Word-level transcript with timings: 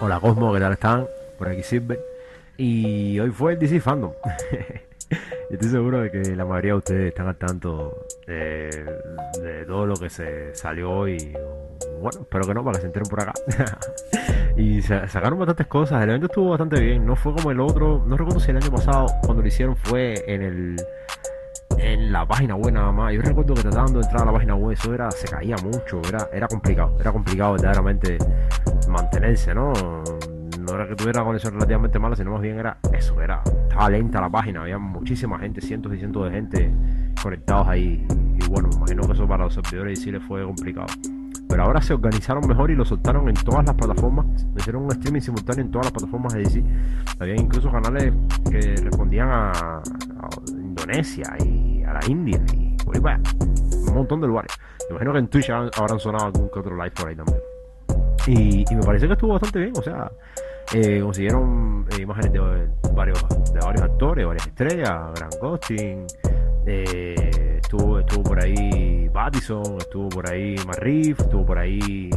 Hola 0.00 0.20
Cosmo, 0.20 0.52
¿qué 0.52 0.60
tal 0.60 0.72
están? 0.72 1.06
Por 1.38 1.48
aquí 1.48 1.62
Silver. 1.62 1.98
Y 2.56 3.18
hoy 3.18 3.30
fue 3.30 3.52
el 3.54 3.58
DC 3.58 3.80
Fandom. 3.80 4.12
Estoy 5.50 5.68
seguro 5.68 6.00
de 6.00 6.10
que 6.10 6.34
la 6.34 6.44
mayoría 6.44 6.72
de 6.72 6.78
ustedes 6.78 7.08
están 7.08 7.28
al 7.28 7.36
tanto 7.36 8.06
de, 8.26 9.64
todo 9.66 9.86
lo 9.86 9.94
que 9.94 10.10
se 10.10 10.54
salió 10.54 10.90
hoy. 10.90 11.32
Bueno, 12.00 12.20
espero 12.22 12.46
que 12.46 12.54
no, 12.54 12.64
para 12.64 12.74
que 12.76 12.80
se 12.80 12.86
enteren 12.88 13.08
por 13.08 13.20
acá. 13.20 13.32
y 14.56 14.82
sa- 14.82 15.06
sacaron 15.08 15.38
bastantes 15.38 15.66
cosas. 15.66 16.02
El 16.02 16.10
evento 16.10 16.26
estuvo 16.26 16.50
bastante 16.50 16.80
bien. 16.80 17.06
No 17.06 17.14
fue 17.14 17.32
como 17.34 17.50
el 17.50 17.60
otro. 17.60 18.02
No 18.06 18.16
recuerdo 18.16 18.40
si 18.40 18.50
el 18.50 18.56
año 18.56 18.70
pasado, 18.70 19.06
cuando 19.22 19.42
lo 19.42 19.48
hicieron, 19.48 19.76
fue 19.76 20.14
en 20.26 20.42
el 20.42 20.76
en 21.78 22.10
la 22.10 22.26
página 22.26 22.56
web 22.56 22.72
nada 22.72 22.90
más. 22.90 23.12
Yo 23.12 23.22
recuerdo 23.22 23.54
que 23.54 23.62
tratando 23.62 24.00
de 24.00 24.04
entrar 24.06 24.22
a 24.22 24.26
la 24.26 24.32
página 24.32 24.54
web, 24.54 24.72
eso 24.72 24.94
era, 24.94 25.10
se 25.10 25.28
caía 25.28 25.56
mucho, 25.62 26.00
era, 26.08 26.28
era 26.32 26.48
complicado, 26.48 26.96
era 26.98 27.12
complicado 27.12 27.52
verdaderamente 27.52 28.18
mantenerse, 28.88 29.54
¿no? 29.54 29.72
No 30.60 30.74
era 30.74 30.88
que 30.88 30.96
tuviera 30.96 31.22
conexión 31.22 31.54
relativamente 31.54 31.98
mala, 31.98 32.16
sino 32.16 32.32
más 32.32 32.40
bien 32.40 32.58
era 32.58 32.78
eso, 32.92 33.20
era, 33.20 33.42
estaba 33.44 33.88
lenta 33.90 34.20
la 34.20 34.30
página, 34.30 34.62
había 34.62 34.78
muchísima 34.78 35.38
gente, 35.38 35.60
cientos 35.60 35.94
y 35.94 35.98
cientos 35.98 36.24
de 36.24 36.30
gente 36.30 36.72
conectados 37.22 37.68
ahí. 37.68 38.06
Y 38.10 38.48
bueno, 38.48 38.68
me 38.68 38.76
imagino 38.76 39.02
que 39.06 39.12
eso 39.12 39.26
para 39.28 39.44
los 39.44 39.54
servidores 39.54 40.00
sí 40.00 40.10
les 40.10 40.22
fue 40.22 40.44
complicado. 40.44 40.86
Pero 41.48 41.62
ahora 41.62 41.80
se 41.80 41.94
organizaron 41.94 42.46
mejor 42.46 42.70
y 42.70 42.74
lo 42.74 42.84
soltaron 42.84 43.28
en 43.28 43.34
todas 43.34 43.64
las 43.64 43.74
plataformas. 43.74 44.26
Hicieron 44.56 44.84
un 44.84 44.92
streaming 44.92 45.20
simultáneo 45.20 45.64
en 45.64 45.70
todas 45.70 45.86
las 45.86 45.92
plataformas 45.92 46.34
de 46.34 46.40
DC. 46.40 46.64
Había 47.20 47.36
incluso 47.36 47.70
canales 47.70 48.12
que 48.50 48.74
respondían 48.82 49.28
a, 49.30 49.82
Indonesia 50.48 51.36
y 51.44 51.82
a 51.84 51.92
la 51.94 52.00
India 52.06 52.40
y 52.52 52.76
allá. 52.98 53.20
un 53.88 53.94
montón 53.94 54.20
de 54.20 54.26
lugares. 54.26 54.52
Me 54.88 54.96
imagino 54.96 55.12
que 55.12 55.18
en 55.18 55.28
Twitch 55.28 55.50
habrán 55.50 55.98
sonado 55.98 56.26
algún 56.26 56.48
que 56.50 56.58
otro 56.58 56.76
live 56.76 56.90
por 56.90 57.08
ahí 57.08 57.16
también. 57.16 57.38
Y, 58.26 58.64
y 58.70 58.74
me 58.74 58.82
parece 58.82 59.06
que 59.06 59.12
estuvo 59.12 59.32
bastante 59.32 59.58
bien. 59.60 59.72
O 59.76 59.82
sea, 59.82 60.10
eh, 60.74 61.00
consiguieron 61.00 61.86
eh, 61.92 62.02
imágenes 62.02 62.32
de, 62.32 62.40
varios, 62.92 63.24
de 63.52 63.60
varios 63.60 63.82
actores, 63.82 64.26
varias 64.26 64.46
estrellas, 64.48 65.12
Grant 65.14 65.34
Gustin, 65.40 66.06
eh, 66.66 67.58
estuvo, 67.62 68.00
estuvo 68.00 68.24
por 68.24 68.42
ahí 68.42 69.08
Battison, 69.08 69.78
estuvo 69.78 70.08
por 70.08 70.28
ahí 70.28 70.56
Marriff, 70.66 71.20
estuvo 71.20 71.46
por 71.46 71.58
ahí 71.58 72.10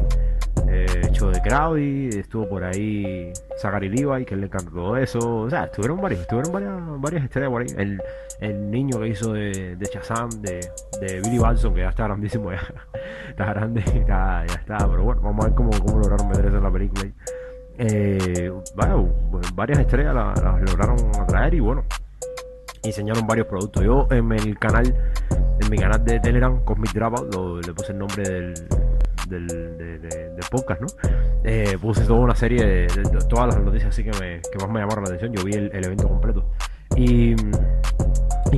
eh, 0.71 1.09
Cho 1.11 1.31
de 1.31 1.41
Crowdy, 1.41 2.09
estuvo 2.09 2.47
por 2.47 2.63
ahí 2.63 3.31
Zachary 3.57 3.89
Levi, 3.89 4.25
que 4.25 4.35
le 4.35 4.45
encantó 4.45 4.95
eso. 4.97 5.19
O 5.19 5.49
sea, 5.49 5.65
estuvieron 5.65 5.99
varios, 5.99 6.21
estuvieron 6.21 6.51
varias, 6.51 7.01
varias 7.01 7.23
estrellas 7.23 7.49
por 7.49 7.61
ahí. 7.61 7.67
El, 7.77 8.01
el 8.39 8.71
niño 8.71 8.99
que 8.99 9.07
hizo 9.07 9.33
de, 9.33 9.75
de 9.75 9.85
Shazam, 9.85 10.29
de, 10.41 10.59
de 11.01 11.21
Billy 11.21 11.39
Batson, 11.39 11.73
que 11.73 11.81
ya 11.81 11.89
está 11.89 12.03
grandísimo, 12.05 12.51
ya 12.51 12.61
está 13.29 13.45
grande, 13.45 13.83
ya, 14.07 14.45
está. 14.45 14.77
Pero 14.77 15.03
bueno, 15.03 15.21
vamos 15.21 15.45
a 15.45 15.47
ver 15.47 15.55
cómo, 15.55 15.71
cómo 15.71 15.99
lograron 15.99 16.27
meter 16.27 16.45
eso 16.45 16.57
en 16.57 16.63
la 16.63 16.71
película. 16.71 17.11
Eh, 17.77 18.51
bueno, 18.75 19.09
varias 19.55 19.79
estrellas 19.79 20.13
las 20.13 20.61
lograron 20.69 20.97
atraer 21.19 21.53
y 21.53 21.59
bueno, 21.61 21.83
enseñaron 22.83 23.25
varios 23.25 23.47
productos. 23.47 23.83
Yo 23.83 24.07
en 24.11 24.31
el 24.33 24.57
canal, 24.59 24.93
en 25.59 25.69
mi 25.69 25.77
canal 25.77 26.03
de 26.03 26.19
Telegram, 26.19 26.63
Cosmic 26.63 26.93
Dropout, 26.93 27.65
le 27.65 27.73
puse 27.73 27.93
el 27.93 27.99
nombre 27.99 28.23
del, 28.23 28.53
del, 29.29 29.47
de- 29.47 29.99
de- 29.99 30.09
del 30.09 30.45
podcast, 30.49 30.81
¿no? 30.81 30.87
Eh, 31.43 31.77
puse 31.81 32.03
toda 32.05 32.19
una 32.19 32.35
serie 32.35 32.65
de, 32.65 32.87
todas 33.29 33.47
las 33.55 33.63
noticias 33.63 33.89
así 33.89 34.03
que, 34.03 34.11
me, 34.19 34.41
que 34.41 34.57
más 34.59 34.69
me 34.69 34.79
llamaron 34.79 35.03
la 35.03 35.09
atención. 35.09 35.33
Yo 35.33 35.43
vi 35.43 35.53
el, 35.53 35.71
evento 35.85 36.07
completo. 36.07 36.45
Y, 36.95 37.35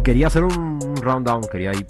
quería 0.03 0.27
hacer 0.27 0.43
un 0.43 0.95
rundown, 0.99 1.41
quería 1.51 1.71
ir 1.73 1.85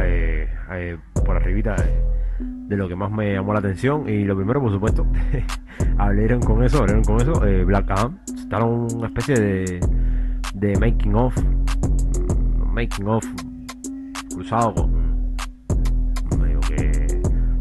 eh, 0.00 0.48
eh, 0.72 0.96
por 1.24 1.36
arribita 1.36 1.74
de, 1.74 2.76
lo 2.76 2.86
que 2.88 2.94
más 2.94 3.10
me 3.10 3.32
llamó 3.32 3.52
la 3.52 3.58
atención. 3.58 4.08
Y 4.08 4.24
lo 4.24 4.36
primero, 4.36 4.60
por 4.60 4.70
supuesto, 4.72 5.06
hablaron 5.98 6.40
con 6.40 6.62
eso, 6.62 6.78
hablaron 6.78 7.02
con 7.02 7.20
eso. 7.20 7.44
eh, 7.44 7.64
Black 7.64 7.90
Adam, 7.90 8.18
estaron 8.36 8.86
una 8.94 9.08
especie 9.08 9.34
de, 9.34 9.80
de 10.54 10.78
making 10.78 11.14
of, 11.16 11.36
mm, 11.36 12.72
making 12.72 13.08
of 13.08 13.24
cruzado 14.32 14.74
con 14.74 14.97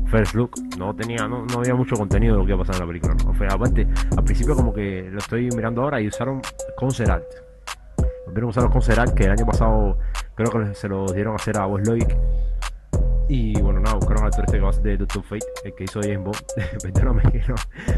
first 0.09 0.33
look. 0.35 0.51
No 0.77 0.95
tenía, 0.95 1.27
no, 1.27 1.45
no 1.45 1.59
había 1.59 1.75
mucho 1.75 1.95
contenido 1.95 2.33
de 2.35 2.39
lo 2.41 2.45
que 2.45 2.51
iba 2.53 2.61
a 2.61 2.65
pasar 2.65 2.75
en 2.81 2.81
la 2.81 2.87
película. 2.87 3.15
O 3.29 3.35
sea, 3.37 3.47
aparte, 3.49 3.87
al 4.17 4.23
principio 4.23 4.55
como 4.55 4.73
que 4.73 5.09
lo 5.11 5.19
estoy 5.19 5.49
mirando 5.55 5.81
ahora 5.83 6.01
y 6.01 6.07
usaron 6.07 6.41
concept 6.77 7.09
art. 7.09 7.25
Volvieron 8.25 8.47
a 8.47 8.49
usar 8.49 8.63
los 8.63 8.71
concept 8.73 8.99
art 8.99 9.13
que 9.13 9.23
el 9.25 9.31
año 9.31 9.45
pasado 9.45 9.97
creo 10.35 10.51
que 10.51 10.75
se 10.75 10.87
lo 10.87 11.05
dieron 11.07 11.33
a 11.33 11.35
hacer 11.37 11.57
a 11.57 11.67
Westloic. 11.67 12.15
Y 13.29 13.59
bueno, 13.61 13.81
nada, 13.81 13.95
buscaron 13.95 14.23
al 14.23 14.27
actor 14.29 14.45
este 14.45 14.57
que 14.57 14.63
va 14.63 14.69
a 14.69 14.73
ser 14.73 14.83
de 14.83 14.97
Doctor 14.97 15.23
Fate, 15.23 15.45
el 15.65 15.75
que 15.75 15.83
hizo 15.83 15.99
James 16.01 16.19
Bond. 16.23 16.37
perdóname 16.93 17.21
que 17.31 17.39
no, 17.47 17.55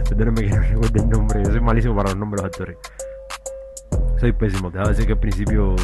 perdóname 0.10 0.42
que 0.42 0.50
no 0.50 0.62
recuerde 0.62 1.00
el 1.02 1.10
nombre. 1.10 1.44
Yo 1.44 1.52
soy 1.52 1.62
malísimo 1.62 1.96
para 1.96 2.10
los 2.10 2.18
nombres 2.18 2.42
de 2.42 2.48
los 2.48 2.54
actores. 2.54 2.78
Soy 4.20 4.32
pésimo, 4.34 4.72
te 4.72 4.78
voy 4.80 4.88
a 4.88 4.90
decir 4.90 5.06
que 5.06 5.14
al 5.14 5.20
principio. 5.20 5.76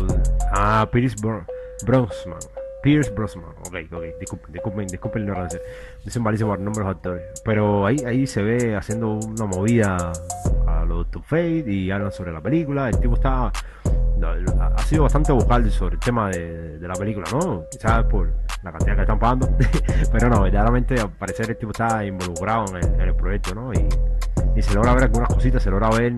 Ah, 0.51 0.87
Pierce 0.91 1.15
Bro- 1.21 1.45
Brosnan. 1.85 2.39
Pierce 2.85 3.09
Brosnan. 3.09 3.45
Ok, 3.65 3.77
ok, 3.91 4.03
disculpen, 4.19 4.53
disculpen, 4.53 4.87
disculpen 4.87 5.25
la 5.25 5.31
ignorancia. 5.31 5.59
Malísimo 6.19 6.51
para 6.51 6.61
los 6.61 6.65
nombres 6.65 6.87
actores. 6.87 7.41
Pero 7.43 7.87
ahí, 7.87 7.97
ahí 8.05 8.27
se 8.27 8.43
ve 8.43 8.75
haciendo 8.75 9.13
una 9.13 9.45
movida 9.47 10.11
a 10.67 10.85
los 10.85 10.99
Doctor 10.99 11.23
Fate 11.23 11.65
y 11.65 11.89
hablan 11.89 12.11
sobre 12.11 12.31
la 12.31 12.41
película. 12.41 12.87
El 12.87 12.99
tipo 12.99 13.15
está. 13.15 13.47
ha 13.47 14.77
sido 14.83 15.01
bastante 15.01 15.31
vocal 15.31 15.71
sobre 15.71 15.95
el 15.95 15.99
tema 15.99 16.29
de, 16.29 16.77
de 16.77 16.87
la 16.87 16.93
película, 16.93 17.25
¿no? 17.31 17.63
Quizás 17.71 18.03
por 18.03 18.31
la 18.61 18.71
cantidad 18.71 18.95
que 18.95 19.01
están 19.01 19.17
pagando. 19.17 19.49
Pero 20.11 20.29
no, 20.29 20.43
verdaderamente 20.43 21.01
al 21.01 21.09
parecer 21.09 21.49
el 21.49 21.57
tipo 21.57 21.71
está 21.71 22.05
involucrado 22.05 22.65
en 22.69 22.75
el, 22.75 23.01
en 23.01 23.01
el 23.01 23.15
proyecto, 23.15 23.55
¿no? 23.55 23.73
Y, 23.73 23.89
y 24.55 24.61
se 24.61 24.75
logra 24.75 24.93
ver 24.93 25.05
algunas 25.05 25.33
cositas, 25.33 25.63
se 25.63 25.71
logra 25.71 25.89
ver 25.89 26.17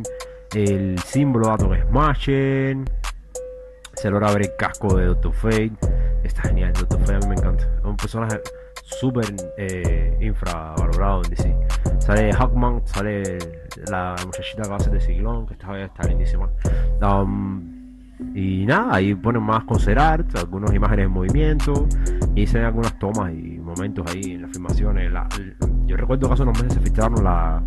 el 0.54 1.00
símbolo 1.00 1.48
de 1.48 1.54
Atom 1.54 1.90
Smashing, 1.90 2.86
se 3.98 4.12
logra 4.12 4.32
ver 4.32 4.44
el 4.44 4.56
casco 4.58 4.96
de 4.96 5.06
Doctor 5.06 5.34
Fate. 5.34 5.72
Está 6.24 6.44
genial, 6.44 6.74
Doctor 6.74 7.00
Fate 7.00 7.16
a 7.16 7.20
mí 7.20 7.28
me 7.28 7.36
encanta. 7.36 7.64
Es 7.80 7.84
un 7.84 7.98
personaje 7.98 8.40
súper 8.84 9.26
eh, 9.58 10.18
infravalorado 10.22 11.24
en 11.24 11.30
DC. 11.32 11.56
Sale 12.00 12.32
Hawkman, 12.32 12.82
sale 12.86 13.40
la 13.90 14.16
muchachita 14.24 14.64
que 14.64 14.84
ser 14.84 14.94
de 14.94 15.02
Ciclón, 15.02 15.48
que 15.48 15.54
está, 15.54 15.80
está 15.80 16.08
lindísima. 16.08 16.50
Um, 17.02 17.78
y 18.34 18.66
nada, 18.66 18.96
ahí 18.96 19.14
ponen 19.16 19.44
más 19.44 19.64
concept 19.66 20.00
art, 20.00 20.36
algunas 20.38 20.74
imágenes 20.74 21.06
en 21.06 21.12
movimiento 21.12 21.88
y 22.36 22.48
se 22.48 22.58
ven 22.58 22.66
algunas 22.66 22.98
tomas 22.98 23.32
y 23.32 23.58
momentos 23.58 24.06
ahí 24.12 24.34
en 24.34 24.44
las 24.44 24.52
filmaciones. 24.52 25.12
Yo 25.86 25.98
recuerdo 25.98 26.28
que 26.28 26.34
hace 26.34 26.44
unos 26.44 26.62
meses 26.62 26.74
se 26.74 26.80
filtraron 26.82 27.24
la 27.24 27.64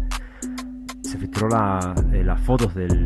se 1.02 1.18
filtró 1.18 1.48
eh, 1.48 2.22
las 2.22 2.40
fotos 2.40 2.72
del, 2.74 3.02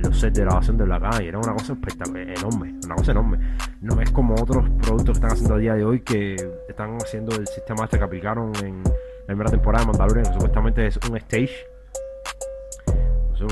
los 0.00 0.18
sets 0.18 0.34
de 0.38 0.42
grabación 0.44 0.76
de 0.76 0.84
Black 0.84 1.20
y 1.22 1.26
era 1.28 1.38
una 1.38 1.52
cosa 1.52 1.72
espectacular, 1.74 2.28
enorme, 2.28 2.74
una 2.84 2.94
cosa 2.96 3.12
enorme. 3.12 3.38
No 3.80 4.00
es 4.00 4.10
como 4.10 4.34
otros 4.34 4.68
productos 4.82 5.04
que 5.04 5.12
están 5.26 5.32
haciendo 5.32 5.54
a 5.54 5.58
día 5.58 5.74
de 5.74 5.84
hoy 5.84 6.00
que 6.00 6.34
están 6.68 6.96
haciendo 6.96 7.36
el 7.36 7.46
sistema 7.46 7.84
este 7.84 7.98
que 7.98 8.04
aplicaron 8.04 8.52
en 8.64 8.82
la 8.84 9.26
primera 9.26 9.50
temporada 9.50 9.84
de 9.84 9.92
Mandalorian, 9.92 10.26
que 10.26 10.32
supuestamente 10.32 10.86
es 10.86 10.98
un 11.08 11.16
stage 11.18 11.50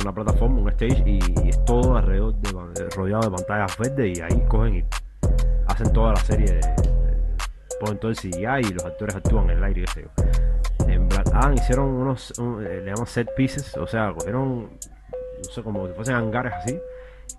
una 0.03 0.13
plataforma, 0.13 0.61
un 0.61 0.69
stage 0.71 1.03
y, 1.07 1.19
es 1.49 1.65
todo 1.65 1.97
alrededor 1.97 2.35
de, 2.37 2.83
de- 2.83 2.91
rodeado 2.97 3.31
de 3.31 3.37
pantallas 3.37 3.79
verdes 3.79 4.19
y 4.19 4.23
ahí 4.23 4.43
cogen 4.49 4.75
y 4.77 4.85
hacen 5.69 5.93
toda 5.93 6.13
la 6.15 6.21
serie 6.21 6.47
de, 6.47 6.55
de- 6.59 6.91
ponen 7.79 7.99
todo 8.01 8.11
el 8.11 8.17
CGI 8.17 8.71
y 8.71 8.73
los 8.73 8.85
actores 8.85 9.15
actúan 9.15 9.51
en 9.51 9.59
el 9.59 9.65
aire 9.65 9.85
qué 9.85 9.93
sé 9.93 10.07
en 10.93 11.09
Black 11.09 11.29
Adam 11.33 11.55
hicieron 11.55 11.87
unos 11.87 12.37
un- 12.39 12.65
eh, 12.67 12.81
le 12.81 12.87
llaman 12.91 13.07
set 13.07 13.29
pieces 13.37 13.77
o 13.77 13.87
sea 13.87 14.13
cogieron 14.13 14.71
sé 15.53 15.63
como 15.63 15.87
si 15.87 15.95
fuesen 15.95 16.15
hangares 16.15 16.53
así 16.55 16.79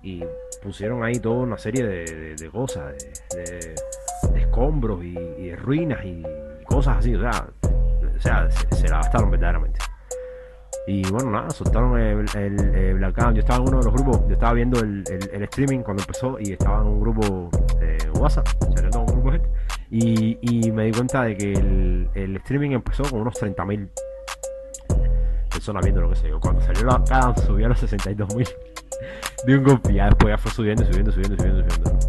y 0.03 0.23
pusieron 0.61 1.03
ahí 1.03 1.19
toda 1.19 1.37
una 1.37 1.57
serie 1.57 1.83
de, 1.85 2.49
cosas 2.51 2.95
de, 3.33 3.75
escombros 4.39 5.03
y, 5.03 5.17
y 5.17 5.55
ruinas 5.55 6.03
y 6.05 6.23
cosas 6.65 6.97
así 6.97 7.15
o 7.15 7.21
sea 7.21 7.47
o 7.61 8.19
sea 8.19 8.49
se, 8.49 8.87
la 8.87 8.97
gastaron 8.97 9.31
verdaderamente 9.31 9.79
y 10.87 11.01
bueno, 11.09 11.31
nada, 11.31 11.49
soltaron 11.49 11.97
el, 11.99 12.25
el-. 12.35 13.13
Yo 13.33 13.39
estaba 13.39 13.55
en 13.55 13.69
uno 13.69 13.79
de 13.79 13.85
los 13.85 13.93
grupos, 13.93 14.21
yo 14.27 14.33
estaba 14.33 14.53
viendo 14.53 14.79
el, 14.79 15.03
streaming 15.31 15.79
cuando 15.79 16.03
empezó 16.03 16.37
y 16.39 16.51
estaba 16.51 16.81
en 16.81 16.87
un 16.87 17.01
grupo 17.01 17.49
de 17.79 17.97
WhatsApp, 18.19 18.47
saliendo 18.75 18.99
un 18.99 19.05
grupo 19.07 19.31
gente. 19.31 19.49
Y, 19.89 20.37
y 20.41 20.71
me 20.71 20.85
di 20.85 20.91
cuenta 20.91 21.23
de 21.23 21.35
que 21.37 21.53
el 21.53 22.35
streaming 22.37 22.71
empezó 22.71 23.03
con 23.09 23.21
unos 23.21 23.33
30.000 23.33 23.89
personas 25.55 25.83
viendo 25.83 26.01
lo 26.01 26.09
que 26.09 26.15
sé 26.15 26.29
yo. 26.29 26.39
Cuando 26.39 26.61
salió 26.61 26.83
la 26.83 27.03
Adam 27.09 27.35
subió 27.37 27.65
a 27.65 27.69
los 27.69 27.81
62.000 27.81 28.49
de 29.45 29.57
un 29.57 29.63
golpe. 29.63 29.93
Ya 29.93 30.05
después 30.05 30.33
ya 30.33 30.37
fue 30.37 30.51
subiendo, 30.51 30.85
subiendo, 30.85 31.11
subiendo, 31.11 31.37
subiendo, 31.37 31.63
subiendo. 31.63 31.99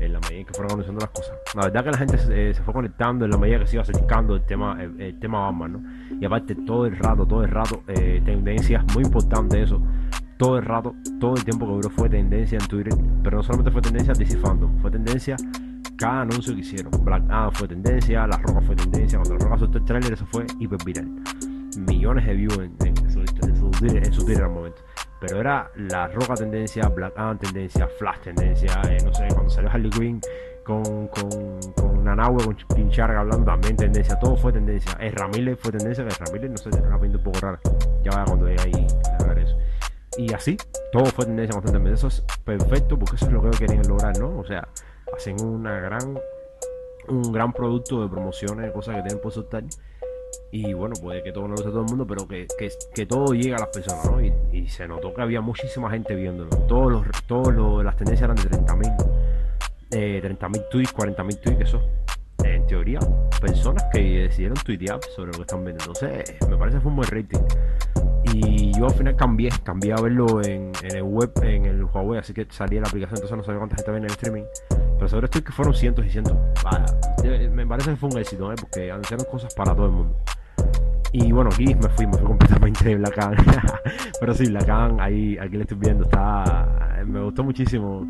En 0.00 0.12
la 0.12 0.20
medida 0.20 0.40
en 0.40 0.46
que 0.46 0.52
fueron 0.52 0.72
anunciando 0.72 1.00
las 1.00 1.10
cosas. 1.10 1.34
La 1.54 1.62
verdad 1.62 1.84
que 1.84 1.90
la 1.90 1.98
gente 1.98 2.18
se, 2.18 2.50
eh, 2.50 2.54
se 2.54 2.62
fue 2.62 2.74
conectando 2.74 3.24
en 3.24 3.30
la 3.30 3.38
medida 3.38 3.58
que 3.58 3.66
se 3.66 3.76
iba 3.76 3.82
acercando 3.82 4.36
el 4.36 4.44
tema, 4.44 4.76
el, 4.82 5.18
tema 5.18 5.46
Batman, 5.46 5.72
¿no? 5.72 6.18
Y 6.20 6.24
aparte 6.24 6.54
todo 6.54 6.86
el 6.86 6.96
rato, 6.96 7.26
todo 7.26 7.42
el 7.42 7.50
rato, 7.50 7.82
eh, 7.88 8.20
tendencias, 8.24 8.84
muy 8.94 9.04
importante 9.04 9.62
eso. 9.62 9.80
Todo 10.36 10.58
el 10.58 10.64
rato, 10.64 10.94
todo 11.20 11.36
el 11.36 11.44
tiempo 11.44 11.66
que 11.66 11.72
duró 11.72 11.90
fue 11.90 12.08
tendencia 12.10 12.58
en 12.58 12.66
Twitter. 12.66 12.92
Pero 13.22 13.38
no 13.38 13.42
solamente 13.42 13.70
fue 13.70 13.80
tendencia 13.80 14.12
DC 14.12 14.36
Fandom, 14.38 14.78
fue 14.80 14.90
tendencia 14.90 15.36
cada 15.96 16.22
anuncio 16.22 16.54
que 16.54 16.60
hicieron. 16.60 16.92
Black 17.04 17.22
Adam 17.30 17.52
fue 17.52 17.68
tendencia, 17.68 18.26
La 18.26 18.36
Roca 18.38 18.60
fue 18.60 18.76
tendencia. 18.76 19.18
Cuando 19.18 19.38
La 19.38 19.44
Roca 19.44 19.58
soltó 19.58 19.78
el 19.78 19.84
trailer, 19.84 20.12
eso 20.12 20.26
fue 20.26 20.44
hiper 20.58 20.78
viral. 20.84 21.08
Millones 21.76 22.26
de 22.26 22.34
views 22.34 22.58
en, 22.58 23.10
sus, 23.10 23.30
en 23.42 23.96
en 23.96 24.12
su 24.12 24.24
Twitter 24.24 24.44
al 24.44 24.50
momento. 24.50 24.82
Pero 25.20 25.40
era 25.40 25.70
la 25.76 26.08
Roca 26.08 26.34
tendencia, 26.34 26.88
Black 26.88 27.14
Adam 27.16 27.38
tendencia, 27.38 27.88
Flash 27.98 28.20
tendencia, 28.20 28.80
eh, 28.90 28.98
no 29.04 29.14
sé, 29.14 29.26
cuando 29.32 29.48
salió 29.48 29.70
Harley 29.70 29.90
Quinn 29.90 30.20
con, 30.64 31.08
con, 31.08 31.60
con 31.76 32.04
Nanahue, 32.04 32.44
con 32.44 32.56
Pincharga 32.74 33.20
hablando 33.20 33.44
también 33.44 33.76
tendencia, 33.76 34.18
todo 34.18 34.36
fue 34.36 34.52
tendencia. 34.52 34.92
El 34.98 35.12
Ramírez 35.12 35.58
fue 35.60 35.72
tendencia, 35.72 36.04
que 36.06 36.24
Ramírez 36.24 36.50
no 36.50 36.56
sé, 36.56 36.70
tiene 36.70 36.88
una 36.88 37.00
pinta 37.00 37.18
un 37.18 37.24
poco 37.24 37.40
rara. 37.40 37.60
Ya 38.02 38.10
va 38.10 38.24
cuando 38.24 38.48
llegue 38.48 38.62
ahí 38.62 38.86
a 39.26 39.32
eso. 39.40 39.56
Y 40.16 40.32
así, 40.32 40.56
todo 40.92 41.06
fue 41.06 41.26
tendencia 41.26 41.52
constantemente. 41.52 41.94
Eso 41.94 42.08
es 42.08 42.20
perfecto 42.44 42.98
porque 42.98 43.16
eso 43.16 43.26
es 43.26 43.32
lo 43.32 43.42
que 43.42 43.50
querían 43.58 43.86
lograr, 43.86 44.18
¿no? 44.18 44.38
O 44.38 44.44
sea, 44.44 44.68
hacen 45.14 45.40
una 45.42 45.80
gran, 45.80 46.18
un 47.08 47.32
gran 47.32 47.52
producto 47.52 48.02
de 48.02 48.08
promociones, 48.08 48.72
cosas 48.72 48.96
que 48.96 49.02
tienen 49.02 49.22
por 49.22 49.32
soltar. 49.32 49.64
Y 50.56 50.72
bueno, 50.72 50.94
puede 51.02 51.20
que 51.24 51.32
todo 51.32 51.48
no 51.48 51.54
lo 51.54 51.56
sepa 51.56 51.70
todo 51.70 51.80
el 51.80 51.88
mundo, 51.88 52.06
pero 52.06 52.28
que, 52.28 52.46
que, 52.94 53.06
todo 53.06 53.34
llegue 53.34 53.56
a 53.56 53.58
las 53.58 53.70
personas, 53.70 54.08
¿no? 54.08 54.20
Y, 54.22 54.68
se 54.68 54.86
notó 54.86 55.12
que 55.12 55.20
había 55.20 55.40
muchísima 55.40 55.90
gente 55.90 56.14
viéndolo. 56.14 56.48
Todos 56.68 56.92
los, 56.92 57.06
todos 57.26 57.84
las 57.84 57.96
tendencias 57.96 58.30
eran 58.30 58.36
de 58.36 58.56
30.000 58.56 58.96
eh, 59.90 60.22
30.000 60.22 60.68
tweets, 60.70 60.94
40.000 60.94 61.40
tweets, 61.40 61.60
eso 61.62 61.82
en 62.44 62.66
teoría 62.68 63.00
personas 63.40 63.84
que 63.92 63.98
decidieron 63.98 64.56
tuitear 64.58 65.00
sobre 65.16 65.32
lo 65.32 65.38
que 65.38 65.42
están 65.42 65.64
viendo. 65.64 65.82
Entonces, 65.82 66.36
me 66.48 66.56
parece 66.56 66.76
que 66.76 66.82
fue 66.82 66.90
un 66.90 66.96
buen 66.98 67.10
rating. 67.10 67.40
Y 68.32 68.78
yo 68.78 68.86
al 68.86 68.94
final 68.94 69.16
cambié, 69.16 69.50
cambié 69.64 69.92
a 69.92 69.96
verlo 69.96 70.40
en, 70.44 70.70
el 70.84 71.02
web, 71.02 71.32
en 71.42 71.64
el 71.64 71.82
Huawei, 71.82 72.20
así 72.20 72.32
que 72.32 72.46
salí 72.50 72.76
de 72.76 72.82
la 72.82 72.86
aplicación, 72.86 73.16
entonces 73.16 73.36
no 73.36 73.42
sabía 73.42 73.58
cuánta 73.58 73.74
gente 73.74 73.90
ve 73.90 73.98
en 73.98 74.04
el 74.04 74.10
streaming. 74.10 74.44
Pero 74.68 75.08
sobre 75.08 75.24
esto 75.24 75.38
es 75.38 75.44
que 75.44 75.52
fueron 75.52 75.74
cientos 75.74 76.06
y 76.06 76.10
cientos. 76.10 76.36
me 77.50 77.66
parece 77.66 77.90
que 77.90 77.96
fue 77.96 78.08
un 78.08 78.18
éxito, 78.18 78.52
¿eh? 78.52 78.56
porque 78.60 78.92
anunciaron 78.92 79.26
cosas 79.26 79.52
para 79.52 79.74
todo 79.74 79.86
el 79.86 79.92
mundo. 79.92 80.16
Y 81.14 81.30
bueno, 81.30 81.48
aquí 81.52 81.74
me 81.74 81.88
fui, 81.90 82.06
me 82.06 82.18
fui 82.18 82.26
completamente 82.26 82.84
de 82.88 82.96
Black. 82.96 83.16
Pero 84.20 84.34
sí, 84.34 84.46
Black 84.50 84.68
ahí, 84.98 85.38
aquí 85.38 85.56
le 85.56 85.62
estoy 85.62 85.78
viendo, 85.78 86.04
está. 86.04 86.66
Me 87.06 87.22
gustó 87.22 87.44
muchísimo 87.44 88.04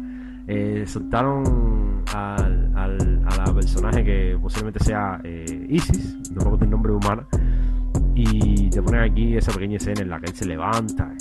eh, 0.47 0.85
soltaron 0.87 2.03
al, 2.13 2.71
al, 2.77 3.23
a 3.27 3.37
la 3.47 3.55
personaje 3.55 4.05
que 4.05 4.39
posiblemente 4.41 4.85
sea 4.85 5.19
eh, 5.25 5.67
Isis, 5.71 6.17
no 6.33 6.37
me 6.37 6.47
acuerdo 6.47 6.65
el 6.65 6.71
nombre 6.71 6.93
humana, 6.93 7.27
y 8.15 8.69
te 8.69 8.83
ponen 8.83 9.01
aquí 9.03 9.37
esa 9.37 9.53
pequeña 9.53 9.79
escena 9.79 10.03
en 10.03 10.11
la 10.11 10.21
que 10.21 10.27
él 10.27 10.35
se 10.35 10.45
levanta 10.45 11.13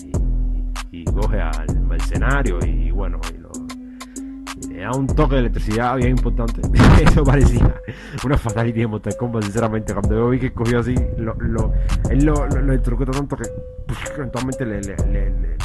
y, 0.92 1.00
y 1.00 1.06
coge 1.06 1.40
al 1.40 1.80
mercenario 1.88 2.60
y 2.66 2.92
bueno, 2.92 3.20
le 4.84 4.90
da 4.90 4.98
un 4.98 5.08
toque 5.08 5.36
de 5.36 5.42
electricidad 5.42 5.96
bien 5.96 6.10
importante. 6.10 6.62
Eso 7.04 7.24
parecía 7.24 7.82
una 8.26 8.38
fatality 8.38 8.82
de 8.82 8.88
Mortal 8.88 9.16
Kombat, 9.16 9.44
sinceramente. 9.44 9.94
Cuando 9.94 10.16
yo 10.16 10.30
vi 10.30 10.40
que 10.40 10.54
cogió 10.54 10.80
así, 10.80 10.96
lo, 11.18 11.34
lo, 11.36 11.74
él 12.10 12.26
lo, 12.26 12.46
lo, 12.48 12.62
lo 12.62 12.82
tanto 12.82 13.38
que 13.38 13.44
eventualmente 14.16 14.66
le, 14.66 14.82
le, 14.82 14.96
le, 15.08 15.58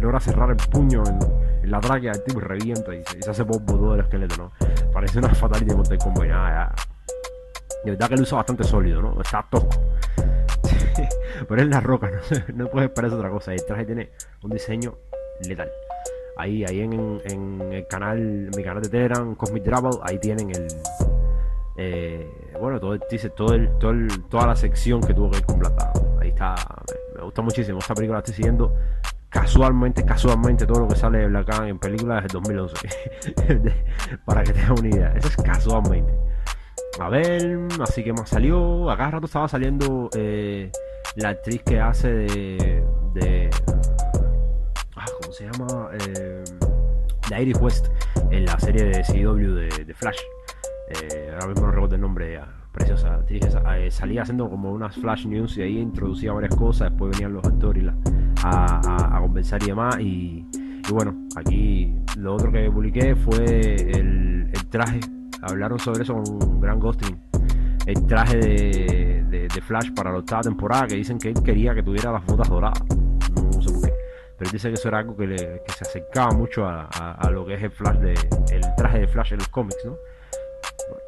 logra 0.00 0.18
cerrar 0.18 0.50
el 0.50 0.56
puño 0.56 1.04
en 1.06 1.70
la 1.70 1.80
tráquea 1.80 2.12
del 2.12 2.24
tipo 2.24 2.40
revienta 2.40 2.94
y 2.94 3.02
se, 3.04 3.30
hace 3.30 3.44
polvo 3.44 3.78
todo 3.78 3.94
el 3.94 4.00
esqueleto, 4.00 4.36
¿no? 4.36 4.52
Parece 4.92 5.18
una 5.18 5.28
fatality 5.28 5.70
de 5.70 5.76
Mortal 5.76 5.98
Kombat, 5.98 6.28
ya, 6.28 6.74
De 7.84 7.90
verdad 7.92 8.08
que 8.08 8.16
lo 8.16 8.22
usa 8.22 8.38
bastante 8.38 8.64
sólido, 8.64 9.02
¿no? 9.02 9.20
Está 9.20 9.46
tosco. 9.48 9.80
Pero 11.48 11.62
es 11.62 11.68
la 11.68 11.80
roca, 11.80 12.10
no, 12.54 12.64
no 12.64 12.70
puedes 12.70 12.88
esperar 12.88 13.12
otra 13.12 13.30
cosa. 13.30 13.52
El 13.52 13.64
traje 13.64 13.84
tiene 13.84 14.10
un 14.42 14.50
diseño 14.50 14.96
letal. 15.46 15.70
Ahí, 16.38 16.64
ahí 16.64 16.80
en, 16.80 17.20
el 17.72 17.86
canal, 17.88 18.50
mi 18.56 18.62
canal 18.62 18.82
de 18.82 18.88
Telegram, 18.88 19.34
Cosmic 19.34 19.64
Travel, 19.64 19.92
ahí 20.02 20.18
tienen 20.18 20.50
el. 20.50 20.68
Eh, 21.76 22.54
bueno, 22.60 22.80
todo 22.80 22.96
dice 23.10 23.30
todo 23.30 23.54
el, 23.54 23.70
todo 23.78 23.92
toda 24.28 24.46
la 24.46 24.56
sección 24.56 25.00
que 25.00 25.14
tuvo 25.14 25.30
que 25.30 25.38
ir 25.38 25.44
completada. 25.44 25.92
Ahí 26.20 26.28
está, 26.28 26.54
me, 27.16 27.22
gusta 27.22 27.42
muchísimo. 27.42 27.78
Esta 27.78 27.94
película 27.94 28.16
la 28.16 28.20
estoy 28.20 28.34
siguiendo 28.34 28.74
casualmente, 29.28 30.04
casualmente 30.04 30.66
todo 30.66 30.80
lo 30.80 30.88
que 30.88 30.96
sale 30.96 31.18
de 31.18 31.26
Black 31.26 31.48
en 31.66 31.78
películas 31.78 32.24
es 32.24 32.32
2011. 32.32 32.76
Para 34.24 34.42
que 34.42 34.52
tengan 34.52 34.78
una 34.78 34.88
idea. 34.88 35.12
Eso 35.16 35.28
es 35.28 35.36
casualmente. 35.36 36.12
A 37.00 37.08
ver, 37.08 37.58
así 37.80 38.02
que 38.02 38.12
más 38.12 38.28
salió. 38.28 38.90
Acá 38.90 39.10
rato 39.10 39.26
estaba 39.26 39.48
saliendo 39.48 40.08
eh, 40.16 40.70
la 41.16 41.30
actriz 41.30 41.62
que 41.62 41.80
hace 41.80 42.08
de. 42.08 42.84
de 43.14 43.50
ah, 43.52 43.60
¿Cómo 43.66 43.77
se 45.38 45.44
llama? 45.44 45.90
Eh, 45.92 46.42
de 47.30 47.42
Iris 47.42 47.58
West 47.60 47.86
en 48.30 48.44
la 48.44 48.58
serie 48.58 48.84
de 48.84 49.02
CW 49.02 49.84
de, 49.84 49.94
Flash. 49.94 50.18
Eh, 50.90 51.30
ahora 51.32 51.46
mismo 51.48 51.66
no 51.66 51.72
recuerdo 51.72 51.94
el 51.94 52.00
nombre 52.00 52.32
ella. 52.32 52.48
Preciosa. 52.72 53.20
Eh, 53.28 53.90
salía 53.90 54.22
haciendo 54.22 54.50
como 54.50 54.72
unas 54.72 54.96
Flash 54.96 55.26
News 55.26 55.56
y 55.58 55.62
ahí 55.62 55.78
introducía 55.78 56.32
varias 56.32 56.54
cosas. 56.56 56.90
Después 56.90 57.12
venían 57.12 57.34
los 57.34 57.44
actores 57.44 57.84
la 57.84 57.94
a, 58.42 59.16
a, 59.16 59.20
compensar 59.20 59.62
y 59.62 59.66
demás. 59.66 60.00
Y, 60.00 60.46
bueno, 60.90 61.14
aquí 61.36 61.94
lo 62.16 62.34
otro 62.34 62.50
que 62.50 62.70
publiqué 62.70 63.14
fue 63.14 63.74
el, 63.74 64.50
traje. 64.70 65.00
Hablaron 65.42 65.78
sobre 65.78 66.02
eso 66.02 66.14
con 66.14 66.60
Gran 66.60 66.80
Ghosting. 66.80 67.16
El 67.86 68.06
traje 68.06 68.36
de, 68.36 69.48
de, 69.48 69.60
Flash 69.62 69.92
para 69.94 70.10
la 70.10 70.18
octava 70.18 70.42
temporada, 70.42 70.88
que 70.88 70.96
dicen 70.96 71.18
que 71.18 71.28
él 71.28 71.42
quería 71.42 71.74
que 71.74 71.82
tuviera 71.82 72.12
las 72.12 72.24
botas 72.26 72.48
doradas. 72.48 72.97
Pero 74.38 74.50
dice 74.50 74.68
que 74.68 74.74
eso 74.74 74.88
era 74.88 74.98
algo 74.98 75.16
que, 75.16 75.26
le, 75.26 75.36
que 75.36 75.72
se 75.72 75.84
acercaba 75.84 76.32
mucho 76.32 76.64
a, 76.64 76.84
a, 76.84 77.30
lo 77.30 77.44
que 77.44 77.54
es 77.54 77.62
el 77.62 77.70
Flash 77.70 77.98
de, 77.98 78.14
el 78.52 78.74
traje 78.76 79.00
de 79.00 79.08
Flash 79.08 79.32
en 79.32 79.38
los 79.38 79.48
cómics, 79.48 79.84
¿no? 79.84 79.96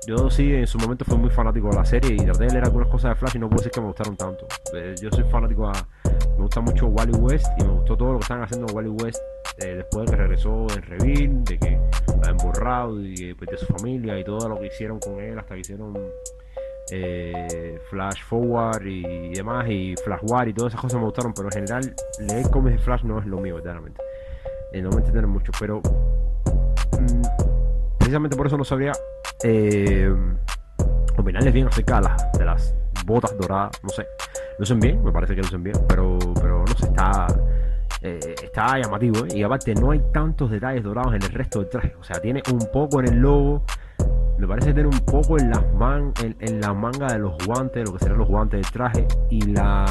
Yo 0.06 0.30
sí, 0.30 0.52
en 0.52 0.66
su 0.66 0.78
momento 0.78 1.04
fui 1.04 1.16
muy 1.16 1.30
fanático 1.30 1.68
de 1.68 1.76
la 1.76 1.84
serie 1.84 2.14
y 2.14 2.16
traté 2.16 2.44
de 2.44 2.52
leer 2.52 2.64
algunas 2.64 2.88
cosas 2.88 3.10
de 3.10 3.16
Flash 3.16 3.36
y 3.36 3.38
no 3.38 3.48
puedo 3.48 3.58
decir 3.58 3.72
que 3.72 3.80
me 3.80 3.86
gustaron 3.86 4.16
tanto. 4.16 4.46
Eh, 4.74 4.94
yo 5.00 5.10
soy 5.10 5.24
fanático 5.24 5.68
a. 5.68 5.72
Me 6.36 6.42
gusta 6.42 6.60
mucho 6.60 6.86
Wally 6.86 7.12
West 7.12 7.46
y 7.58 7.64
me 7.64 7.70
gustó 7.70 7.96
todo 7.96 8.12
lo 8.14 8.18
que 8.18 8.22
están 8.22 8.42
haciendo 8.42 8.72
Wally 8.72 8.88
West 8.88 9.20
eh, 9.58 9.76
después 9.76 10.06
de 10.06 10.12
que 10.12 10.22
regresó 10.22 10.66
en 10.74 10.82
Revin, 10.82 11.44
de 11.44 11.58
que 11.58 11.78
lo 12.06 12.14
habían 12.14 12.36
borrado 12.38 13.00
y 13.00 13.34
pues, 13.34 13.50
de 13.50 13.58
su 13.58 13.66
familia 13.66 14.18
y 14.18 14.24
todo 14.24 14.48
lo 14.48 14.58
que 14.58 14.66
hicieron 14.66 14.98
con 14.98 15.20
él 15.20 15.38
hasta 15.38 15.54
que 15.54 15.60
hicieron 15.60 15.94
eh, 16.90 17.80
Flash 17.88 18.22
Forward 18.24 18.86
y 18.86 19.32
demás 19.34 19.68
y 19.68 19.94
Flash 20.04 20.20
War 20.22 20.48
y 20.48 20.54
todas 20.54 20.72
esas 20.72 20.80
cosas 20.80 20.98
me 20.98 21.06
gustaron, 21.06 21.32
pero 21.34 21.48
en 21.48 21.52
general 21.52 21.94
leer 22.20 22.50
cómics 22.50 22.76
de 22.76 22.82
Flash 22.82 23.02
no 23.04 23.18
es 23.18 23.26
lo 23.26 23.38
mío, 23.38 23.56
verdaderamente. 23.56 24.02
no 24.74 24.90
me 24.90 24.96
entienden 24.96 25.28
mucho, 25.28 25.52
pero. 25.58 25.80
Mm, 26.98 27.22
precisamente 27.98 28.36
por 28.36 28.46
eso 28.46 28.56
no 28.56 28.64
sabría 28.64 28.92
eh, 29.44 30.12
opinarles 31.16 31.52
bien 31.52 31.68
acerca 31.68 32.00
de 32.36 32.44
las, 32.44 32.74
botas 33.06 33.36
doradas, 33.38 33.70
no 33.82 33.88
sé. 33.88 34.06
Lucen 34.58 34.78
bien, 34.78 35.02
me 35.02 35.10
parece 35.10 35.34
que 35.34 35.42
lucen 35.42 35.62
bien, 35.62 35.76
pero, 35.88 36.18
pero 36.34 36.64
no 36.66 36.74
sé, 36.76 36.86
está, 36.86 37.26
eh, 38.02 38.34
está 38.42 38.78
llamativo. 38.78 39.24
¿eh? 39.24 39.36
Y 39.36 39.42
aparte, 39.42 39.74
no 39.74 39.90
hay 39.90 40.02
tantos 40.12 40.50
detalles 40.50 40.84
dorados 40.84 41.14
en 41.14 41.22
el 41.22 41.30
resto 41.30 41.60
del 41.60 41.68
traje. 41.68 41.94
O 41.98 42.04
sea, 42.04 42.20
tiene 42.20 42.42
un 42.52 42.68
poco 42.72 43.00
en 43.00 43.08
el 43.08 43.18
logo, 43.20 43.64
me 44.40 44.48
parece 44.48 44.72
tener 44.72 44.86
un 44.86 45.00
poco 45.00 45.38
en 45.38 45.50
las 45.50 45.74
man, 45.74 46.12
en, 46.22 46.60
la 46.60 46.72
manga 46.72 47.08
de 47.12 47.18
los 47.18 47.34
guantes, 47.46 47.84
lo 47.84 47.92
que 47.92 47.98
serán 47.98 48.18
los 48.18 48.28
guantes 48.28 48.62
del 48.62 48.70
traje, 48.72 49.06
y 49.28 49.42
la, 49.52 49.84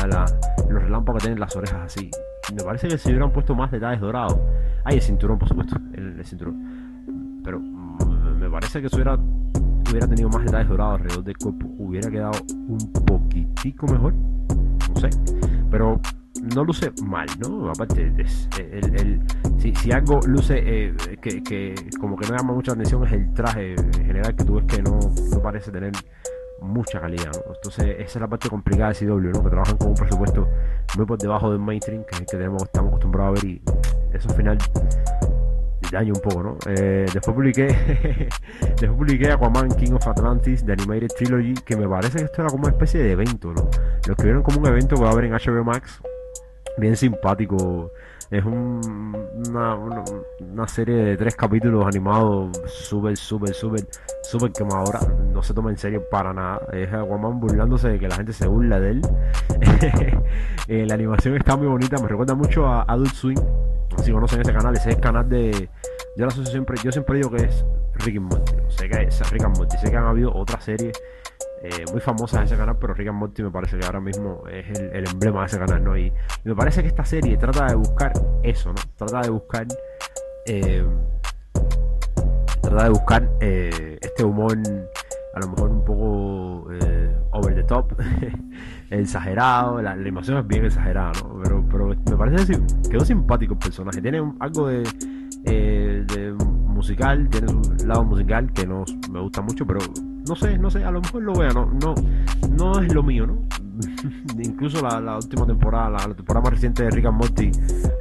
los 0.68 0.84
relámpagos 0.84 1.22
que 1.22 1.28
tienen 1.28 1.40
las 1.40 1.56
orejas 1.56 1.82
así. 1.86 2.10
Me 2.56 2.64
parece 2.64 2.88
que 2.88 2.98
si 2.98 3.10
hubieran 3.10 3.32
puesto 3.32 3.54
más 3.54 3.70
detalles 3.70 4.02
dorados. 4.02 4.40
Hay 4.86 4.96
el 4.96 5.02
cinturón, 5.04 5.38
por 5.38 5.48
supuesto, 5.48 5.78
el 5.94 6.26
cinturón. 6.26 7.42
Pero 7.44 7.60
me 7.60 8.50
parece 8.50 8.82
que 8.82 8.90
si 8.90 8.96
hubiera, 8.96 9.20
hubiera 9.90 10.08
tenido 10.08 10.30
más 10.30 10.44
detalles 10.44 10.68
dorados 10.68 10.96
alrededor 10.96 11.24
del 11.24 11.38
cuerpo, 11.38 11.68
hubiera 11.78 12.10
quedado 12.10 12.32
un 12.50 12.92
poquitico 13.06 13.86
mejor. 13.86 14.14
No 14.14 15.00
sé. 15.00 15.10
Pero 15.70 16.02
no 16.56 16.64
luce 16.64 16.92
mal, 17.04 17.28
¿no? 17.40 17.70
Aparte, 17.70 18.12
el, 18.58 18.96
el, 18.96 19.22
si, 19.58 19.92
algo 19.92 20.20
luce 20.26 20.62
eh, 20.64 20.94
que, 21.22 21.76
como 22.00 22.16
que 22.18 22.28
no 22.28 22.38
llama 22.38 22.54
mucha 22.54 22.74
atención 22.74 23.06
es 23.06 23.14
el 23.14 23.34
traje 23.34 23.76
en 23.76 23.94
general 23.94 24.36
que 24.36 24.44
tú 24.44 24.56
ves 24.56 24.66
que 24.66 24.82
no, 24.82 25.00
no 25.32 25.42
parece 25.42 25.72
tener 25.72 25.94
mucha 26.62 27.00
calidad, 27.00 27.32
¿no? 27.46 27.54
Entonces 27.56 27.86
esa 28.00 28.04
es 28.04 28.16
la 28.16 28.28
parte 28.28 28.50
complicada 28.50 28.92
de 28.92 28.96
CW, 28.96 29.32
¿no? 29.32 29.44
Que 29.44 29.50
trabajan 29.50 29.78
con 29.78 29.90
un 29.90 29.96
presupuesto 29.96 30.48
muy 30.98 31.06
por 31.06 31.18
debajo 31.18 31.52
del 31.52 31.60
mainstream 31.60 32.04
que, 32.04 32.24
estamos 32.24 32.64
acostumbrados 32.64 33.40
a 33.40 33.42
ver 33.42 33.52
y 33.52 33.62
eso 34.14 34.30
al 34.30 34.36
final 34.36 34.58
daño 35.92 36.14
un 36.14 36.22
poco, 36.22 36.44
¿no? 36.44 36.58
Eh, 36.68 37.06
después 37.12 37.36
publiqué 37.36 37.68
después 38.62 38.92
publiqué 38.92 39.32
Aquaman 39.32 39.70
King 39.70 39.94
of 39.94 40.08
Atlantis 40.08 40.66
de 40.66 40.74
Animated 40.74 41.10
Trilogy, 41.18 41.54
que 41.66 41.76
me 41.76 41.88
parece 41.88 42.20
que 42.20 42.26
esto 42.26 42.42
era 42.42 42.52
como 42.52 42.64
una 42.64 42.72
especie 42.72 43.02
de 43.02 43.12
evento, 43.12 43.54
¿no? 43.54 43.70
Lo 44.06 44.14
escribieron 44.14 44.44
como 44.44 44.60
un 44.60 44.68
evento 44.68 44.96
que 44.96 45.02
va 45.02 45.10
a 45.10 45.12
haber 45.14 45.26
en 45.26 45.34
HBO 45.34 45.64
Max, 45.64 46.02
bien 46.80 46.96
simpático. 46.96 47.92
Es 48.32 48.46
un, 48.46 49.16
una, 49.50 49.76
una, 49.76 50.68
serie 50.68 50.96
de 50.96 51.18
tres 51.18 51.36
capítulos 51.36 51.88
animados 51.88 52.62
súper, 52.68 53.18
súper, 53.18 53.54
súper, 53.56 53.88
súper 54.22 54.52
quemadora. 54.52 55.00
No 55.34 55.42
se 55.42 55.54
toma 55.54 55.72
en 55.72 55.78
serio 55.78 56.04
para 56.12 56.32
nada. 56.32 56.62
Es 56.72 56.94
Aquaman 56.94 57.40
burlándose 57.40 57.90
de 57.90 58.00
que 58.00 58.08
la 58.08 58.16
gente 58.16 58.34
se 58.34 58.48
burla 58.48 58.80
de 58.80 58.92
él. 58.92 59.02
Eh, 60.68 60.86
la 60.86 60.94
animación 60.94 61.36
está 61.36 61.58
muy 61.58 61.66
bonita. 61.66 61.98
Me 62.00 62.08
recuerda 62.08 62.36
mucho 62.36 62.68
a 62.68 62.84
Adult 62.84 63.12
Swing 63.12 63.40
si 64.04 64.12
conocen 64.12 64.42
ese 64.42 64.54
canal, 64.54 64.76
ese 64.76 64.90
es 64.90 64.96
el 64.96 65.02
canal 65.02 65.28
de. 65.28 65.70
Yo 66.16 66.30
siempre, 66.30 66.78
yo 66.84 66.92
siempre 66.92 67.18
digo 67.18 67.32
que 67.32 67.44
es 67.44 67.66
Rick 67.96 68.18
and 68.18 68.32
Morty. 68.32 68.54
Sé 68.70 68.90
que 68.90 69.04
es 69.04 69.32
Rick 69.32 69.44
and 69.44 69.58
Morty. 69.58 69.78
Sé 69.78 69.90
que 69.90 69.98
han 69.98 70.06
habido 70.06 70.34
otras 70.34 70.64
series 70.64 70.94
eh, 71.62 71.86
muy 71.92 72.00
famosas 72.00 72.40
de 72.42 72.46
ese 72.46 72.58
canal, 72.58 72.78
pero 72.80 72.94
Rick 72.94 73.10
and 73.10 73.40
me 73.40 73.52
parece 73.52 73.78
que 73.78 73.86
ahora 73.86 74.00
mismo 74.00 74.44
es 74.48 74.80
el, 74.80 75.06
emblema 75.08 75.42
de 75.42 75.46
ese 75.48 75.60
canal, 75.60 75.84
¿no? 75.84 75.98
Y, 75.98 76.12
me 76.46 76.56
parece 76.56 76.82
que 76.82 76.88
esta 76.88 77.04
serie 77.04 77.38
trata 77.38 77.68
de 77.68 77.76
buscar 77.76 78.14
eso, 78.44 78.70
¿no? 78.70 78.82
Trata 78.96 79.22
de 79.22 79.30
buscar... 79.30 79.68
Eh, 80.46 80.86
trata 82.62 82.84
de 82.84 82.90
buscar 82.90 83.30
eh, 83.42 83.98
este 84.02 84.24
humor 84.24 84.58
a 85.36 85.40
lo 85.40 85.48
mejor 85.50 85.70
un 85.70 85.86
poco 85.86 86.68
over 87.32 87.56
the 87.56 87.64
top, 87.64 87.94
exagerado, 88.90 89.82
la, 89.82 89.92
animación 89.92 90.38
es 90.38 90.48
bien 90.48 90.66
exagerada, 90.66 91.12
¿no? 91.22 91.42
Pero, 91.44 91.66
pero 91.70 91.88
me 91.88 92.18
parece 92.18 92.54
que 92.54 92.90
quedó 92.90 93.06
simpático 93.06 93.54
el 93.54 93.60
personaje, 93.60 94.02
tiene 94.02 94.20
algo 94.40 94.68
de, 94.68 94.84
de 95.44 96.36
musical, 96.80 97.28
tiene 97.30 97.52
un 97.52 97.88
lado 97.88 98.04
musical 98.04 98.52
que 98.54 98.66
no 98.66 98.84
me 99.12 99.20
gusta 99.20 99.42
mucho, 99.42 99.66
pero 99.66 99.80
no 100.30 100.36
sé, 100.36 100.60
no 100.60 100.70
sé, 100.70 100.84
a 100.84 100.92
lo 100.92 101.02
mejor 101.02 101.24
lo 101.24 101.34
vea, 101.34 101.50
no, 101.50 101.66
no, 101.66 101.96
no 102.52 102.80
es 102.80 102.94
lo 102.94 103.02
mío, 103.02 103.26
¿no? 103.26 103.40
Incluso 104.40 104.80
la, 104.88 105.16
última 105.18 105.48
temporada, 105.48 105.90
la, 105.90 106.14
temporada 106.14 106.44
más 106.44 106.54
reciente 106.54 106.84
de 106.84 106.92
Rick 106.92 107.08
and 107.08 107.18
Morty, 107.18 107.52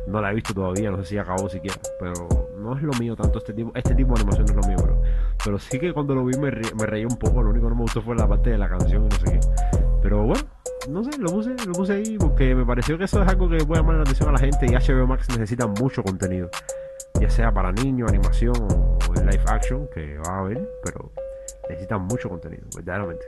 no 0.09 0.21
la 0.21 0.31
he 0.31 0.35
visto 0.35 0.53
todavía, 0.53 0.91
no 0.91 0.99
sé 0.99 1.05
si 1.05 1.19
acabó 1.19 1.49
siquiera, 1.49 1.79
pero 1.99 2.29
no 2.61 2.77
es 2.77 2.83
lo 2.83 2.93
mío 2.99 3.17
tanto 3.17 3.39
este 3.39 3.55
tipo, 3.55 3.73
este 3.75 3.95
tipo 3.95 4.15
de 4.15 4.21
animación 4.21 4.45
no 4.47 4.61
es 4.61 4.67
lo 4.67 4.69
mío, 4.69 4.77
pero, 4.79 5.03
pero 5.43 5.59
sí 5.59 5.79
que 5.79 5.95
cuando 5.95 6.15
lo 6.15 6.27
vi 6.27 6.37
me, 6.39 6.51
reí 6.51 7.07
un 7.07 7.17
poco, 7.17 7.43
lo 7.43 7.49
único 7.49 7.67
que 7.67 7.71
no 7.71 7.77
me 7.77 7.83
gustó 7.83 8.03
fue 8.03 8.15
la 8.15 8.29
parte 8.29 8.51
de 8.51 8.59
la 8.59 8.69
canción 8.69 9.07
y 9.07 9.09
no 9.09 9.17
sé 9.17 9.25
qué. 9.25 9.41
Pero 10.03 10.23
bueno, 10.25 10.43
no 10.91 11.03
sé, 11.03 11.19
lo 11.19 11.31
puse, 11.31 11.55
lo 11.67 11.73
puse 11.73 11.95
ahí 11.95 12.19
porque 12.19 12.55
me 12.55 12.67
pareció 12.67 12.99
que 12.99 13.05
eso 13.05 13.23
es 13.23 13.29
algo 13.29 13.49
que 13.49 13.57
puede 13.65 13.81
llamar 13.81 13.97
la 13.97 14.03
atención 14.03 14.29
a 14.29 14.33
la 14.33 14.39
gente 14.39 14.67
y 14.67 14.75
HBO 14.75 15.07
Max 15.07 15.29
necesita 15.31 15.67
mucho 15.67 16.03
contenido 16.03 16.51
ya 17.21 17.31
sea 17.31 17.53
para 17.53 17.73
niños, 17.73 18.09
animación 18.11 18.55
o, 18.57 19.15
live 19.15 19.43
action, 19.47 19.89
que 19.93 20.19
va 20.19 20.37
a 20.37 20.39
haber, 20.41 20.69
pero 20.85 21.11
necesitan 21.69 22.03
mucho 22.03 22.29
contenido, 22.29 22.65
verdaderamente. 22.75 23.25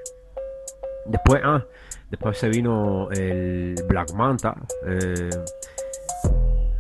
Después, 1.07 1.41
ah, 1.45 1.65
después 2.11 2.39
se 2.39 2.49
vino 2.49 3.11
el 3.11 3.75
Black 3.89 4.13
Manta. 4.13 4.55
Eh, 4.87 5.31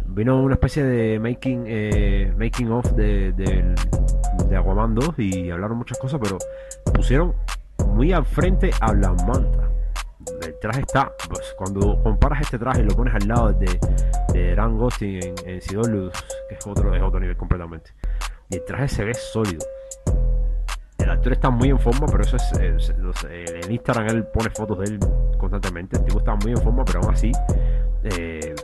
vino 0.06 0.42
una 0.42 0.54
especie 0.54 0.84
de 0.84 1.18
making 1.18 1.64
eh, 1.66 2.32
making 2.36 2.70
of 2.72 2.90
de, 2.92 3.32
de, 3.32 3.74
de 4.48 4.56
Aquaman 4.56 4.94
2 4.94 5.14
y 5.18 5.50
hablaron 5.50 5.78
muchas 5.78 5.98
cosas, 5.98 6.20
pero 6.22 6.38
pusieron 6.92 7.34
muy 7.86 8.12
al 8.12 8.24
frente 8.24 8.70
a 8.80 8.92
Black 8.92 9.22
Manta 9.22 9.70
el 10.42 10.58
traje 10.58 10.80
está, 10.80 11.12
pues 11.28 11.54
cuando 11.56 12.02
comparas 12.02 12.42
este 12.42 12.58
traje 12.58 12.80
y 12.80 12.84
lo 12.84 12.94
pones 12.94 13.14
al 13.14 13.28
lado 13.28 13.52
de, 13.52 13.78
de 14.32 14.52
en, 14.52 15.34
en 15.46 15.60
que 15.60 16.54
es 16.54 16.66
otro, 16.66 16.94
es 16.94 17.02
otro 17.02 17.20
nivel 17.20 17.36
completamente. 17.36 17.92
Y 18.48 18.56
el 18.56 18.64
traje 18.64 18.88
se 18.88 19.04
ve 19.04 19.14
sólido. 19.14 19.64
El 21.02 21.10
actor 21.10 21.32
está 21.32 21.50
muy 21.50 21.70
en 21.70 21.78
forma, 21.78 22.06
pero 22.06 22.22
eso 22.22 22.36
es. 22.36 22.94
en 23.28 23.72
Instagram 23.72 24.08
él 24.08 24.24
pone 24.24 24.50
fotos 24.50 24.78
de 24.78 24.84
él 24.86 24.98
constantemente. 25.38 25.96
El 25.96 26.04
tipo 26.04 26.18
está 26.18 26.34
muy 26.36 26.52
en 26.52 26.58
forma, 26.58 26.84
pero 26.84 27.00
aún 27.00 27.14
así. 27.14 27.32
Eh, 28.04 28.54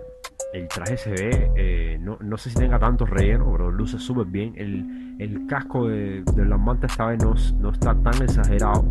el 0.53 0.69
traje 0.69 0.97
se 0.97 1.11
ve. 1.11 1.51
Eh, 1.57 1.99
no, 2.01 2.19
no, 2.21 2.37
sé 2.37 2.51
si 2.51 2.57
tenga 2.57 2.79
tanto 2.79 3.07
relleno, 3.07 3.51
pero 3.53 3.71
luce 3.71 3.99
súper 3.99 4.27
bien. 4.27 4.55
El, 4.57 5.17
el 5.19 5.47
casco 5.47 5.89
de, 5.89 6.23
de 6.35 6.45
la 6.45 6.57
manta 6.57 6.87
esta 6.87 7.07
vez 7.07 7.23
no, 7.23 7.35
no 7.61 7.71
está 7.71 7.95
tan 7.95 8.23
exagerado. 8.23 8.85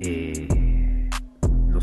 Eh, 0.00 0.48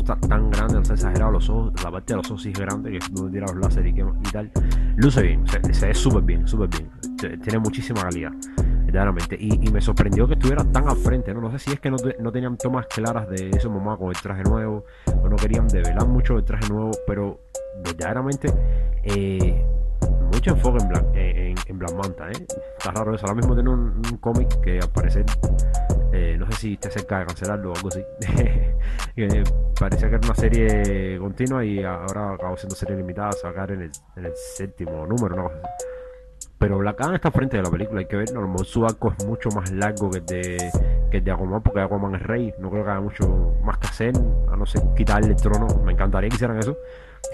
está 0.02 0.16
tan 0.16 0.50
grande, 0.50 0.74
no 0.74 0.80
está 0.82 0.94
exagerado, 0.94 1.32
los 1.32 1.48
ojos, 1.48 1.72
la 1.82 1.90
parte 1.90 2.12
de 2.12 2.16
los 2.18 2.30
ojos 2.30 2.42
sí 2.42 2.50
es 2.50 2.58
grande, 2.58 2.90
que 2.90 2.98
no 3.12 3.30
tira 3.30 3.46
los 3.46 3.56
láser 3.56 3.86
y, 3.86 3.94
tal. 4.32 4.50
Luce 4.96 5.22
bien, 5.22 5.44
se, 5.46 5.86
ve 5.86 5.94
súper 5.94 6.22
bien, 6.22 6.46
súper 6.46 6.68
bien. 6.68 7.40
Tiene 7.40 7.58
muchísima 7.58 8.02
calidad, 8.02 8.32
Y, 9.38 9.70
me 9.70 9.80
sorprendió 9.80 10.26
que 10.26 10.34
estuviera 10.34 10.64
tan 10.64 10.88
al 10.88 10.96
frente, 10.96 11.32
¿no? 11.32 11.40
No 11.40 11.50
sé 11.50 11.58
si 11.58 11.72
es 11.72 11.80
que 11.80 11.90
no, 11.90 11.96
no 12.18 12.30
tenían 12.30 12.58
tomas 12.58 12.86
claras 12.86 13.28
de 13.28 13.50
ese 13.50 13.68
mamá 13.68 13.96
con 13.96 14.08
el 14.08 14.20
traje 14.20 14.42
nuevo, 14.42 14.84
o 15.22 15.28
no 15.28 15.36
querían 15.36 15.66
develar 15.66 16.06
mucho 16.06 16.36
el 16.36 16.44
traje 16.44 16.68
nuevo, 16.68 16.90
pero 17.06 17.40
verdaderamente 17.82 18.52
eh, 19.02 19.64
mucho 20.32 20.50
enfoque 20.50 20.84
en 21.14 21.56
en, 21.66 21.78
Black 21.78 21.94
Manta, 21.94 22.30
¿eh? 22.30 22.46
Está 22.78 22.90
raro 22.92 23.14
eso. 23.14 23.26
Ahora 23.26 23.36
mismo 23.36 23.54
tiene 23.54 23.70
un, 23.70 24.02
cómic 24.20 24.60
que 24.60 24.78
al 24.78 24.90
parecer, 24.90 25.24
eh, 26.12 26.36
no 26.38 26.46
sé 26.52 26.52
si 26.58 26.72
está 26.74 26.90
cerca 26.90 27.20
de 27.20 27.26
cancelarlo 27.26 27.72
o 27.72 27.74
algo 27.74 27.88
así. 27.88 28.04
parecía 29.80 30.08
que 30.10 30.14
era 30.16 30.26
una 30.26 30.34
serie 30.34 31.18
continua 31.18 31.64
y 31.64 31.82
ahora 31.82 32.34
acabó 32.34 32.56
siendo 32.56 32.76
serie 32.76 32.96
limitada, 32.96 33.32
se 33.32 33.46
a 33.46 33.54
caer 33.54 33.72
en 33.72 33.82
el, 33.82 33.90
en 34.16 34.32
séptimo 34.34 35.06
número. 35.06 35.50
Pero 36.62 36.78
Black 36.78 37.00
Adam 37.00 37.16
está 37.16 37.32
frente 37.32 37.56
de 37.56 37.64
la 37.64 37.70
película, 37.70 37.98
hay 37.98 38.06
que 38.06 38.14
ver, 38.14 38.28
a 38.30 38.40
lo 38.40 38.56
su 38.58 38.86
arco 38.86 39.12
es 39.18 39.26
mucho 39.26 39.48
más 39.48 39.72
largo 39.72 40.08
que 40.08 40.18
el 40.18 40.26
de, 40.26 40.70
que 41.10 41.20
de 41.20 41.32
Aquaman, 41.32 41.60
porque 41.60 41.80
Aquaman 41.80 42.14
es 42.14 42.22
rey, 42.22 42.54
no 42.60 42.70
creo 42.70 42.84
que 42.84 42.90
haya 42.92 43.00
mucho 43.00 43.56
más 43.64 43.78
que 43.78 43.88
hacer, 43.88 44.12
a 44.48 44.54
no 44.54 44.64
ser 44.64 44.80
quitarle 44.96 45.30
el 45.30 45.34
trono, 45.34 45.66
me 45.84 45.90
encantaría 45.90 46.30
que 46.30 46.36
hicieran 46.36 46.58
eso, 46.58 46.76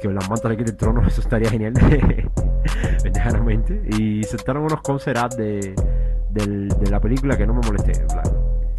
que 0.01 0.09
las 0.09 0.27
mantas 0.31 0.51
le 0.51 0.57
quite 0.57 0.71
el 0.71 0.79
trono, 0.79 1.03
eso 1.07 1.21
estaría 1.21 1.51
genial, 1.51 1.75
verdaderamente, 3.05 3.83
y 3.99 4.25
sentaron 4.25 4.63
unos 4.63 4.81
concept 4.81 5.35
de, 5.35 5.75
de 6.31 6.91
la 6.91 6.99
película 6.99 7.37
que 7.37 7.47
no 7.47 7.53
me 7.53 7.61
molesté, 7.67 7.93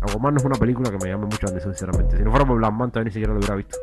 Aquaman 0.01 0.33
no 0.33 0.39
es 0.39 0.45
una 0.45 0.55
película 0.55 0.89
que 0.89 0.97
me 0.97 1.11
llame 1.11 1.25
mucho 1.25 1.43
la 1.43 1.49
atención, 1.49 1.75
sinceramente, 1.75 2.17
si 2.17 2.23
no 2.23 2.31
fuera 2.31 2.47
por 2.47 2.57
Black 2.57 2.73
Manta 2.73 3.03
ni 3.03 3.11
siquiera 3.11 3.33
lo 3.33 3.37
hubiera 3.37 3.53
visto 3.53 3.77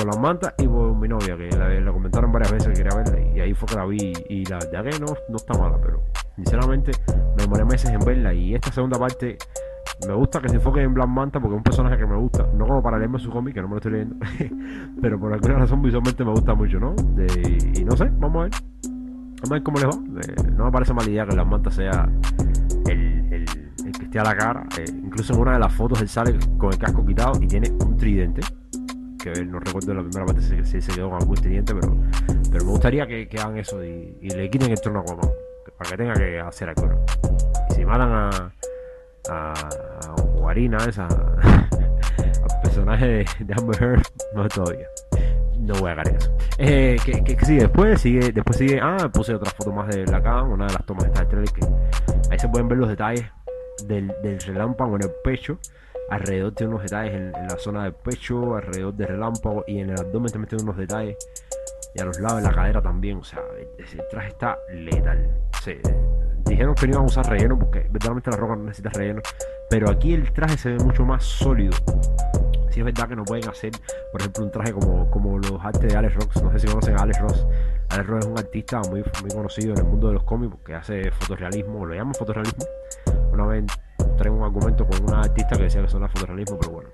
por 0.00 0.06
las 0.06 0.18
mantas 0.18 0.54
y 0.56 0.66
por 0.66 0.96
mi 0.96 1.08
novia, 1.08 1.36
que 1.36 1.50
la, 1.50 1.92
comentaron 1.92 2.32
varias 2.32 2.52
veces 2.52 2.68
que 2.68 2.82
quería 2.82 2.96
verla 2.96 3.20
y 3.36 3.40
ahí 3.40 3.52
fue 3.52 3.68
que 3.68 3.74
la 3.74 3.84
vi 3.84 4.12
y 4.30 4.46
la 4.46 4.58
verdad 4.58 4.84
que 4.84 4.98
no, 4.98 5.06
no 5.28 5.36
está 5.36 5.58
mala, 5.58 5.78
pero 5.82 6.02
sinceramente 6.36 6.92
me 7.36 7.42
demoré 7.42 7.66
meses 7.66 7.90
en 7.90 8.00
verla 8.00 8.32
y 8.32 8.54
esta 8.54 8.72
segunda 8.72 8.98
parte 8.98 9.36
me 10.08 10.14
gusta 10.14 10.40
que 10.40 10.48
se 10.48 10.54
enfoque 10.54 10.80
en 10.80 10.94
Black 10.94 11.08
Manta 11.08 11.38
porque 11.38 11.54
es 11.54 11.58
un 11.58 11.62
personaje 11.62 11.98
que 11.98 12.06
me 12.06 12.16
gusta, 12.16 12.48
no 12.54 12.66
como 12.66 12.82
para 12.82 12.96
leerme 12.96 13.18
su 13.18 13.30
cómic, 13.30 13.52
que 13.52 13.60
no 13.60 13.68
me 13.68 13.72
lo 13.72 13.76
estoy 13.76 13.92
leyendo, 13.92 14.16
pero 15.02 15.20
por 15.20 15.34
alguna 15.34 15.58
razón 15.58 15.82
visualmente 15.82 16.24
me 16.24 16.30
gusta 16.30 16.54
mucho, 16.54 16.80
¿no? 16.80 16.94
y 17.74 17.84
no 17.84 17.94
sé, 17.94 18.10
vamos 18.18 18.36
a 18.36 18.42
ver. 18.44 18.50
Vamos 19.42 19.52
a 19.52 19.54
ver 19.54 19.62
cómo 19.62 19.78
les 19.78 19.86
va. 19.86 20.50
No 20.52 20.64
me 20.66 20.70
parece 20.70 20.92
mala 20.92 21.08
idea 21.08 21.26
que 21.26 21.34
Black 21.34 21.46
Manta 21.46 21.70
sea 21.70 22.06
el, 22.86 23.32
el, 23.32 23.44
que 23.46 24.04
esté 24.04 24.18
a 24.18 24.24
la 24.24 24.36
cara. 24.36 24.66
Eh, 24.78 24.84
incluso 25.02 25.32
en 25.32 25.40
una 25.40 25.54
de 25.54 25.60
las 25.60 25.72
fotos 25.72 26.02
él 26.02 26.08
sale 26.10 26.38
con 26.58 26.70
el 26.70 26.78
casco 26.78 27.06
quitado 27.06 27.32
y 27.42 27.46
tiene 27.46 27.70
un 27.70 27.96
tridente 27.96 28.42
que 29.22 29.44
no 29.44 29.60
recuerdo 29.60 29.94
la 29.94 30.02
primera 30.02 30.26
parte 30.26 30.42
si, 30.42 30.80
se 30.80 30.92
quedó 30.92 31.10
con 31.10 31.20
algún 31.20 31.36
teniente, 31.36 31.74
pero, 31.74 31.94
pero 32.50 32.64
me 32.64 32.70
gustaría 32.70 33.06
que, 33.06 33.28
hagan 33.38 33.58
eso 33.58 33.84
y, 33.84 34.16
le 34.20 34.50
quiten 34.50 34.70
el 34.70 34.80
trono 34.80 35.00
a 35.00 35.02
Guamán, 35.02 35.30
para 35.76 35.90
que 35.90 35.96
tenga 35.96 36.14
que 36.14 36.40
hacer 36.40 36.68
algo. 36.68 37.04
Y 37.70 37.74
si 37.74 37.84
matan 37.84 38.10
a, 38.12 38.52
a, 39.28 39.54
Guarina, 40.38 40.78
esa, 40.78 41.06
al 41.46 42.60
personaje 42.62 43.06
de, 43.38 43.54
Amber 43.56 43.82
Heard, 43.82 44.02
no 44.34 44.48
todavía. 44.48 44.86
No 45.58 45.74
voy 45.74 45.90
a 45.90 46.00
hacer 46.00 46.16
eso. 46.16 46.36
Eh, 46.58 46.96
que, 47.04 47.22
que, 47.22 47.44
sigue 47.44 47.60
después, 47.60 48.00
sigue, 48.00 48.32
después 48.32 48.56
sigue, 48.56 48.80
ah, 48.82 49.10
puse 49.12 49.34
otra 49.34 49.50
foto 49.50 49.72
más 49.72 49.88
de 49.94 50.06
la 50.06 50.22
cama, 50.22 50.44
una 50.44 50.66
de 50.66 50.72
las 50.72 50.86
tomas 50.86 51.04
de 51.04 51.10
esta 51.10 51.28
trailer 51.28 51.52
que 51.52 51.66
ahí 52.30 52.38
se 52.38 52.48
pueden 52.48 52.68
ver 52.68 52.78
los 52.78 52.88
detalles 52.88 53.26
del, 53.86 54.12
del 54.22 54.40
relámpago 54.40 54.96
en 54.96 55.02
el 55.02 55.10
pecho 55.22 55.58
alrededor 56.10 56.52
tiene 56.52 56.74
unos 56.74 56.82
detalles 56.82 57.14
en, 57.14 57.32
la 57.32 57.56
zona 57.58 57.84
del 57.84 57.94
pecho, 57.94 58.56
alrededor 58.56 58.94
del 58.94 59.08
relámpago 59.08 59.64
y 59.66 59.78
en 59.78 59.90
el 59.90 59.98
abdomen 59.98 60.30
también 60.30 60.48
tiene 60.48 60.64
unos 60.64 60.76
detalles. 60.76 61.16
Y 61.94 62.00
a 62.00 62.04
los 62.04 62.20
lados 62.20 62.42
de 62.42 62.48
la 62.48 62.54
cadera 62.54 62.82
también. 62.82 63.18
O 63.18 63.24
sea, 63.24 63.40
ese 63.78 63.98
traje 64.10 64.28
está 64.28 64.58
letal. 64.72 65.28
dijeron 66.44 66.74
que 66.74 66.86
no 66.86 66.92
iban 66.92 67.02
a 67.02 67.06
usar 67.06 67.28
relleno 67.28 67.58
porque 67.58 67.80
verdaderamente 67.90 68.30
la 68.30 68.36
roca 68.36 68.56
no 68.56 68.64
necesita 68.64 68.90
relleno. 68.90 69.22
Pero 69.68 69.90
aquí 69.90 70.14
el 70.14 70.32
traje 70.32 70.56
se 70.56 70.72
ve 70.72 70.84
mucho 70.84 71.04
más 71.04 71.24
sólido. 71.24 71.72
Si 72.70 72.78
es 72.78 72.84
verdad 72.84 73.08
que 73.08 73.16
no 73.16 73.24
pueden 73.24 73.48
hacer, 73.48 73.72
por 74.12 74.20
ejemplo, 74.20 74.44
un 74.44 74.50
traje 74.52 74.72
como, 74.72 75.10
como 75.10 75.38
los 75.38 75.60
artes 75.60 75.92
de 75.92 75.96
Alex 75.96 76.14
Ross. 76.14 76.42
No 76.42 76.52
sé 76.52 76.60
si 76.60 76.66
conocen 76.68 76.96
a 76.96 77.02
Alex 77.02 77.20
Ross. 77.20 77.46
Alex 77.88 78.06
Ross 78.08 78.24
es 78.24 78.30
un 78.30 78.38
artista 78.38 78.80
muy, 78.88 79.02
muy 79.22 79.30
conocido 79.34 79.72
en 79.72 79.78
el 79.78 79.84
mundo 79.84 80.08
de 80.08 80.14
los 80.14 80.22
cómics 80.22 80.52
porque 80.54 80.74
hace 80.74 81.10
fotorrealismo, 81.10 81.84
lo 81.84 81.94
llaman 81.94 82.14
fotorrealismo. 82.14 82.64
Una 83.32 83.46
vez 83.46 83.64
traigo 84.20 84.36
un 84.36 84.44
argumento 84.44 84.86
con 84.86 85.02
una 85.02 85.20
artista 85.20 85.56
que 85.56 85.62
decía 85.62 85.80
que 85.80 85.88
son 85.88 86.02
las 86.02 86.12
fotorrealismo, 86.12 86.58
pero 86.58 86.72
bueno. 86.72 86.90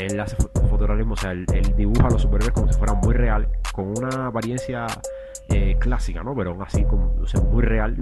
Él 0.00 0.18
hace 0.18 0.36
fotorrealismo, 0.68 1.14
o 1.14 1.16
sea, 1.16 1.30
él, 1.30 1.46
dibuja 1.76 2.08
a 2.08 2.10
los 2.10 2.22
superhéroes 2.22 2.52
como 2.52 2.72
si 2.72 2.76
fueran 2.76 2.98
muy 2.98 3.14
reales, 3.14 3.48
con 3.72 3.96
una 3.96 4.26
apariencia 4.26 4.86
eh, 5.50 5.76
clásica, 5.78 6.24
¿no? 6.24 6.34
Pero 6.34 6.50
aún 6.50 6.62
así, 6.62 6.82
como, 6.84 7.14
o 7.22 7.26
sea, 7.28 7.40
muy 7.42 7.62
real, 7.62 7.96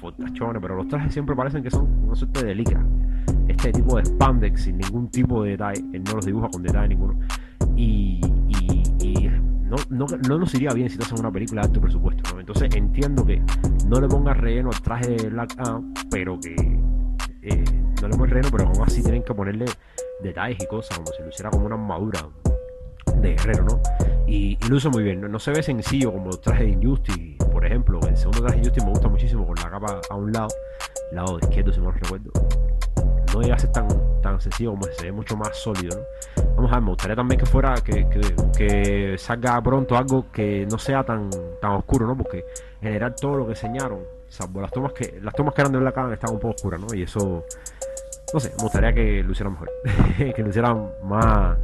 fotachones, 0.00 0.60
pero 0.60 0.74
los 0.74 0.88
trajes 0.88 1.12
siempre 1.12 1.36
parecen 1.36 1.62
que 1.62 1.70
son 1.70 1.86
una 2.04 2.16
suerte 2.16 2.44
de 2.44 2.54
licra. 2.56 2.84
Este 3.46 3.70
tipo 3.70 3.96
de 3.96 4.04
spandex 4.04 4.62
sin 4.62 4.78
ningún 4.78 5.08
tipo 5.08 5.44
de 5.44 5.52
detalle, 5.52 5.84
él 5.92 6.02
no 6.02 6.14
los 6.14 6.26
dibuja 6.26 6.48
con 6.48 6.62
detalle 6.64 6.88
ninguno. 6.88 7.14
Y, 7.76 8.20
y, 8.48 9.30
no, 9.62 9.76
no, 9.90 10.06
no, 10.28 10.38
nos 10.38 10.52
iría 10.54 10.70
bien 10.74 10.90
si 10.90 10.98
te 10.98 11.04
hacen 11.04 11.20
una 11.20 11.30
película 11.30 11.62
de 11.62 11.68
alto 11.68 11.80
presupuesto, 11.80 12.34
¿no? 12.34 12.40
Entonces 12.40 12.74
entiendo 12.74 13.24
que 13.24 13.40
no 13.86 14.00
le 14.00 14.08
pongas 14.08 14.36
relleno 14.36 14.70
al 14.70 14.82
traje 14.82 15.08
de 15.12 15.30
Black 15.30 15.54
Adam, 15.56 15.94
pero 16.10 16.38
que 16.40 16.54
eh, 17.42 17.64
no 18.02 18.08
le 18.08 18.14
hemos 18.16 18.30
reno, 18.30 18.48
pero 18.50 18.68
aún 18.68 18.82
así 18.84 19.02
tienen 19.02 19.22
que 19.22 19.32
ponerle 19.32 19.64
detalles 20.20 20.62
y 20.62 20.66
cosas, 20.66 20.98
como 20.98 21.12
si 21.12 21.22
lo 21.22 21.28
hiciera 21.28 21.50
como 21.50 21.66
una 21.66 21.76
armadura 21.76 22.26
de 23.16 23.34
guerrero, 23.34 23.64
¿no? 23.64 23.80
Y, 24.26 24.58
lo 24.68 24.76
usa 24.76 24.90
muy 24.90 25.04
bien, 25.04 25.20
¿no? 25.20 25.38
se 25.38 25.52
ve 25.52 25.62
sencillo 25.62 26.12
como 26.12 26.30
el 26.30 26.40
traje 26.40 26.64
de 26.64 26.70
Injustice, 26.70 27.36
por 27.52 27.64
ejemplo. 27.64 28.00
El 28.08 28.16
segundo 28.16 28.40
traje 28.40 28.56
de 28.56 28.58
Injustice 28.60 28.86
me 28.86 28.92
gusta 28.92 29.08
muchísimo 29.08 29.46
con 29.46 29.54
la 29.56 29.70
capa 29.70 30.00
a 30.10 30.14
un 30.16 30.32
lado, 30.32 30.48
lado 31.12 31.38
izquierdo, 31.40 31.72
si 31.72 31.80
no 31.80 31.92
recuerdo. 31.92 32.30
no 33.32 33.40
llega 33.40 33.58
ser 33.58 33.70
tan, 33.72 33.88
tan 34.20 34.40
sencillo 34.40 34.70
como 34.70 34.86
ese, 34.86 35.08
es 35.08 35.14
mucho 35.14 35.36
más 35.36 35.56
sólido, 35.56 35.96
¿no? 35.96 36.42
Vamos 36.56 36.72
a 36.72 36.74
ver, 36.74 36.82
me 36.82 36.90
gustaría 36.90 37.16
también 37.16 37.40
que 37.40 37.46
fuera, 37.46 37.74
que, 37.74 38.08
que, 38.56 39.16
salga 39.16 39.62
pronto 39.62 39.96
algo 39.96 40.26
que 40.32 40.66
no 40.70 40.78
sea 40.78 41.04
tan, 41.04 41.30
tan 41.60 41.72
oscuro, 41.72 42.06
¿no? 42.06 42.16
Porque 42.16 42.44
en 42.80 42.80
general 42.80 43.14
todo 43.14 43.36
lo 43.36 43.44
que 43.46 43.52
enseñaron, 43.52 44.00
salvo 44.32 44.62
las 44.62 44.70
tomas 44.70 44.92
que, 44.92 45.20
las 45.22 45.34
tomas 45.34 45.54
que 45.54 45.60
eran 45.60 45.72
de 45.72 45.78
Black 45.78 45.98
Adam 45.98 46.12
estaban 46.12 46.36
un 46.36 46.40
poco 46.40 46.54
oscuras, 46.54 46.80
¿no? 46.80 46.94
Y 46.94 47.02
eso, 47.02 47.44
no 48.32 48.40
sé, 48.40 48.52
me 48.56 48.62
gustaría 48.62 48.92
que 48.92 49.22
lo 49.22 49.32
hicieran 49.32 49.52
mejor, 49.52 49.70
que 50.34 50.42
lo 50.42 50.48
hicieran 50.48 50.90
más, 51.04 51.58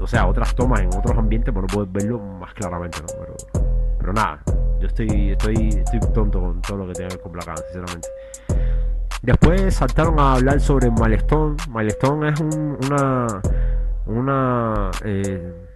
o 0.00 0.06
sea, 0.06 0.26
otras 0.26 0.54
tomas 0.54 0.80
en 0.80 0.88
otros 0.88 1.16
ambientes 1.16 1.54
para 1.54 1.66
poder 1.66 1.88
verlo 1.90 2.18
más 2.18 2.52
claramente, 2.54 2.98
¿no? 3.00 3.06
Pero, 3.06 3.62
pero 3.98 4.12
nada, 4.12 4.42
yo 4.80 4.86
estoy, 4.88 5.30
estoy, 5.30 5.68
estoy 5.68 6.00
tonto 6.12 6.40
con 6.40 6.60
todo 6.60 6.78
lo 6.78 6.86
que 6.88 6.94
tiene 6.94 7.08
que 7.08 7.16
ver 7.16 7.22
con 7.22 7.32
Black 7.32 7.48
Adam, 7.48 7.64
sinceramente. 7.72 8.08
Después 9.22 9.74
saltaron 9.74 10.18
a 10.18 10.32
hablar 10.32 10.60
sobre 10.60 10.90
Milestone. 10.90 11.56
Milestone 11.68 12.30
es 12.30 12.40
una 12.40 13.42
una 14.06 14.90
eh, 15.04 15.69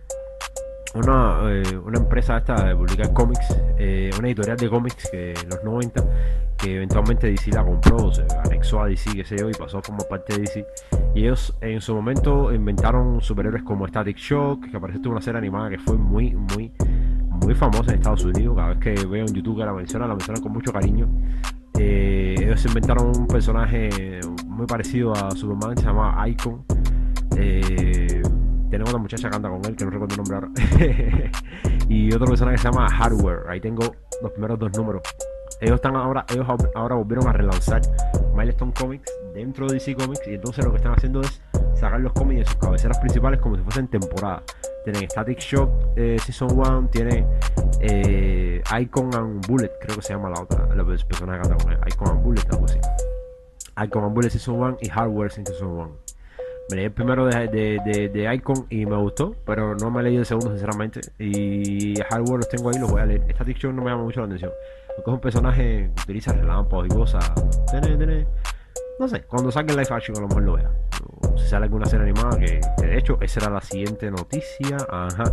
una, 0.95 1.41
eh, 1.51 1.77
una 1.77 1.99
empresa 1.99 2.39
esta 2.39 2.65
de 2.65 2.77
publicar 2.77 3.13
cómics, 3.13 3.47
eh, 3.79 4.11
una 4.19 4.29
editorial 4.29 4.57
de 4.57 4.69
cómics 4.69 5.09
que 5.11 5.33
en 5.33 5.49
los 5.49 5.65
90 5.65 6.05
que 6.57 6.77
eventualmente 6.77 7.27
DC 7.27 7.51
la 7.51 7.65
compró, 7.65 8.13
se 8.13 8.25
anexó 8.45 8.81
a 8.81 8.87
DC, 8.87 9.13
que 9.13 9.25
sé 9.25 9.37
yo, 9.37 9.51
y 9.51 9.55
pasó 9.55 9.83
como 9.83 9.99
parte 10.09 10.35
de 10.35 10.41
DC. 10.41 10.67
Y 11.15 11.23
ellos 11.25 11.57
en 11.61 11.81
su 11.81 11.95
momento 11.95 12.55
inventaron 12.55 13.21
superhéroes 13.21 13.63
como 13.65 13.87
Static 13.87 14.17
Shock, 14.17 14.71
que 14.71 14.77
apareció 14.77 15.03
en 15.03 15.09
una 15.09 15.21
serie 15.21 15.39
animada 15.39 15.71
que 15.71 15.79
fue 15.79 15.97
muy, 15.97 16.35
muy, 16.35 16.73
muy 17.29 17.55
famosa 17.55 17.91
en 17.91 17.99
Estados 17.99 18.25
Unidos. 18.25 18.57
Cada 18.57 18.69
vez 18.75 18.79
que 18.79 19.07
veo 19.07 19.27
en 19.27 19.35
YouTube 19.35 19.59
que 19.59 19.65
la 19.65 19.73
mencionan, 19.73 20.09
la 20.09 20.15
mencionan 20.15 20.43
con 20.43 20.53
mucho 20.53 20.73
cariño. 20.73 21.09
Eh, 21.79 22.37
ellos 22.39 22.65
inventaron 22.67 23.09
un 23.09 23.27
personaje 23.27 24.21
muy 24.47 24.67
parecido 24.67 25.13
a 25.13 25.33
Superman, 25.33 25.77
se 25.77 25.85
llama 25.85 26.25
Icon. 26.29 26.65
Tenemos 28.75 28.93
una 28.93 29.03
muchacha 29.03 29.31
que 29.31 29.37
anda 29.37 29.49
con 29.49 29.65
él, 29.65 29.77
que 29.77 29.85
no 29.85 29.91
recuerdo 29.91 30.35
ahora. 30.35 30.49
y 31.89 32.13
otro 32.13 32.27
personaje 32.27 32.57
que 32.57 32.63
se 32.63 32.69
llama 32.69 32.89
Hardware. 32.91 33.45
Ahí 33.49 33.61
tengo 33.61 33.95
los 34.21 34.33
primeros 34.33 34.59
dos 34.59 34.77
números. 34.77 35.03
Ellos 35.61 35.77
están 35.77 35.95
ahora, 35.95 36.27
ellos 36.29 36.45
ahora 36.75 36.97
volvieron 36.97 37.29
a 37.29 37.33
relanzar 37.33 37.83
Milestone 38.35 38.73
Comics 38.73 39.13
dentro 39.33 39.69
de 39.69 39.75
DC 39.75 39.95
Comics. 39.95 40.27
Y 40.27 40.35
entonces 40.35 40.65
lo 40.65 40.73
que 40.73 40.79
están 40.79 40.93
haciendo 40.93 41.21
es 41.21 41.41
sacar 41.75 42.01
los 42.01 42.13
cómics 42.15 42.41
de 42.41 42.45
sus 42.47 42.57
cabeceras 42.57 42.99
principales 42.99 43.41
como 43.41 43.57
si 43.57 43.63
fuesen 43.63 43.87
temporada. 43.87 44.43
Tienen 44.83 45.09
Static 45.09 45.39
Shock 45.39 45.71
eh, 45.95 46.17
Season 46.25 46.49
1, 46.53 46.89
tiene 46.91 47.27
eh, 47.81 48.61
Icon 48.81 49.15
and 49.15 49.47
Bullet, 49.47 49.71
creo 49.81 49.97
que 49.97 50.03
se 50.03 50.15
llama 50.15 50.31
la 50.31 50.43
otra, 50.43 50.67
la 50.75 50.85
persona 50.85 51.41
que 51.41 51.49
anda 51.49 51.57
con 51.63 51.73
él. 51.73 51.79
Icon 51.87 52.09
and 52.09 52.23
Bullet, 52.25 52.43
algo 52.51 52.65
así. 52.65 52.79
Icon 53.85 54.05
and 54.05 54.15
Bullet 54.15 54.31
Season 54.31 54.57
1 54.57 54.79
y 54.81 54.89
Hardware 54.89 55.31
Season 55.31 55.69
1. 55.69 56.04
Me 56.71 56.77
leí 56.77 56.85
el 56.87 56.93
primero 56.93 57.27
de, 57.27 57.49
de, 57.49 58.09
de, 58.09 58.35
Icon 58.35 58.67
y 58.71 58.87
me 58.87 58.97
gustó, 58.97 59.37
pero 59.45 59.75
no 59.75 59.91
me 59.91 60.03
leído 60.03 60.21
el 60.21 60.27
segundo, 60.27 60.51
sinceramente. 60.51 61.01
Y 61.19 61.95
Hardware 62.11 62.39
los 62.39 62.49
tengo 62.49 62.71
ahí, 62.71 62.79
los 62.79 62.91
voy 62.91 63.03
a 63.03 63.07
leer. 63.07 63.25
Esta 63.29 63.45
ficción 63.45 63.77
no 63.77 63.83
me 63.83 63.91
llama 63.91 64.05
mucho 64.05 64.21
la 64.21 64.27
atención. 64.27 64.51
Porque 64.97 65.11
es 65.11 65.15
un 65.15 65.21
personaje 65.21 65.91
que 65.95 66.03
utiliza 66.03 66.33
relámpagos 66.33 66.87
y 66.87 66.89
cosas. 66.89 67.33
No 68.99 69.09
sé, 69.09 69.23
cuando 69.23 69.51
salga 69.51 69.73
el 69.73 69.79
live 69.81 69.95
action 69.95 70.17
a 70.17 70.21
lo 70.21 70.29
mejor 70.29 70.43
lo 70.45 70.53
vea. 70.55 70.71
si 71.37 71.49
sale 71.49 71.65
alguna 71.65 71.85
serie 71.85 72.05
animada, 72.05 72.39
que, 72.39 72.61
de 72.81 72.99
hecho 72.99 73.19
esa 73.21 73.41
era 73.41 73.51
la 73.51 73.61
siguiente 73.61 74.11
noticia. 74.11 74.77
Ajá. 74.89 75.25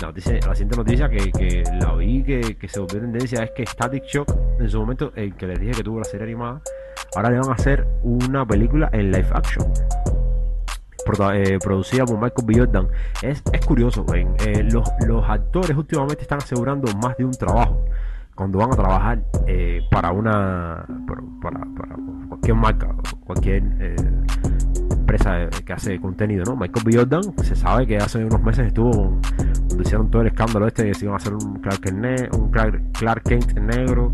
La, 0.00 0.08
noticia, 0.08 0.34
la 0.46 0.54
siguiente 0.54 0.76
noticia 0.76 1.08
que, 1.08 1.32
que 1.32 1.64
la 1.80 1.92
oí 1.92 2.22
que, 2.22 2.56
que 2.56 2.68
se 2.68 2.80
volvió 2.80 3.00
tendencia 3.00 3.42
es 3.42 3.50
que 3.50 3.66
Static 3.66 4.04
Shock, 4.04 4.34
en 4.58 4.70
su 4.70 4.80
momento, 4.80 5.12
el 5.16 5.34
que 5.34 5.46
les 5.46 5.60
dije 5.60 5.72
que 5.72 5.82
tuvo 5.82 5.98
la 5.98 6.04
serie 6.04 6.24
animada, 6.24 6.62
ahora 7.14 7.30
le 7.30 7.38
van 7.40 7.50
a 7.50 7.54
hacer 7.54 7.86
una 8.02 8.46
película 8.46 8.88
en 8.92 9.10
live 9.10 9.28
action. 9.32 9.72
Eh, 11.34 11.58
producida 11.62 12.04
por 12.04 12.20
Michael 12.20 12.46
B. 12.46 12.58
Jordan. 12.58 12.88
Es, 13.22 13.42
es 13.52 13.66
curioso, 13.66 14.04
eh, 14.14 14.62
los, 14.70 14.88
los, 15.06 15.24
actores 15.28 15.76
últimamente 15.76 16.22
están 16.22 16.38
asegurando 16.38 16.92
más 16.96 17.16
de 17.16 17.24
un 17.24 17.32
trabajo 17.32 17.84
cuando 18.34 18.58
van 18.58 18.72
a 18.72 18.76
trabajar 18.76 19.22
eh, 19.46 19.82
para 19.90 20.12
una 20.12 20.86
para, 21.42 21.60
cualquier 22.28 22.56
marca, 22.56 22.94
cualquier 23.24 23.62
empresa 24.90 25.48
que 25.64 25.72
hace 25.72 26.00
contenido, 26.00 26.44
¿no? 26.44 26.56
Michael 26.56 26.84
B. 26.84 26.96
Jordan 26.96 27.22
se 27.42 27.56
sabe 27.56 27.86
que 27.86 27.98
hace 27.98 28.24
unos 28.24 28.42
meses 28.42 28.68
estuvo 28.68 29.20
cuando 29.68 29.82
hicieron 29.82 30.10
todo 30.10 30.22
el 30.22 30.28
escándalo 30.28 30.66
este 30.66 30.84
que 30.84 30.94
se 30.94 31.04
iban 31.04 31.14
a 31.14 31.16
hacer 31.16 31.34
un 31.34 31.54
Clark, 31.60 31.82
un 32.32 32.50
Clark 32.92 33.22
Kent 33.24 33.58
negro 33.58 34.12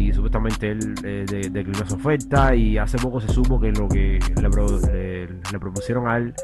y 0.00 0.12
supuestamente 0.12 0.70
él 0.70 0.94
eh, 1.04 1.26
declinó 1.50 1.86
su 1.86 1.94
oferta 1.94 2.54
y 2.54 2.78
hace 2.78 2.96
poco 2.98 3.20
se 3.20 3.28
supo 3.28 3.60
que 3.60 3.70
lo 3.72 3.88
que 3.88 4.18
le, 4.40 5.58
propusieron 5.58 6.08
a 6.08 6.16
él 6.16 6.34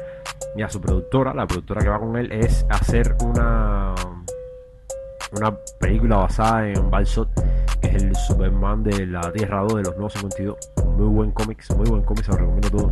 y 0.55 0.61
a 0.61 0.69
su 0.69 0.79
productora, 0.79 1.33
la 1.33 1.47
productora 1.47 1.81
que 1.81 1.89
va 1.89 1.99
con 1.99 2.15
él, 2.17 2.31
es 2.31 2.65
hacer 2.69 3.15
una 3.23 3.95
una 5.35 5.53
película 5.79 6.17
basada 6.17 6.69
en 6.69 6.89
Balsot, 6.89 7.29
que 7.81 7.87
es 7.87 8.03
el 8.03 8.15
Superman 8.15 8.83
de 8.83 9.07
la 9.07 9.31
Tierra 9.33 9.61
2 9.61 9.75
de 9.75 9.83
los 9.83 9.93
nuevos 9.95 10.13
52. 10.13 10.57
Muy 10.95 11.07
buen 11.07 11.31
cómics, 11.31 11.75
muy 11.75 11.89
buen 11.89 12.03
cómics, 12.03 12.29
lo 12.29 12.37
recomiendo 12.37 12.69
todo. 12.69 12.91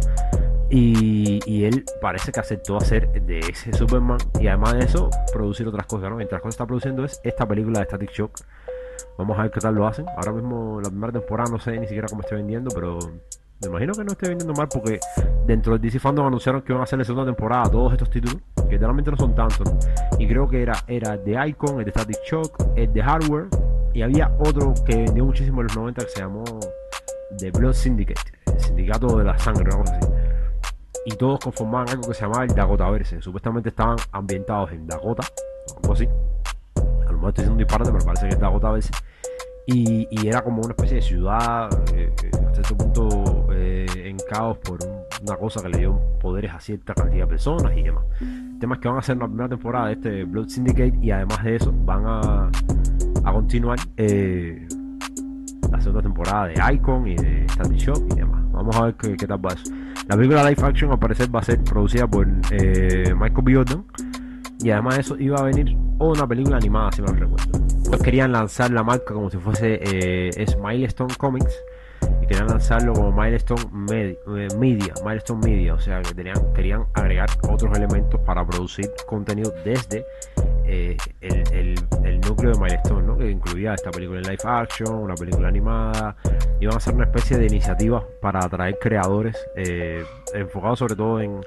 Y, 0.70 1.40
y, 1.46 1.64
él 1.64 1.86
parece 2.02 2.32
que 2.32 2.40
aceptó 2.40 2.76
hacer 2.78 3.10
de 3.22 3.40
ese 3.40 3.72
Superman 3.72 4.18
y 4.40 4.48
además 4.48 4.74
de 4.74 4.80
eso 4.80 5.10
producir 5.32 5.68
otras 5.68 5.86
cosas, 5.86 6.10
¿no? 6.10 6.18
Mientras 6.18 6.42
cosas 6.42 6.56
está 6.56 6.66
produciendo 6.66 7.06
es 7.06 7.22
esta 7.24 7.48
película 7.48 7.80
de 7.80 7.86
Static 7.86 8.12
Shock 8.12 8.40
Vamos 9.18 9.38
a 9.40 9.44
ver 9.44 9.52
qué 9.52 9.60
tal 9.60 9.76
lo 9.76 9.88
hacen. 9.88 10.06
Ahora 10.16 10.32
mismo 10.32 10.80
la 10.82 10.90
primera 10.90 11.14
temporada 11.14 11.50
no 11.52 11.60
sé 11.60 11.80
ni 11.80 11.88
siquiera 11.88 12.08
cómo 12.10 12.22
esté 12.22 12.36
vendiendo, 12.36 12.70
pero 12.74 13.00
me 13.62 13.70
imagino 13.70 13.94
que 13.94 14.04
no 14.04 14.12
esté 14.12 14.28
vendiendo 14.28 14.54
mal 14.54 14.68
porque 14.68 15.00
dentro 15.46 15.74
del 15.74 15.82
DC 15.82 16.00
Fandom 16.00 16.28
anunciaron 16.28 16.62
que 16.62 16.74
iban 16.74 16.82
a 16.82 16.84
hacer 16.84 17.00
la 17.00 17.06
segunda 17.06 17.26
temporada 17.26 17.70
todos 17.70 17.94
estos 17.94 18.10
títulos, 18.10 18.38
que 18.70 18.78
realmente 18.78 19.12
no 19.12 19.18
son 19.18 19.34
tantos. 19.34 19.72
Y 20.20 20.28
creo 20.28 20.48
que 20.48 20.62
era, 20.62 20.74
era 20.88 21.18
de 21.18 21.48
Icon, 21.50 21.80
el 21.80 21.86
de 21.86 21.92
Static 21.92 22.18
Shock, 22.26 22.64
el 22.76 22.92
de 22.92 23.02
Hardware, 23.02 23.48
y 23.94 24.02
había 24.02 24.36
otro 24.40 24.74
que 24.86 24.98
vendió 24.98 25.26
muchísimo 25.26 25.62
en 25.62 25.68
los 25.68 25.78
90 25.78 26.04
que 26.04 26.10
se 26.10 26.20
llamó 26.20 26.44
The 27.38 27.52
Blood 27.52 27.74
Syndicate, 27.74 28.22
el 28.46 28.60
sindicato 28.60 29.18
de 29.18 29.24
la 29.24 29.38
sangre, 29.40 29.72
algo 29.72 29.84
así. 29.84 30.06
Y 31.06 31.16
todos 31.16 31.40
conformaban 31.40 31.90
algo 31.90 32.08
que 32.10 32.14
se 32.14 32.22
llamaba 32.22 32.44
el 32.44 32.54
Dakota 32.54 32.90
Verse. 32.90 33.22
Supuestamente 33.22 33.70
estaban 33.70 33.98
ambientados 34.12 34.72
en 34.74 34.86
Dakota, 34.86 35.24
algo 35.82 35.94
así 35.94 36.10
no 37.26 37.30
estoy 37.30 37.46
un 37.48 37.58
disparate, 37.58 37.92
pero 37.92 38.06
parece 38.06 38.28
que 38.28 38.34
está 38.36 38.46
agotado 38.46 38.74
a 38.74 38.76
veces. 38.76 38.92
Y, 39.68 40.08
y, 40.12 40.28
era 40.28 40.44
como 40.44 40.62
una 40.62 40.74
especie 40.74 40.98
de 40.98 41.02
ciudad, 41.02 41.70
eh, 41.96 42.14
eh, 42.24 42.32
hasta 42.46 42.62
este 42.62 42.76
punto 42.76 43.48
eh, 43.52 43.88
en 43.96 44.18
caos 44.30 44.60
por 44.60 44.78
una 45.24 45.36
cosa 45.38 45.64
que 45.64 45.70
le 45.70 45.80
dio 45.80 46.00
poderes 46.22 46.54
a 46.54 46.60
cierta 46.60 46.94
cantidad 46.94 47.24
de 47.24 47.28
personas 47.28 47.76
y 47.76 47.82
demás. 47.82 48.04
Temas 48.60 48.78
que 48.78 48.88
van 48.88 49.00
a 49.00 49.12
en 49.12 49.20
la 49.20 49.26
primera 49.26 49.50
temporada 49.50 49.88
de 49.88 49.94
este 49.94 50.24
Blood 50.26 50.50
Syndicate 50.50 50.94
y 51.02 51.10
además 51.10 51.44
de 51.44 51.56
eso 51.56 51.74
van 51.84 52.04
a, 52.06 52.52
a 53.24 53.34
continuar 53.34 53.80
la 53.98 55.82
segunda 55.82 56.04
temporada 56.04 56.46
de 56.46 56.74
Icon 56.76 57.08
y 57.08 57.16
de 57.16 57.48
Static 57.50 57.78
Shock 57.78 58.04
y 58.12 58.16
demás. 58.18 58.44
Vamos 58.52 58.76
a 58.76 58.84
ver 58.86 58.94
qué, 58.94 59.18
qué 59.18 59.26
tal 59.26 59.44
va 59.44 59.54
eso. 59.54 59.74
La 60.08 60.16
película 60.16 60.48
Life 60.48 60.64
Action 60.64 60.92
al 60.92 61.00
parecer 61.00 61.36
va 61.36 61.40
a 61.40 61.44
ser 61.44 61.64
producida 61.64 62.06
por 62.06 62.28
Michael 62.28 63.44
B. 63.44 63.56
Jordan 63.56 63.84
y 64.66 64.72
además 64.72 64.96
de 64.96 65.02
eso 65.02 65.16
iba 65.20 65.38
a 65.38 65.44
venir 65.44 65.78
una 66.00 66.28
película 66.28 66.58
animada, 66.58 66.92
si 66.92 67.04
lo 67.04 67.10
recuerdo. 67.10 67.60
Ellos 67.88 68.02
querían 68.02 68.32
lanzar 68.32 68.72
la 68.72 68.82
marca 68.82 69.14
como 69.14 69.30
si 69.30 69.38
fuese 69.38 69.80
eh, 69.84 70.46
Milestone 70.60 71.14
Comics 71.20 71.64
y 72.24 72.26
querían 72.26 72.48
lanzarlo 72.48 72.94
como 72.94 73.12
Milestone 73.12 73.62
eh, 73.92 74.48
Media, 74.58 74.92
Milestone 75.06 75.48
Media, 75.48 75.76
o 75.76 75.80
sea 75.80 76.02
que 76.02 76.16
tenían, 76.16 76.52
querían 76.56 76.88
agregar 76.96 77.30
otros 77.48 77.78
elementos 77.78 78.20
para 78.22 78.44
producir 78.44 78.90
contenido 79.06 79.54
desde 79.64 80.04
eh, 80.66 80.98
el, 81.22 81.76
núcleo 82.22 82.54
de 82.54 82.60
Milestone, 82.60 83.06
¿no? 83.06 83.18
que 83.20 83.30
incluía 83.30 83.76
esta 83.76 83.92
película 83.92 84.18
en 84.18 84.26
live 84.26 84.44
action, 84.46 84.96
una 84.96 85.14
película 85.14 85.48
animada, 85.48 86.16
iban 86.60 86.74
a 86.74 86.78
hacer 86.78 86.96
una 86.96 87.04
especie 87.04 87.38
de 87.38 87.46
iniciativa 87.46 88.04
para 88.20 88.40
atraer 88.44 88.80
creadores 88.82 89.38
enfocados 90.34 90.80
sobre 90.80 90.96
todo 90.96 91.22
en 91.22 91.40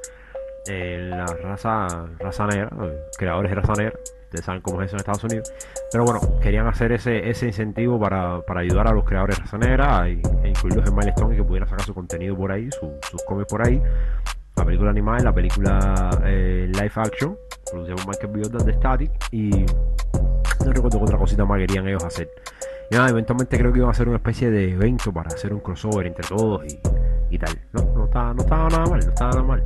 en 0.67 1.11
la 1.11 1.27
raza, 1.27 1.87
raza 2.19 2.47
negra, 2.47 2.71
creadores 3.17 3.51
de 3.51 3.55
raza 3.55 3.73
negra, 3.75 3.99
ustedes 4.25 4.45
saben 4.45 4.61
cómo 4.61 4.83
es 4.83 4.89
eso 4.89 4.97
en 4.97 5.01
Estados 5.01 5.25
Unidos, 5.25 5.53
pero 5.91 6.05
bueno, 6.05 6.21
querían 6.41 6.67
hacer 6.67 6.93
ese, 6.93 7.29
ese 7.29 7.47
incentivo 7.47 7.99
para, 7.99 8.43
para 8.43 8.61
ayudar 8.61 8.89
a 8.89 8.93
los 8.93 9.05
creadores 9.05 9.37
de 9.37 9.43
raza 9.43 9.59
negra 9.59 10.09
e 10.09 10.21
incluirlos 10.45 10.87
en 10.87 10.95
Milestone 10.95 11.35
y 11.35 11.39
que 11.39 11.45
pudieran 11.45 11.69
sacar 11.69 11.85
su 11.87 11.95
contenido 11.95 12.37
por 12.37 12.53
ahí, 12.53 12.69
sus 12.71 13.23
cómics 13.25 13.49
por 13.49 13.67
ahí, 13.67 13.83
la 14.57 14.65
película 14.65 14.91
animada, 14.91 15.21
la 15.21 15.33
película 15.33 16.11
eh, 16.25 16.71
live 16.73 16.93
action, 16.97 17.37
producida 17.71 17.95
por 17.95 18.09
Michael 18.09 18.33
B. 18.33 18.65
de 18.65 18.73
Static 18.75 19.13
y 19.31 19.51
no 20.65 20.73
recuerdo 20.73 20.99
qué 20.99 21.05
otra 21.05 21.19
cosita 21.19 21.45
más 21.45 21.59
querían 21.59 21.87
ellos 21.89 22.05
hacer. 22.05 22.29
Nada, 22.91 23.11
eventualmente 23.11 23.59
creo 23.59 23.73
que 23.73 23.79
iban 23.79 23.89
a 23.89 23.93
hacer 23.93 24.09
una 24.09 24.17
especie 24.17 24.51
de 24.51 24.73
evento 24.73 25.13
para 25.13 25.29
hacer 25.29 25.53
un 25.53 25.61
crossover 25.61 26.07
entre 26.07 26.27
todos 26.27 26.65
y, 26.67 26.81
y 27.31 27.39
tal. 27.39 27.57
No, 27.73 27.83
no 27.95 28.05
estaba, 28.07 28.35
no 28.35 28.43
estaba 28.43 28.69
nada 28.69 28.87
mal, 28.87 29.01
no 29.01 29.09
estaba 29.09 29.31
nada 29.31 29.43
mal. 29.43 29.65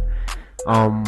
Um, 0.66 1.02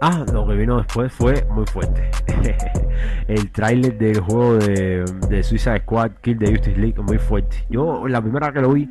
ah, 0.00 0.24
lo 0.32 0.46
que 0.46 0.54
vino 0.54 0.78
después 0.78 1.12
fue 1.12 1.46
muy 1.50 1.64
fuerte. 1.66 2.10
el 3.28 3.50
tráiler 3.50 3.96
del 3.96 4.20
juego 4.20 4.56
de, 4.56 5.04
de 5.28 5.42
Suicide 5.42 5.80
Squad 5.80 6.12
Kill 6.20 6.38
the 6.38 6.50
Justice 6.50 6.78
League 6.78 7.00
muy 7.02 7.18
fuerte. 7.18 7.56
Yo 7.70 8.06
la 8.06 8.20
primera 8.20 8.52
que 8.52 8.60
lo 8.60 8.72
vi 8.72 8.88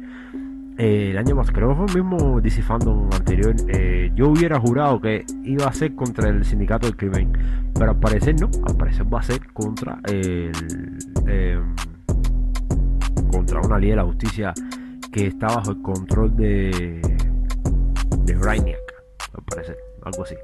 eh, 0.77 1.11
el 1.11 1.17
año 1.17 1.35
más, 1.35 1.51
creo 1.51 1.69
que 1.69 1.75
fue 1.75 1.85
el 1.85 2.03
mismo 2.03 2.41
DC 2.41 2.61
Fandom 2.61 3.09
anterior. 3.13 3.55
eh, 3.69 4.11
yo 4.13 4.29
hubiera 4.29 4.59
jurado 4.59 4.99
que 4.99 5.25
iba 5.43 5.67
a 5.67 5.73
ser 5.73 5.95
contra 5.95 6.27
el 6.27 6.43
sindicato 6.43 6.87
del 6.87 6.97
crimen, 6.97 7.31
pero 7.73 7.91
al 7.91 7.99
parecer 7.99 8.35
no. 8.39 8.49
Al 8.67 8.75
parecer 8.75 9.05
va 9.13 9.19
a 9.19 9.23
ser 9.23 9.39
contra 9.53 9.99
el. 10.05 10.51
eh, 11.27 11.61
contra 13.31 13.61
una 13.61 13.79
ley 13.79 13.91
de 13.91 13.95
la 13.95 14.03
justicia 14.03 14.53
que 15.11 15.27
está 15.27 15.47
bajo 15.47 15.71
el 15.71 15.81
control 15.81 16.35
de. 16.35 17.01
de 18.25 18.35
Brainiac, 18.35 18.77
al 19.37 19.43
parecer, 19.43 19.77
algo 20.03 20.23
así. 20.23 20.35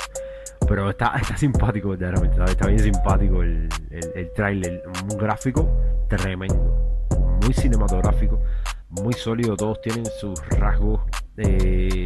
Pero 0.67 0.89
está, 0.89 1.13
está 1.21 1.37
simpático, 1.37 1.89
verdaderamente. 1.89 2.43
Está, 2.45 2.67
bien 2.67 2.79
simpático 2.79 3.41
el, 3.43 3.69
el, 4.15 4.31
tráiler. 4.33 4.83
Un 5.09 5.17
gráfico 5.17 5.69
tremendo. 6.07 7.07
Muy 7.43 7.53
cinematográfico. 7.53 8.41
Muy 8.89 9.13
sólido. 9.13 9.55
Todos 9.55 9.81
tienen 9.81 10.05
sus 10.05 10.39
rasgos. 10.57 11.01
eh, 11.37 12.03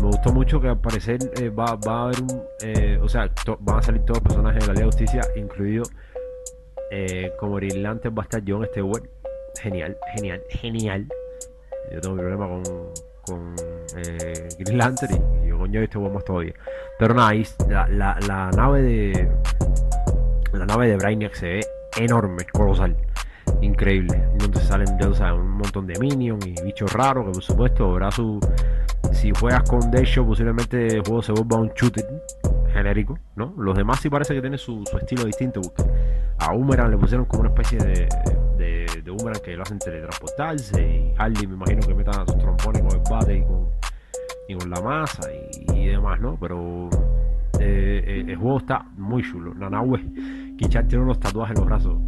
me 0.00 0.06
gustó 0.06 0.32
mucho 0.32 0.60
que 0.60 0.68
al 0.68 0.80
parecer 0.80 1.18
eh, 1.40 1.50
va, 1.50 1.76
va 1.76 1.92
a 1.92 2.02
haber 2.04 2.22
un. 2.22 2.42
eh, 2.62 2.98
o 3.02 3.08
sea, 3.08 3.30
van 3.60 3.78
a 3.78 3.82
salir 3.82 4.02
todos 4.02 4.18
los 4.18 4.28
personajes 4.32 4.60
de 4.62 4.66
la 4.68 4.72
Liga 4.72 4.86
de 4.86 4.92
Justicia, 4.92 5.22
incluido 5.36 5.84
como 7.38 7.54
Green 7.54 7.84
Lantern 7.84 8.16
va 8.16 8.22
a 8.22 8.24
estar 8.24 8.42
John 8.46 8.66
Stewart. 8.66 9.04
Genial, 9.60 9.96
genial, 10.16 10.42
genial. 10.48 11.06
Yo 11.92 12.00
tengo 12.00 12.16
mi 12.16 12.22
problema 12.22 12.48
con, 12.48 12.62
con 13.26 13.54
Green 14.58 14.78
Lantern 14.78 15.39
John 15.72 15.86
Stewart 15.86 16.12
más 16.12 16.24
todavía. 16.24 16.54
Pero 16.98 17.14
nada, 17.14 17.32
la, 17.68 18.18
la, 18.26 18.50
nave 18.50 18.82
de. 18.82 19.28
La 20.52 20.66
nave 20.66 20.88
de 20.88 20.96
Brainiac 20.96 21.34
se 21.34 21.46
ve 21.46 21.66
enorme, 21.96 22.44
colosal, 22.52 22.96
increíble. 23.60 24.22
Donde 24.36 24.60
salen 24.60 24.98
ya, 24.98 25.34
un 25.34 25.50
montón 25.50 25.86
de 25.86 25.98
minions 25.98 26.44
y 26.46 26.54
bichos 26.62 26.92
raros 26.92 27.26
que 27.26 27.32
por 27.32 27.42
supuesto 27.42 27.90
habrá 27.90 28.10
su. 28.10 28.40
Si 29.12 29.32
juegas 29.32 29.68
con 29.68 29.90
Deathshot, 29.90 30.26
posiblemente 30.26 30.86
el 30.86 31.00
juego 31.00 31.22
se 31.22 31.32
vuelva 31.32 31.58
un 31.58 31.68
shooter 31.74 32.04
genérico, 32.72 33.18
¿no? 33.36 33.54
Los 33.56 33.76
demás 33.76 34.00
sí 34.00 34.08
parece 34.08 34.34
que 34.34 34.40
tienen 34.40 34.58
su, 34.58 34.84
estilo 35.00 35.24
distinto. 35.24 35.60
A 36.38 36.52
Boomerang 36.52 36.90
le 36.90 36.96
pusieron 36.96 37.26
como 37.26 37.42
una 37.42 37.50
especie 37.50 37.78
de, 37.78 38.08
de, 38.56 39.02
de 39.02 39.10
Boomerang 39.10 39.42
que 39.42 39.56
lo 39.56 39.62
hacen 39.62 39.78
teletransportarse. 39.78 40.80
Y 40.80 41.14
Harley 41.18 41.46
me 41.46 41.54
imagino 41.54 41.80
que 41.86 41.94
metan 41.94 42.20
a 42.20 42.26
sus 42.26 42.38
trompones 42.38 42.82
con 42.82 42.92
el 42.92 43.02
bate 43.10 43.36
y 43.36 43.42
con, 43.42 43.68
y 44.50 44.54
con 44.56 44.68
la 44.68 44.80
masa 44.80 45.22
y, 45.74 45.86
demás, 45.86 46.20
¿no? 46.20 46.36
Pero 46.40 46.88
eh, 47.60 48.02
eh, 48.04 48.24
el 48.26 48.36
juego 48.36 48.58
está 48.58 48.84
muy 48.96 49.22
chulo. 49.22 49.54
Nanahue, 49.54 50.00
Kichar 50.56 50.88
tiene 50.88 51.04
unos 51.04 51.20
tatuajes 51.20 51.56
en 51.56 51.60
los 51.60 51.66
brazos. 51.66 51.98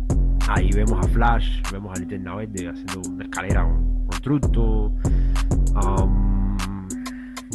Ahí 0.49 0.71
vemos 0.73 1.07
a 1.07 1.09
Flash, 1.09 1.63
vemos 1.71 1.97
a 1.97 2.01
Linterna 2.01 2.33
haciendo 2.33 3.09
una 3.09 3.25
escalera 3.25 3.63
con, 3.63 4.07
con 4.07 4.21
truto. 4.21 4.93
Am, 5.77 6.57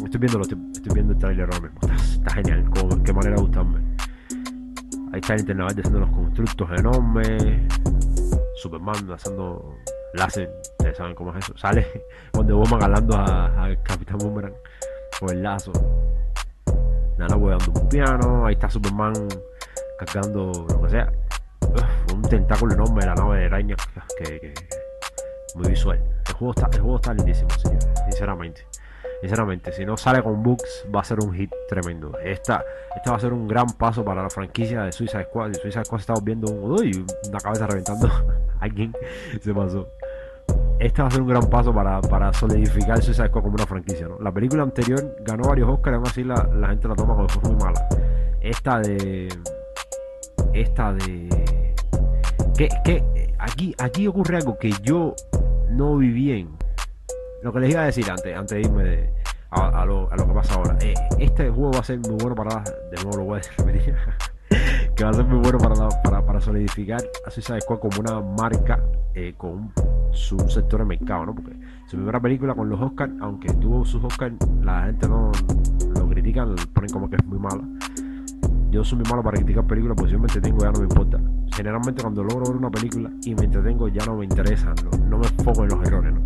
estoy 0.03 0.19
viendo, 0.21 0.41
estoy, 0.41 0.57
estoy 0.73 0.93
viendo 0.93 1.13
el 1.13 1.19
trailer 1.19 1.49
ahora. 1.53 1.69
Está, 1.97 2.33
genial, 2.35 2.63
qué 3.03 3.13
manera 3.13 3.35
de 3.35 3.41
gustarme. 3.41 3.79
Ahí 5.11 5.19
está 5.19 5.35
Linterna 5.35 5.65
Verde 5.65 5.81
haciendo 5.81 5.99
los 5.99 6.11
constructos 6.11 6.69
enormes. 6.79 7.43
Superman 8.55 9.05
láser, 10.13 10.51
ustedes 10.61 10.97
saben 10.97 11.15
cómo 11.15 11.31
es 11.31 11.43
eso. 11.43 11.57
Sale 11.57 12.05
cuando 12.31 12.57
Woman 12.57 12.83
hablando 12.83 13.15
a, 13.15 13.65
a 13.65 13.83
Capitán 13.83 14.17
Boomerang 14.17 14.55
con 15.19 15.29
el 15.29 15.43
lazo. 15.43 15.71
Nana 17.17 17.35
dando 17.35 17.81
un 17.81 17.89
piano, 17.89 18.45
ahí 18.45 18.53
está 18.53 18.69
Superman 18.69 19.13
cargando 19.97 20.51
lo 20.69 20.81
que 20.83 20.89
sea. 20.89 21.11
Un 22.13 22.21
tentáculo 22.21 22.73
enorme 22.73 23.01
de 23.01 23.07
la 23.07 23.15
nave 23.15 23.39
de 23.39 23.45
araña 23.45 23.75
que, 24.17 24.53
muy 25.55 25.69
visual. 25.69 25.99
El 26.27 26.33
juego 26.33 26.53
está, 26.55 26.69
el 26.71 26.79
juego 26.79 26.95
está 26.97 27.13
lindísimo, 27.13 27.49
señores, 27.49 27.89
sinceramente. 28.05 28.67
Sinceramente, 29.21 29.71
si 29.71 29.83
no 29.83 29.97
sale 29.97 30.21
con 30.21 30.43
bugs, 30.43 30.85
va 30.95 31.01
a 31.01 31.03
ser 31.03 31.19
un 31.19 31.33
hit 31.33 31.51
tremendo. 31.67 32.15
Esta, 32.19 32.63
esta 32.95 33.11
va 33.11 33.17
a 33.17 33.19
ser 33.19 33.33
un 33.33 33.47
gran 33.47 33.65
paso 33.77 34.05
para 34.05 34.21
la 34.21 34.29
franquicia 34.29 34.83
de 34.83 34.91
Suicide 34.91 35.23
Squad. 35.23 35.49
De 35.49 35.55
Suicide 35.55 35.85
Squad 35.85 36.01
estamos 36.01 36.23
viendo 36.23 36.51
un, 36.51 36.79
uy, 36.79 37.05
una 37.27 37.39
cabeza 37.39 37.65
reventando 37.65 38.11
alguien. 38.59 38.93
Se 39.41 39.53
pasó. 39.55 39.87
Este 40.79 41.01
va 41.01 41.07
a 41.07 41.11
ser 41.11 41.21
un 41.21 41.27
gran 41.27 41.49
paso 41.49 41.73
para, 41.73 41.99
para 42.01 42.31
solidificar 42.33 43.01
Suicide 43.01 43.27
Squad 43.29 43.41
como 43.41 43.55
una 43.55 43.65
franquicia. 43.65 44.07
¿no? 44.07 44.19
La 44.19 44.31
película 44.31 44.63
anterior 44.63 45.15
ganó 45.25 45.47
varios 45.47 45.69
Oscars, 45.69 45.95
aún 45.95 46.07
así 46.07 46.23
la, 46.23 46.47
la 46.55 46.67
gente 46.69 46.87
la 46.87 46.95
toma 46.95 47.15
como 47.15 47.27
muy 47.55 47.63
mala. 47.63 47.87
Esta 48.41 48.79
de. 48.79 49.27
Esta 50.53 50.93
de. 50.93 51.73
Que, 52.55 53.33
aquí, 53.39 53.75
aquí 53.79 54.07
ocurre 54.07 54.37
algo 54.37 54.57
que 54.57 54.71
yo 54.83 55.13
no 55.69 55.97
vi 55.97 56.09
bien. 56.09 56.49
Lo 57.43 57.51
que 57.53 57.59
les 57.59 57.71
iba 57.71 57.81
a 57.81 57.85
decir 57.85 58.09
antes, 58.09 58.35
antes 58.35 58.55
de 58.55 58.61
irme 58.61 58.83
de- 58.83 59.13
a, 59.49 59.85
lo, 59.85 60.11
a 60.11 60.15
lo 60.15 60.27
que 60.27 60.33
pasa 60.33 60.55
ahora. 60.55 60.77
Eh, 60.81 60.93
este 61.19 61.49
juego 61.49 61.71
va 61.71 61.79
a 61.79 61.83
ser 61.83 61.99
muy 61.99 62.17
bueno 62.21 62.35
para. 62.35 62.61
De 62.91 62.97
nuevo 63.03 63.17
lo 63.17 63.23
voy 63.25 63.39
a 63.39 63.41
repetir. 63.63 63.95
que 64.95 65.03
va 65.03 65.09
a 65.09 65.13
ser 65.13 65.25
muy 65.25 65.39
bueno 65.39 65.57
para, 65.57 65.89
para, 66.03 66.25
para 66.25 66.39
solidificar 66.41 67.01
a 67.25 67.29
Suicide 67.31 67.61
Squad 67.61 67.79
como 67.79 67.99
una 67.99 68.19
marca 68.21 68.81
eh, 69.13 69.33
con 69.37 69.71
su 70.17 70.37
sector 70.49 70.79
de 70.79 70.85
mercado, 70.85 71.27
¿no? 71.27 71.35
Porque 71.35 71.55
su 71.85 71.95
primera 71.95 72.19
película 72.19 72.55
con 72.55 72.69
los 72.69 72.81
Oscars, 72.81 73.13
aunque 73.21 73.53
tuvo 73.53 73.85
sus 73.85 74.03
Oscars, 74.03 74.35
la 74.61 74.85
gente 74.85 75.07
no 75.07 75.31
lo 75.95 76.09
critican, 76.09 76.55
ponen 76.73 76.89
como 76.89 77.09
que 77.09 77.15
es 77.15 77.25
muy 77.25 77.39
mala. 77.39 77.63
Yo 78.71 78.83
soy 78.83 78.99
muy 78.99 79.09
malo 79.09 79.23
para 79.23 79.37
criticar 79.37 79.65
películas, 79.65 79.95
porque 79.95 80.09
si 80.09 80.13
yo 80.13 80.19
me 80.19 80.27
entretengo 80.27 80.59
ya 80.59 80.71
no 80.71 80.79
me 80.79 80.85
importa. 80.85 81.19
Generalmente 81.55 82.01
cuando 82.01 82.23
logro 82.23 82.45
ver 82.47 82.57
una 82.57 82.69
película 82.69 83.09
y 83.23 83.33
me 83.33 83.45
entretengo 83.45 83.87
ya 83.87 84.05
no 84.05 84.17
me 84.17 84.25
interesa, 84.25 84.73
no, 85.07 85.17
me 85.17 85.27
enfoco 85.27 85.63
en 85.63 85.69
los 85.69 85.87
errores, 85.87 86.13
¿no? 86.13 86.21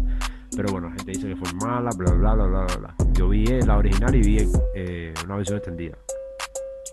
Pero 0.56 0.72
bueno, 0.72 0.90
la 0.90 0.96
gente 0.96 1.12
dice 1.12 1.28
que 1.28 1.36
fue 1.36 1.54
mala, 1.66 1.92
bla 1.96 2.12
bla 2.14 2.34
bla 2.34 2.46
bla 2.46 2.66
bla 2.66 2.78
bla. 2.78 2.96
Yo 3.14 3.30
vi 3.30 3.46
eh, 3.46 3.60
la 3.66 3.78
original 3.78 4.16
y 4.16 4.22
vi 4.22 4.50
eh, 4.76 5.14
una 5.24 5.36
versión 5.36 5.58
extendida. 5.58 5.98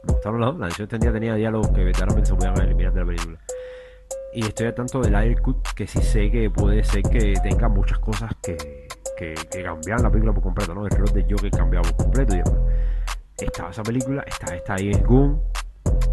Me 0.07 0.13
gustaron 0.13 0.41
las 0.41 0.51
dos. 0.51 0.59
La 0.61 0.67
versión 0.67 0.85
extendida 0.85 1.13
tenía 1.13 1.35
diálogos 1.35 1.69
que 1.71 1.83
verdaderamente 1.83 2.29
se 2.29 2.35
podían 2.37 2.61
eliminar 2.61 2.93
de 2.93 3.01
la 3.01 3.07
película. 3.07 3.39
Y 4.35 4.45
estoy 4.45 4.67
al 4.67 4.75
tanto 4.75 5.01
del 5.01 5.15
Air 5.15 5.41
Cut, 5.41 5.69
que 5.75 5.87
sí 5.87 6.01
sé 6.03 6.31
que 6.31 6.51
puede 6.51 6.85
ser 6.85 7.03
que 7.03 7.35
tenga 7.43 7.69
muchas 7.69 7.99
cosas 7.99 8.31
que, 8.43 8.57
que, 9.17 9.35
que 9.51 9.63
cambiaron 9.63 10.03
la 10.03 10.11
película 10.11 10.33
por 10.33 10.43
completo, 10.43 10.75
¿no? 10.75 10.87
El 10.87 10.93
rol 10.93 11.13
de 11.13 11.27
Joker 11.29 11.51
cambiaba 11.51 11.89
por 11.89 12.05
completo 12.05 12.35
y 12.35 12.39
demás. 12.39 12.61
Estaba 13.37 13.71
esa 13.71 13.83
película, 13.83 14.23
está 14.27 14.55
esta 14.55 14.77
es 14.77 15.03
Goon. 15.05 15.41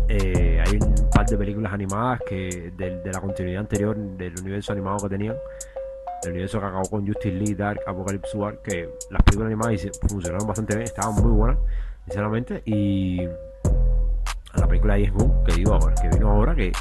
Eh, 0.07 0.63
hay 0.65 0.79
un 0.79 1.09
par 1.09 1.25
de 1.25 1.37
películas 1.37 1.73
animadas 1.73 2.21
que 2.27 2.71
de, 2.77 2.99
de 3.01 3.11
la 3.11 3.19
continuidad 3.19 3.61
anterior 3.61 3.97
del 3.97 4.33
universo 4.39 4.71
animado 4.71 4.97
que 4.99 5.09
tenían 5.09 5.35
el 6.27 6.31
universo 6.31 6.59
que 6.59 6.65
acabó 6.65 6.89
con 6.89 7.05
Justice 7.05 7.35
League, 7.35 7.55
Dark, 7.55 7.81
Apocalypse 7.85 8.37
War, 8.37 8.61
que 8.61 8.89
las 9.09 9.23
películas 9.23 9.47
animadas 9.47 9.87
funcionaron 10.07 10.47
bastante 10.47 10.75
bien, 10.75 10.85
estaban 10.85 11.15
muy 11.15 11.31
buenas, 11.31 11.57
sinceramente, 12.05 12.61
y 12.65 13.21
la 14.55 14.67
película 14.67 14.95
de 14.95 15.01
Yes 15.01 15.11
que 15.45 15.55
vino 15.55 15.73
ahora, 15.73 15.95
que 15.95 16.09
vino 16.09 16.29
ahora, 16.29 16.55
que 16.55 16.71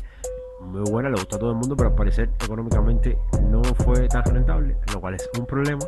muy 0.65 0.83
buena, 0.91 1.09
le 1.09 1.17
gustó 1.17 1.37
a 1.37 1.39
todo 1.39 1.51
el 1.51 1.57
mundo, 1.57 1.77
pero 1.77 1.91
al 1.91 1.95
parecer 1.95 2.31
económicamente 2.43 3.19
no 3.43 3.63
fue 3.63 4.09
tan 4.09 4.25
rentable, 4.25 4.77
lo 4.93 5.01
cual 5.01 5.15
es 5.15 5.29
un 5.39 5.47
problema. 5.47 5.85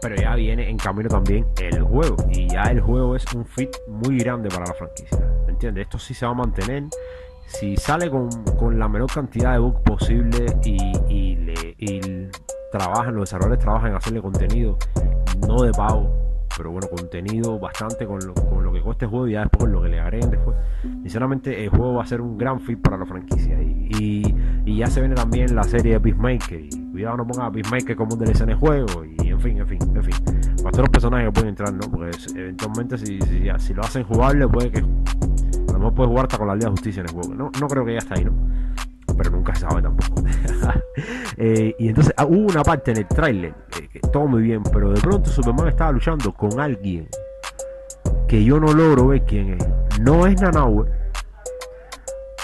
Pero 0.00 0.14
ya 0.14 0.34
viene 0.36 0.68
en 0.70 0.76
camino 0.76 1.08
también 1.08 1.46
el 1.60 1.82
juego. 1.82 2.16
Y 2.30 2.48
ya 2.48 2.62
el 2.64 2.80
juego 2.80 3.16
es 3.16 3.24
un 3.34 3.44
fit 3.44 3.70
muy 3.88 4.18
grande 4.18 4.48
para 4.48 4.66
la 4.66 4.74
franquicia. 4.74 5.18
¿Me 5.46 5.52
entiendes? 5.52 5.82
Esto 5.86 5.98
sí 5.98 6.14
se 6.14 6.24
va 6.24 6.32
a 6.32 6.34
mantener. 6.34 6.84
Si 7.46 7.76
sale 7.76 8.10
con, 8.10 8.30
con 8.58 8.78
la 8.78 8.88
menor 8.88 9.10
cantidad 9.12 9.52
de 9.52 9.58
bugs 9.58 9.80
posible 9.80 10.46
y, 10.64 10.76
y, 11.08 11.36
le, 11.36 11.74
y 11.78 12.28
trabajan, 12.70 13.14
los 13.14 13.28
desarrolladores 13.28 13.58
trabajan 13.58 13.90
en 13.90 13.96
hacerle 13.96 14.20
contenido, 14.20 14.76
no 15.46 15.62
de 15.62 15.72
pago, 15.72 16.27
pero 16.56 16.70
bueno, 16.70 16.88
contenido 16.88 17.58
bastante 17.58 18.06
con 18.06 18.24
lo, 18.26 18.34
con 18.34 18.64
lo 18.64 18.72
que 18.72 18.80
cuesta 18.80 19.04
el 19.04 19.10
juego 19.10 19.28
y 19.28 19.32
ya 19.32 19.40
después 19.40 19.70
lo 19.70 19.82
que 19.82 19.88
le 19.88 20.00
agreguen 20.00 20.30
después. 20.30 20.56
Sinceramente, 20.82 21.64
el 21.64 21.70
juego 21.70 21.94
va 21.94 22.02
a 22.02 22.06
ser 22.06 22.20
un 22.20 22.36
gran 22.38 22.60
fit 22.60 22.80
para 22.80 22.96
la 22.96 23.06
franquicia. 23.06 23.60
Y, 23.62 24.34
y, 24.64 24.76
ya 24.76 24.86
se 24.86 25.00
viene 25.00 25.14
también 25.14 25.54
la 25.54 25.64
serie 25.64 25.94
de 25.94 26.00
Peacemaker. 26.00 26.60
Y 26.60 26.70
cuidado, 26.90 27.18
no 27.18 27.26
pongan 27.26 27.46
a 27.46 27.52
Peacemaker 27.52 27.96
como 27.96 28.14
un 28.14 28.20
DLC 28.20 28.42
en 28.42 28.50
el 28.50 28.56
juego. 28.56 29.04
Y 29.04 29.28
en 29.28 29.40
fin, 29.40 29.58
en 29.58 29.66
fin, 29.66 29.78
en 29.94 30.02
fin. 30.02 30.14
Todos 30.56 30.78
los 30.78 30.90
personajes 30.90 31.30
pueden 31.32 31.50
entrar, 31.50 31.72
¿no? 31.72 31.90
Porque 31.90 32.10
eventualmente, 32.34 32.98
si, 32.98 33.20
si, 33.22 33.48
si 33.58 33.74
lo 33.74 33.82
hacen 33.82 34.04
jugable, 34.04 34.46
puede 34.48 34.70
que. 34.70 34.78
A 34.78 35.72
lo 35.72 35.78
mejor 35.78 35.94
puede 35.94 36.08
jugar 36.08 36.24
hasta 36.26 36.38
con 36.38 36.48
la 36.48 36.54
Liga 36.54 36.66
de 36.66 36.70
Justicia 36.72 37.00
en 37.00 37.08
el 37.08 37.14
juego. 37.14 37.34
No, 37.34 37.50
no 37.60 37.68
creo 37.68 37.84
que 37.84 37.92
ya 37.92 37.98
está 37.98 38.14
ahí, 38.14 38.24
¿no? 38.24 38.32
Pero 39.16 39.30
nunca 39.30 39.54
se 39.54 39.62
sabe 39.62 39.82
tampoco. 39.82 40.22
Eh, 41.40 41.76
y 41.78 41.88
entonces 41.88 42.12
ah, 42.16 42.26
hubo 42.26 42.50
una 42.50 42.64
parte 42.64 42.90
en 42.90 42.96
el 42.96 43.06
tráiler 43.06 43.54
eh, 43.80 43.87
todo 44.12 44.26
muy 44.26 44.42
bien, 44.42 44.62
pero 44.62 44.90
de 44.90 45.00
pronto 45.00 45.28
Superman 45.30 45.68
estaba 45.68 45.92
luchando 45.92 46.32
con 46.32 46.58
alguien 46.60 47.08
que 48.28 48.44
yo 48.44 48.60
no 48.60 48.72
logro 48.72 49.08
ver 49.08 49.24
quién 49.24 49.54
es. 49.54 50.00
No 50.00 50.26
es 50.26 50.40
Nanaue. 50.40 50.86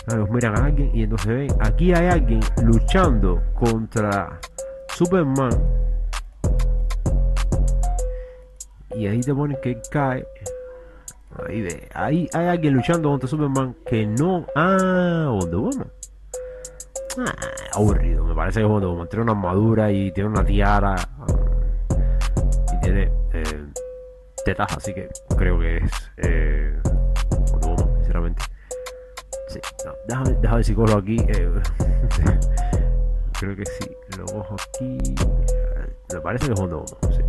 Ellos 0.08 0.30
miran 0.30 0.58
a 0.58 0.66
alguien 0.66 0.90
y 0.92 1.02
entonces 1.04 1.28
ven, 1.28 1.48
aquí 1.60 1.94
hay 1.94 2.08
alguien 2.08 2.40
luchando 2.62 3.42
contra 3.54 4.38
Superman. 4.88 5.50
Y 8.96 9.06
ahí 9.06 9.20
te 9.20 9.34
ponen 9.34 9.56
que 9.62 9.80
cae. 9.90 10.26
Ahí 11.48 11.62
ve, 11.62 11.88
ahí 11.94 12.28
hay 12.32 12.46
alguien 12.46 12.74
luchando 12.74 13.10
contra 13.10 13.28
Superman 13.28 13.76
que 13.86 14.06
no. 14.06 14.46
Ah, 14.54 15.28
Wonder 15.30 15.56
Woman. 15.56 15.92
Ah, 17.18 17.34
aburrido, 17.74 18.24
me 18.24 18.34
parece 18.34 18.60
que 18.60 18.66
Wonder 18.66 18.88
Woman 18.88 19.08
tiene 19.08 19.22
una 19.22 19.32
armadura 19.32 19.90
y 19.90 20.12
tiene 20.12 20.30
una 20.30 20.44
tiara. 20.44 20.96
Tiene 22.84 23.10
eh, 23.32 23.64
tetas, 24.44 24.76
así 24.76 24.92
que 24.92 25.08
creo 25.38 25.58
que 25.58 25.78
es 25.78 26.10
eh, 26.18 26.78
Woman, 27.62 27.94
sinceramente. 27.96 28.42
Sí, 29.48 29.60
no, 29.86 29.92
déjame, 30.06 30.30
déjame 30.40 30.56
ver 30.56 30.64
si 30.64 30.74
cojo 30.74 30.98
aquí. 30.98 31.16
eh, 31.28 31.50
creo 33.40 33.56
que 33.56 33.64
sí, 33.66 33.90
lo 34.18 34.26
cojo 34.26 34.54
aquí. 34.68 35.14
Me 36.12 36.20
parece 36.20 36.46
que 36.46 36.52
es 36.52 36.60
Woman, 36.60 36.84
sí. 37.10 37.22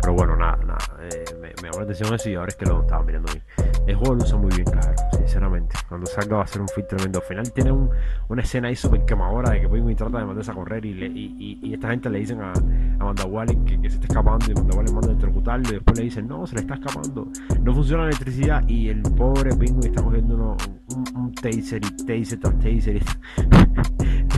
Pero 0.00 0.14
bueno, 0.14 0.34
nada, 0.36 0.56
nada. 0.64 0.78
eh, 1.10 1.24
me, 1.62 1.68
llamó 1.68 1.78
la 1.78 1.84
atención 1.84 2.14
eso 2.14 2.28
y 2.30 2.34
ahora 2.34 2.48
es 2.48 2.56
que 2.56 2.66
lo 2.66 2.80
estaba 2.80 3.02
mirando 3.04 3.32
bien. 3.32 3.44
El 3.86 3.96
juego 3.96 4.14
lo 4.14 4.24
usa 4.24 4.36
muy 4.36 4.50
bien, 4.54 4.64
claro, 4.64 4.94
sinceramente. 5.16 5.76
Cuando 5.88 6.06
salga 6.06 6.36
va 6.38 6.42
a 6.44 6.46
ser 6.46 6.60
un 6.60 6.68
fit 6.68 6.86
tremendo. 6.86 7.20
Al 7.20 7.24
final 7.24 7.52
tiene 7.52 7.72
un- 7.72 7.90
una 8.28 8.42
escena 8.42 8.68
ahí 8.68 8.76
súper 8.76 9.04
quemadora 9.04 9.50
de 9.50 9.60
que 9.60 9.68
Penguin 9.68 9.96
trata 9.96 10.18
de 10.18 10.24
mandarse 10.24 10.50
a 10.50 10.54
correr 10.54 10.84
y, 10.84 11.72
esta 11.72 11.88
gente 11.90 12.10
le 12.10 12.18
dicen 12.18 12.40
a, 12.40 12.52
a 12.52 13.04
Mandawali 13.04 13.56
que, 13.64 13.78
se 13.88 13.96
está 13.96 14.06
escapando 14.06 14.50
y 14.50 14.54
Mandawali 14.54 14.92
manda 14.92 15.08
a 15.08 15.10
electrocutarlo 15.10 15.68
y 15.68 15.72
después 15.72 15.98
le 15.98 16.04
dicen 16.04 16.28
no, 16.28 16.46
se 16.46 16.54
le 16.56 16.60
está 16.62 16.74
escapando. 16.74 17.28
No 17.62 17.74
funciona 17.74 18.02
la 18.04 18.08
electricidad 18.10 18.68
y 18.68 18.88
el 18.88 19.02
pobre 19.02 19.54
Penguin 19.56 19.84
está 19.84 20.02
cogiendo 20.02 20.56
un, 20.94 21.16
un 21.16 21.34
taser 21.34 21.80
y 21.84 22.04
taser 22.04 22.40
tras 22.40 22.58
taser. 22.58 23.02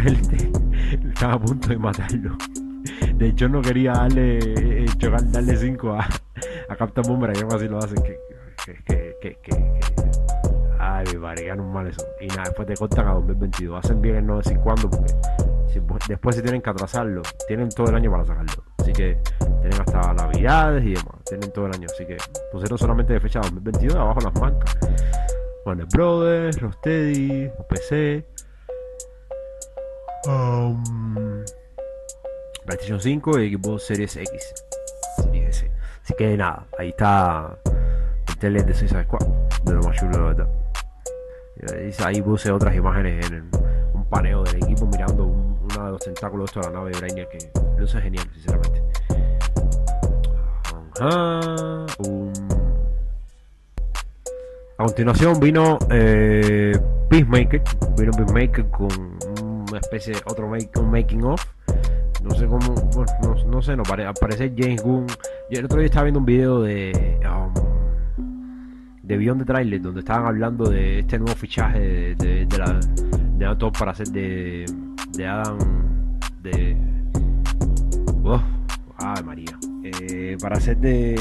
estaba 1.09 1.35
a 1.35 1.39
punto 1.41 1.69
de 1.69 1.79
matarlo. 1.79 2.37
De 3.17 3.29
hecho, 3.29 3.49
no 3.49 3.63
quería 3.63 3.93
darle, 3.93 4.39
eh, 4.39 4.87
chocar, 4.99 5.31
darle 5.31 5.57
5 5.57 5.93
a, 5.93 6.07
a 6.69 6.77
Captain 6.77 7.05
Boomerang 7.07 7.37
aún 7.43 7.55
así 7.55 7.69
lo 7.69 7.79
hacen. 7.79 8.03
Que, 8.03 8.19
que, 8.87 9.17
que, 9.21 9.37
que, 9.43 9.81
Ay, 10.79 11.05
mi 11.13 11.19
madre, 11.19 11.47
ganan 11.47 11.73
mal 11.73 11.87
eso. 11.87 12.05
Y 12.21 12.27
nada, 12.29 12.45
después 12.45 12.67
te 12.69 12.75
cortan 12.77 13.09
a 13.09 13.15
2022. 13.15 13.85
Hacen 13.85 14.01
bien 14.01 14.17
en 14.17 14.27
no 14.27 14.37
decir 14.39 14.59
cuándo, 14.61 14.89
porque 14.91 15.13
si- 15.69 15.81
después 16.09 16.37
si 16.37 16.43
tienen 16.43 16.61
que 16.63 16.71
atrasarlo, 16.71 17.23
tienen 17.49 17.69
todo 17.71 17.89
el 17.89 17.95
año 17.97 18.11
para 18.11 18.25
sacarlo. 18.25 18.63
Así 18.79 18.93
que 18.93 19.19
tienen 19.63 19.81
hasta 19.81 20.13
navidades 20.15 20.85
y 20.85 20.91
demás. 20.95 21.25
Tienen 21.27 21.51
todo 21.53 21.67
el 21.67 21.75
año. 21.75 21.87
Así 21.93 22.05
que 22.07 22.17
pusieron 22.53 22.79
solamente 22.79 23.15
de 23.15 23.21
fecha 23.21 23.41
2022 23.41 23.97
abajo 23.97 24.21
las 24.21 24.35
marcas. 24.41 24.77
Warner 25.65 25.87
Brothers, 25.95 26.61
Rocksteady, 26.61 27.51
PC. 27.71 28.27
Um, 30.27 30.83
PlayStation 32.67 33.01
5 33.01 33.41
y 33.41 33.55
Xbox 33.57 33.83
Series 33.85 34.17
X. 34.17 34.55
Así 36.05 36.13
que 36.19 36.37
nada, 36.37 36.67
ahí 36.79 36.91
está 36.91 37.57
el 38.29 38.37
trailer 38.39 38.67
de 38.67 38.75
Suicide 38.75 39.05
Squad. 39.05 39.27
De 39.65 39.73
lo 39.73 39.81
más 39.83 39.97
chulo, 39.97 40.13
la 40.13 40.25
verdad. 40.35 40.49
Y 41.57 42.03
ahí- 42.03 42.21
puse 42.23 42.53
otras 42.53 42.75
imágenes 42.75 43.31
en 43.31 43.49
un 43.95 44.05
paneo 44.11 44.43
del 44.45 44.57
equipo 44.57 44.87
mirando 44.87 45.25
un- 45.25 45.59
uno 45.63 45.85
de 45.87 45.91
los 45.93 46.01
tentáculos 46.03 46.53
de 46.55 46.61
la 46.61 46.71
nave 46.71 46.91
de 46.91 46.99
Brainiac 46.99 47.29
que 47.31 47.39
luce 47.79 48.01
genial, 48.03 48.27
sinceramente. 48.35 48.83
A 54.77 54.85
continuación 54.85 55.41
vino 55.41 55.79
eh, 55.91 56.79
Peacemaker. 57.09 57.63
Vino 57.97 58.11
Peacemaker 58.13 58.67
con 58.71 58.89
una 59.69 59.79
especie 59.79 60.15
de 60.15 60.21
otro 60.27 60.49
make, 60.49 60.71
un 60.79 60.91
making 60.91 61.25
of. 61.25 61.45
No 62.25 62.31
sé 62.31 62.47
cómo, 62.47 62.75
bueno, 62.95 63.13
no, 63.23 63.45
no 63.45 63.63
sé, 63.63 63.77
no 63.77 63.83
pare, 63.83 64.07
al 64.07 64.15
parecer 64.15 64.53
James 64.57 64.83
Gunn. 64.83 65.07
Yo 65.51 65.59
el 65.59 65.65
otro 65.67 65.79
día 65.79 65.87
estaba 65.87 66.05
viendo 66.05 66.21
un 66.21 66.27
video 66.27 66.63
de 66.63 67.21
um, 67.31 67.53
de 69.03 69.17
Beyond 69.19 69.43
the 69.43 69.45
Trailer 69.45 69.83
donde 69.83 70.01
estaban 70.01 70.27
hablando 70.27 70.65
de 70.71 71.01
este 71.01 71.19
nuevo 71.19 71.35
fichaje 71.37 71.79
de, 71.79 72.15
de, 72.15 72.47
de 72.47 72.59
la 72.59 72.81
de 73.37 73.71
para 73.79 73.91
hacer 73.93 74.09
de 74.09 74.65
de 75.13 75.27
Adam 75.27 75.59
de 76.43 76.77
oh, 78.25 78.41
ay 78.97 79.23
María. 79.23 79.59
Eh, 79.85 80.39
para 80.41 80.57
hacer 80.57 80.79
de 80.79 81.15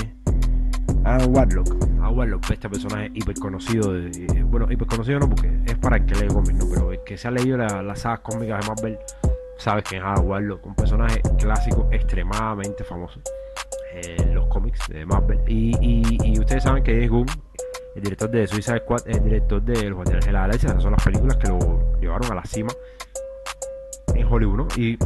Adam 1.03 1.35
Warlock. 1.35 1.67
Adam 1.99 2.17
Warlock 2.17 2.49
este 2.51 2.69
personaje 2.69 3.11
hiper 3.13 3.35
conocido 3.35 3.91
de- 3.91 4.43
bueno 4.49 4.71
hiper 4.71 4.87
conocido 4.87 5.19
no 5.19 5.29
porque 5.29 5.51
es 5.65 5.75
para 5.75 5.97
el 5.97 6.05
que 6.05 6.15
lee 6.15 6.27
cómics 6.27 6.53
no 6.55 6.65
pero 6.73 6.91
el 6.93 6.99
que 7.05 7.17
se 7.17 7.27
ha 7.27 7.31
leído 7.31 7.57
la- 7.57 7.83
las 7.83 7.99
sagas 7.99 8.21
cómicas 8.21 8.61
de 8.61 8.67
Marvel 8.69 8.97
sabes 9.57 9.83
que 9.83 9.97
es 9.97 10.03
Warlock 10.03 10.65
un 10.65 10.75
personaje 10.75 11.21
clásico 11.37 11.87
extremadamente 11.91 12.83
famoso 12.83 13.19
en 13.93 14.33
los 14.33 14.47
cómics 14.47 14.87
de 14.89 15.05
Marvel. 15.05 15.39
Y, 15.47 15.75
y, 15.81 16.17
y 16.23 16.39
ustedes 16.39 16.63
saben 16.63 16.83
que 16.83 17.03
es 17.03 17.09
Gunn 17.09 17.27
el 17.95 18.01
director 18.01 18.29
de 18.29 18.47
Suicide 18.47 18.79
Squad, 18.79 19.01
el 19.05 19.23
director 19.23 19.61
de 19.61 19.83
Los 19.83 19.95
Guardianes 19.95 20.25
de 20.25 20.31
la 20.31 20.41
Galaxia, 20.41 20.79
son 20.79 20.91
las 20.91 21.03
películas 21.03 21.37
que 21.37 21.47
lo 21.47 21.99
llevaron 21.99 22.31
a 22.31 22.35
la 22.35 22.45
cima 22.45 22.71
en 24.15 24.25
Hollywood, 24.25 24.57
¿no? 24.57 24.67
Y 24.75 24.97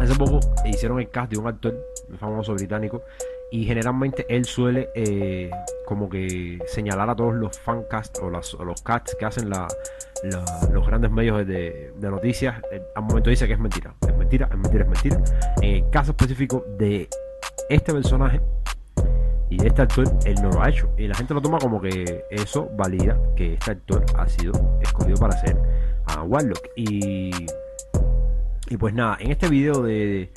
hace 0.00 0.14
poco 0.16 0.40
hicieron 0.64 0.98
el 1.00 1.08
cast 1.10 1.30
de 1.30 1.38
un 1.38 1.46
actor 1.46 1.74
famoso 2.18 2.54
británico 2.54 3.02
y 3.50 3.64
generalmente 3.64 4.26
él 4.28 4.44
suele 4.44 4.88
eh, 4.94 5.50
como 5.86 6.08
que 6.08 6.58
señalar 6.66 7.10
a 7.10 7.16
todos 7.16 7.34
los 7.34 7.58
fancast 7.58 8.18
o, 8.18 8.30
los 8.30 8.82
casts 8.82 9.16
que 9.18 9.24
hacen 9.24 9.50
los 9.50 10.86
grandes 10.86 11.10
medios 11.10 11.46
de, 11.46 11.92
de 11.96 12.10
noticias. 12.10 12.62
eh, 12.70 12.82
al 12.94 13.02
momento 13.02 13.30
dice 13.30 13.46
que 13.46 13.54
es 13.54 13.58
mentira, 13.58 13.94
es 14.06 14.16
mentira, 14.16 14.48
es 14.50 14.56
mentira, 14.56 14.84
es 14.84 14.90
mentira. 14.90 15.22
En 15.62 15.84
el 15.84 15.90
caso 15.90 16.12
específico 16.12 16.64
de 16.78 17.08
este 17.68 17.92
personaje 17.92 18.40
y 19.48 19.56
de 19.56 19.66
este 19.66 19.82
actor, 19.82 20.06
él 20.24 20.36
no 20.42 20.50
lo 20.50 20.62
ha 20.62 20.68
hecho. 20.68 20.88
Y 20.96 21.08
la 21.08 21.14
gente 21.16 21.34
lo 21.34 21.42
toma 21.42 21.58
como 21.58 21.80
que 21.80 22.24
eso 22.30 22.70
valida 22.76 23.18
que 23.36 23.54
este 23.54 23.72
actor 23.72 24.04
ha 24.16 24.28
sido 24.28 24.78
escogido 24.80 25.16
para 25.16 25.36
ser 25.40 25.56
a 26.06 26.22
Warlock. 26.22 26.68
Y, 26.76 27.30
y 28.68 28.76
pues 28.76 28.94
nada, 28.94 29.16
en 29.20 29.32
este 29.32 29.48
video 29.48 29.82
de, 29.82 30.30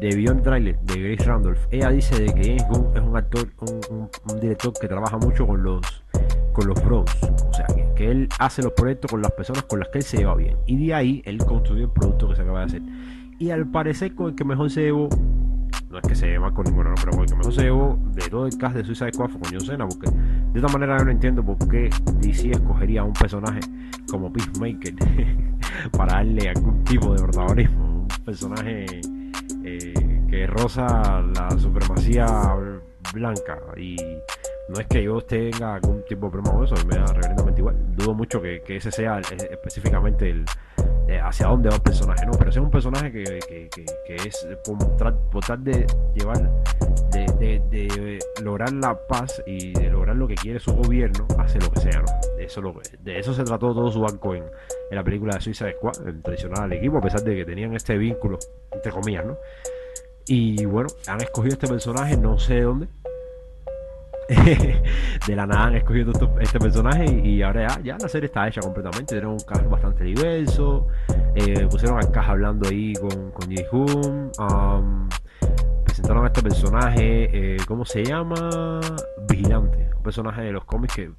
de 0.00 0.14
Beyond 0.14 0.42
Trailer 0.42 0.78
de 0.80 1.02
Grace 1.02 1.24
Randolph, 1.24 1.58
ella 1.70 1.90
dice 1.90 2.20
de 2.20 2.34
que 2.34 2.42
James 2.42 2.64
Gunn 2.68 2.96
es 2.96 3.02
un 3.02 3.16
actor, 3.16 3.48
un, 3.60 4.40
director 4.40 4.72
que 4.80 4.88
trabaja 4.88 5.18
mucho 5.18 5.46
con 5.46 5.62
los 5.62 6.04
con 6.52 6.66
los 6.66 6.84
bros, 6.84 7.04
o 7.22 7.52
sea, 7.52 7.66
que, 7.94 8.10
él 8.10 8.28
hace 8.40 8.62
los 8.62 8.72
proyectos 8.72 9.10
con 9.10 9.22
las 9.22 9.30
personas 9.32 9.62
con 9.64 9.78
las 9.78 9.88
que 9.90 9.98
él 9.98 10.04
se 10.04 10.16
lleva 10.16 10.34
bien. 10.34 10.56
Y 10.66 10.86
de 10.86 10.94
ahí 10.94 11.22
él 11.24 11.38
construye 11.38 11.84
el 11.84 11.90
producto 11.90 12.28
que 12.28 12.34
se 12.36 12.42
acaba 12.42 12.60
de 12.60 12.64
hacer. 12.64 12.82
Y 13.38 13.50
al 13.50 13.70
parecer 13.70 14.14
con 14.16 14.30
el 14.30 14.34
que 14.34 14.44
mejor 14.44 14.68
se 14.68 14.82
llevó 14.82 15.08
no 15.90 15.98
es 15.98 16.06
que 16.06 16.14
se 16.14 16.26
lleve 16.26 16.52
con 16.52 16.64
ninguno, 16.64 16.90
no, 16.90 16.96
pero 16.96 17.12
con 17.12 17.20
el 17.20 17.26
que 17.26 17.36
mejor 17.36 17.54
se 17.54 17.62
llevó 17.62 17.98
de 18.12 18.28
todo 18.28 18.46
el 18.46 18.58
cast 18.58 18.76
de 18.76 18.84
Suicide 18.84 19.12
Squad 19.12 19.30
fue 19.30 19.40
con 19.40 19.52
John 19.52 19.60
Cena, 19.60 19.86
porque 19.86 20.10
de 20.10 20.60
esta 20.60 20.72
manera 20.72 20.98
yo 20.98 21.04
no 21.04 21.10
entiendo 21.10 21.44
por 21.44 21.56
qué 21.68 21.88
DC 22.20 22.50
escogería 22.50 23.02
a 23.02 23.04
un 23.04 23.12
personaje 23.12 23.60
como 24.10 24.32
Peacemaker 24.32 24.94
para 25.96 26.14
darle 26.14 26.50
algún 26.50 26.84
tipo 26.84 27.14
de 27.14 27.22
protagonismo. 27.22 27.84
Un 27.84 28.24
personaje 28.24 29.00
eh, 29.76 29.94
que 30.30 30.46
roza 30.46 31.22
la 31.34 31.50
supremacía 31.58 32.26
blanca 33.12 33.58
y 33.76 33.96
no 34.68 34.80
es 34.80 34.86
que 34.86 35.02
yo 35.02 35.20
tenga 35.22 35.74
algún 35.74 36.04
tipo 36.04 36.26
de 36.26 36.32
problema 36.32 36.56
con 36.56 36.64
eso, 36.64 36.86
me 36.86 36.96
da 36.96 37.06
reverendamente 37.06 37.60
igual. 37.60 37.76
Dudo 37.96 38.14
mucho 38.14 38.40
que, 38.40 38.62
ese 38.68 38.90
sea 38.90 39.20
específicamente 39.20 40.30
el, 40.30 40.44
eh, 41.08 41.18
hacia 41.20 41.46
dónde 41.46 41.70
va 41.70 41.76
el 41.76 41.82
personaje, 41.82 42.26
¿no? 42.26 42.32
Pero 42.32 42.50
es 42.50 42.56
un 42.56 42.70
personaje 42.70 43.10
que, 43.10 43.68
que, 44.06 44.16
es 44.16 44.46
por, 44.64 44.78
por 45.30 45.42
tratar 45.42 45.58
de 45.60 45.86
llevar, 46.14 46.50
de, 47.38 48.18
lograr 48.42 48.72
la 48.72 48.98
paz 49.06 49.42
y 49.46 49.72
de 49.72 49.90
lograr 49.90 50.16
lo 50.16 50.26
que 50.26 50.34
quiere 50.34 50.58
su 50.58 50.72
gobierno, 50.74 51.26
hace 51.38 51.58
lo 51.58 51.70
que 51.70 51.80
sea, 51.80 52.00
¿no? 52.00 52.06
Eso 52.38 52.62
de 53.00 53.18
eso 53.18 53.34
se 53.34 53.44
trató 53.44 53.74
todo 53.74 53.90
su 53.90 54.00
banco 54.00 54.34
en, 54.34 54.42
en 54.42 54.96
la 54.96 55.04
película 55.04 55.34
de 55.34 55.40
Suicide 55.40 55.74
Squad, 55.74 56.08
el 56.08 56.22
traicionar 56.22 56.64
al 56.64 56.72
equipo, 56.72 56.98
a 56.98 57.00
pesar 57.00 57.22
de 57.22 57.36
que 57.36 57.44
tenían 57.44 57.74
este 57.74 57.96
vínculo, 57.98 58.38
entre 58.72 58.92
comillas, 58.92 59.26
¿no? 59.26 59.36
Y 60.26 60.64
bueno, 60.66 60.88
han 61.06 61.20
escogido 61.22 61.54
este 61.54 61.66
personaje, 61.66 62.16
no 62.16 62.38
sé 62.38 62.54
de 62.54 62.62
dónde. 62.62 62.88
de 65.26 65.34
la 65.34 65.46
nada 65.46 65.64
han 65.64 65.76
escogido 65.76 66.12
este 66.38 66.58
personaje 66.58 67.06
y, 67.06 67.40
ahora 67.40 67.66
ya, 67.68 67.80
ya 67.82 67.98
la 67.98 68.08
serie 68.08 68.26
está 68.26 68.46
hecha 68.46 68.60
completamente. 68.60 69.14
Tienen 69.14 69.30
un 69.30 69.40
cast 69.40 69.66
bastante 69.68 70.04
diverso. 70.04 70.86
eh, 71.34 71.66
pusieron 71.70 71.98
al 71.98 72.10
cast 72.10 72.28
hablando 72.28 72.68
ahí 72.68 72.92
con, 72.94 73.30
con 73.30 73.48
Jae 73.50 73.66
Hoon. 73.72 74.32
um, 74.38 75.08
presentaron 75.98 76.24
a 76.24 76.28
este 76.28 76.42
personaje, 76.42 77.28
eh, 77.32 77.56
¿cómo 77.66 77.84
se 77.84 78.04
llama? 78.04 78.78
Vigilante. 79.28 79.90
Un 79.96 80.02
personaje 80.04 80.42
de 80.42 80.52
los 80.52 80.64
cómics 80.64 80.94
que 80.94 81.10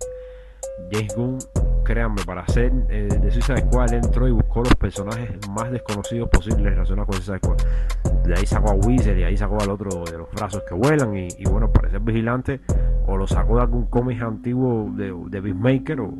James 0.89 1.13
Gunn, 1.17 1.37
créanme, 1.83 2.23
para 2.23 2.43
hacer 2.43 2.71
eh, 2.87 3.09
de 3.21 3.29
Suicide 3.29 3.63
Squad, 3.67 3.91
entró 3.91 4.25
y 4.25 4.31
buscó 4.31 4.61
los 4.61 4.73
personajes 4.75 5.31
más 5.49 5.69
desconocidos 5.69 6.29
posibles 6.29 6.63
relacionados 6.63 7.07
con 7.07 7.15
Suicide 7.15 7.39
Squad. 7.39 7.57
De 8.23 8.35
ahí 8.35 8.45
sacó 8.45 8.69
a 8.69 8.73
Weasel 8.75 9.19
y 9.19 9.23
ahí 9.23 9.35
sacó 9.35 9.59
al 9.59 9.69
otro 9.69 10.05
de 10.05 10.17
los 10.17 10.31
brazos 10.31 10.63
que 10.65 10.73
vuelan. 10.73 11.13
Y, 11.13 11.43
bueno, 11.43 11.69
para 11.73 11.89
ser 11.89 11.99
vigilante, 11.99 12.61
o 13.05 13.17
lo 13.17 13.27
sacó 13.27 13.57
de 13.57 13.63
algún 13.63 13.87
cómic 13.87 14.21
antiguo 14.21 14.89
de, 14.95 15.13
de 15.27 15.41
Beastmaker, 15.41 15.99
o, 15.99 16.13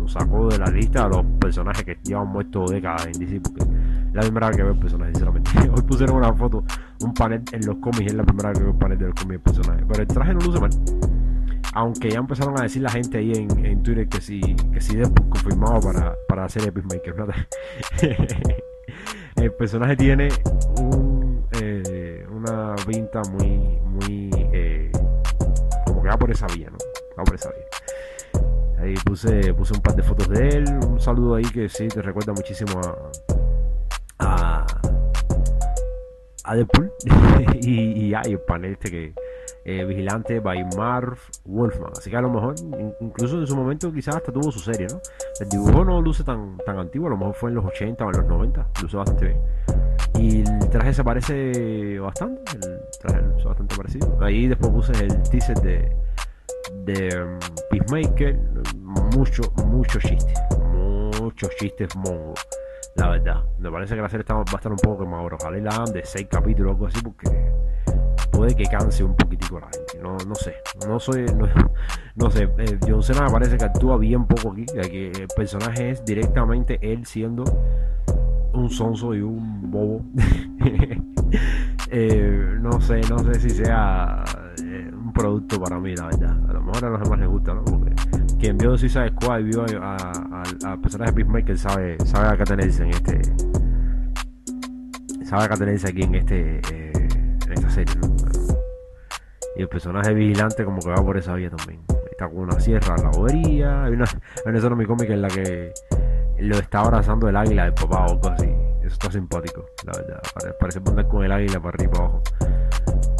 lo 0.00 0.08
sacó 0.08 0.48
de 0.48 0.58
la 0.58 0.70
lista 0.70 1.04
de 1.04 1.16
los 1.16 1.24
personajes 1.38 1.84
que 1.84 1.98
llevan 2.02 2.28
muertos 2.28 2.70
décadas 2.70 3.06
en 3.06 3.12
DC. 3.12 3.40
Porque 3.42 3.66
la 4.14 4.22
primera 4.22 4.48
vez 4.48 4.56
que 4.56 4.62
veo 4.62 4.72
el 4.72 4.78
personaje, 4.78 5.12
sinceramente. 5.12 5.50
Pusieron 5.86 6.16
una 6.16 6.32
foto, 6.32 6.64
un 7.00 7.14
panel 7.14 7.42
en 7.52 7.66
los 7.66 7.76
cómics, 7.76 8.06
es 8.06 8.14
la 8.14 8.24
primera 8.24 8.52
que 8.52 8.60
el 8.60 8.74
panel 8.74 8.98
de 8.98 9.06
los 9.06 9.14
cómics 9.14 9.42
personaje. 9.42 9.84
Pero 9.86 10.02
el 10.02 10.08
traje 10.08 10.34
no 10.34 10.40
luce 10.40 10.60
mal. 10.60 10.70
Aunque 11.74 12.10
ya 12.10 12.18
empezaron 12.18 12.58
a 12.58 12.62
decir 12.62 12.82
la 12.82 12.90
gente 12.90 13.18
ahí 13.18 13.32
en, 13.32 13.82
Twitter 13.82 14.08
que 14.08 14.20
si, 14.20 14.40
que 14.40 14.80
si 14.80 14.96
Deadpool 14.96 15.28
confirmado 15.28 15.80
para, 15.80 16.14
para 16.28 16.44
hacer 16.44 16.62
el 16.62 16.72
Peacemaker, 16.72 17.14
¿verdad? 17.14 17.34
el 19.36 19.52
personaje 19.52 19.96
tiene 19.96 20.28
un, 20.80 21.44
eh, 21.60 22.26
una 22.30 22.74
pinta 22.86 23.22
muy, 23.30 23.78
muy, 23.84 24.30
eh, 24.52 24.90
como 25.86 26.02
que 26.02 26.08
va 26.08 26.16
por 26.16 26.30
esa 26.30 26.46
vía, 26.46 26.70
¿no? 26.70 26.78
Va 27.18 27.24
por 27.24 27.34
esa 27.34 27.50
vía. 27.50 28.44
Ahí 28.80 28.94
puse, 29.04 29.54
puse 29.54 29.72
un 29.74 29.80
par 29.80 29.96
de 29.96 30.02
fotos 30.02 30.28
de 30.28 30.48
él, 30.48 30.64
un 30.86 31.00
saludo 31.00 31.36
ahí 31.36 31.44
que 31.44 31.68
sí 31.68 31.88
te 31.88 32.02
recuerda 32.02 32.32
muchísimo 32.32 32.80
a, 34.18 34.62
a 36.44 36.56
y, 37.60 38.10
y, 38.10 38.14
el 38.14 38.40
panel 38.40 38.72
este 38.72 38.90
que 38.90 39.14
eh, 39.64 39.84
Vigilante 39.84 40.40
by 40.40 40.64
Marv 40.76 41.18
Wolfman. 41.46 41.90
Así 41.96 42.10
que 42.10 42.16
a 42.16 42.20
lo 42.20 42.30
mejor, 42.30 42.54
incluso 43.00 43.38
en 43.38 43.46
su 43.46 43.56
momento, 43.56 43.92
quizás 43.92 44.16
hasta 44.16 44.30
tuvo 44.30 44.52
su 44.52 44.60
serie, 44.60 44.86
¿no? 44.88 45.00
El 45.40 45.48
dibujo 45.48 45.84
no 45.84 46.02
luce 46.02 46.22
tan, 46.22 46.58
tan 46.66 46.78
antiguo, 46.78 47.06
a 47.06 47.10
lo 47.10 47.16
mejor 47.16 47.34
fue 47.34 47.50
en 47.50 47.56
los 47.56 47.64
80 47.64 48.04
o 48.04 48.10
en 48.10 48.16
los 48.16 48.26
90, 48.26 48.66
luce 48.82 48.96
bastante 48.96 49.24
bien. 49.26 49.40
Y 50.18 50.40
el 50.40 50.70
traje 50.70 50.92
se 50.92 51.02
parece 51.02 51.98
bastante, 51.98 52.42
el 52.56 52.80
traje 53.00 53.22
luce 53.22 53.46
bastante 53.46 53.76
parecido. 53.76 54.18
Ahí 54.20 54.46
después 54.46 54.70
puse 54.70 54.92
el 54.92 55.22
teaser 55.30 55.56
de, 55.60 55.90
de 56.84 57.22
um, 57.22 57.38
Peacemaker, 57.70 58.38
mucho, 59.16 59.42
muchos 59.64 60.02
chistes, 60.02 60.38
muchos 61.18 61.50
chistes 61.56 61.96
mongos 61.96 62.46
la 62.96 63.08
verdad. 63.08 63.44
Me 63.58 63.70
parece 63.70 63.94
que 63.94 64.02
la 64.02 64.08
serie 64.08 64.24
va 64.28 64.40
a 64.40 64.56
estar 64.56 64.72
un 64.72 64.78
poco 64.78 65.06
más 65.06 65.24
Ojalá 65.32 65.58
la 65.58 65.70
dan 65.70 65.92
de 65.92 66.04
6 66.04 66.28
capítulos 66.30 66.72
o 66.72 66.74
algo 66.74 66.86
así, 66.86 67.00
porque 67.02 67.28
puede 68.30 68.54
que 68.54 68.64
canse 68.64 69.04
un 69.04 69.16
poquitico 69.16 69.60
la 69.60 69.68
gente. 69.68 69.98
No, 70.02 70.16
no 70.26 70.34
sé, 70.34 70.56
no 70.86 70.98
soy, 70.98 71.26
no, 72.16 72.30
sé. 72.30 72.48
Eh, 72.58 72.78
John 72.86 73.02
Cena 73.02 73.22
me 73.22 73.30
parece 73.30 73.56
que 73.56 73.64
actúa 73.64 73.96
bien 73.96 74.26
poco 74.26 74.52
aquí, 74.52 74.66
que 74.66 75.10
el 75.10 75.28
personaje 75.36 75.90
es 75.90 76.04
directamente 76.04 76.78
él 76.82 77.06
siendo 77.06 77.44
un 78.52 78.70
sonso 78.70 79.14
y 79.14 79.20
un 79.20 79.70
bobo. 79.70 80.02
Eh, 81.90 82.58
no 82.60 82.80
sé, 82.80 83.00
no 83.08 83.18
sé 83.18 83.34
si 83.40 83.50
sea 83.50 84.24
eh, 84.62 84.90
un 84.92 85.12
producto 85.12 85.60
para 85.60 85.78
mí, 85.78 85.94
la 85.94 86.06
verdad. 86.06 86.36
A 86.48 86.52
lo 86.54 86.62
mejor 86.62 86.84
a 86.84 86.90
los 86.90 87.00
demás 87.02 87.18
les 87.20 87.28
gusta, 87.28 87.54
¿no? 87.54 87.64
Porque 87.64 87.92
quien 88.44 88.58
vio 88.58 88.76
Suicide 88.76 89.08
Squad 89.08 89.38
y 89.38 89.42
vio 89.44 89.64
a, 89.80 89.96
a, 89.96 90.72
a 90.72 90.76
personaje 90.76 91.12
de 91.12 91.16
Peacemaker 91.16 91.56
sabe, 91.56 91.96
sabe 92.04 92.28
acá 92.28 92.44
tenerse 92.44 92.82
en 92.82 92.90
este. 92.90 93.22
Sabe 95.24 95.44
acá 95.44 95.56
tenerse 95.56 95.88
aquí 95.88 96.02
en 96.02 96.14
este. 96.14 96.60
en 96.70 97.52
esta 97.54 97.70
serie. 97.70 97.94
Y 99.56 99.62
el 99.62 99.68
personaje 99.68 100.12
vigilante 100.12 100.62
como 100.62 100.78
que 100.80 100.90
va 100.90 100.96
por 100.96 101.16
esa 101.16 101.32
vía 101.32 101.48
también. 101.48 101.80
Está 102.10 102.28
con 102.28 102.40
una 102.40 102.60
sierra 102.60 102.98
la 102.98 103.08
bobería. 103.08 103.84
Hay 103.84 103.94
una, 103.94 104.04
hay 104.04 104.42
una 104.44 104.58
escena 104.58 104.74
muy 104.74 104.84
cómica 104.84 105.14
en 105.14 105.22
la 105.22 105.28
que 105.28 105.72
lo 106.40 106.58
está 106.58 106.80
abrazando 106.80 107.26
el 107.30 107.36
águila 107.36 107.64
del 107.64 107.72
papá 107.72 108.04
o 108.04 108.10
algo. 108.10 108.34
Eso 108.34 108.92
está 108.92 109.10
simpático, 109.10 109.64
la 109.86 109.92
verdad. 109.98 110.20
Parece, 110.60 110.82
poner 110.82 111.08
con 111.08 111.24
el 111.24 111.32
águila 111.32 111.60
para 111.60 111.70
arriba 111.70 111.90
y 111.90 111.96
para 111.96 112.04
abajo. 112.04 112.22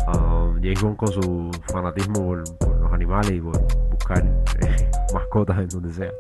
Um, 0.07 0.57
James 0.57 0.83
Bond 0.83 0.97
con 0.99 1.09
su 1.09 1.51
fanatismo 1.73 2.27
por, 2.27 2.45
los 2.79 2.93
animales 2.93 3.33
y 3.33 3.41
por 3.41 3.59
buscar 3.91 4.23
eh, 4.61 4.91
mascotas 5.15 5.59
en 5.59 5.69
donde 5.69 5.93
sea. 5.93 6.13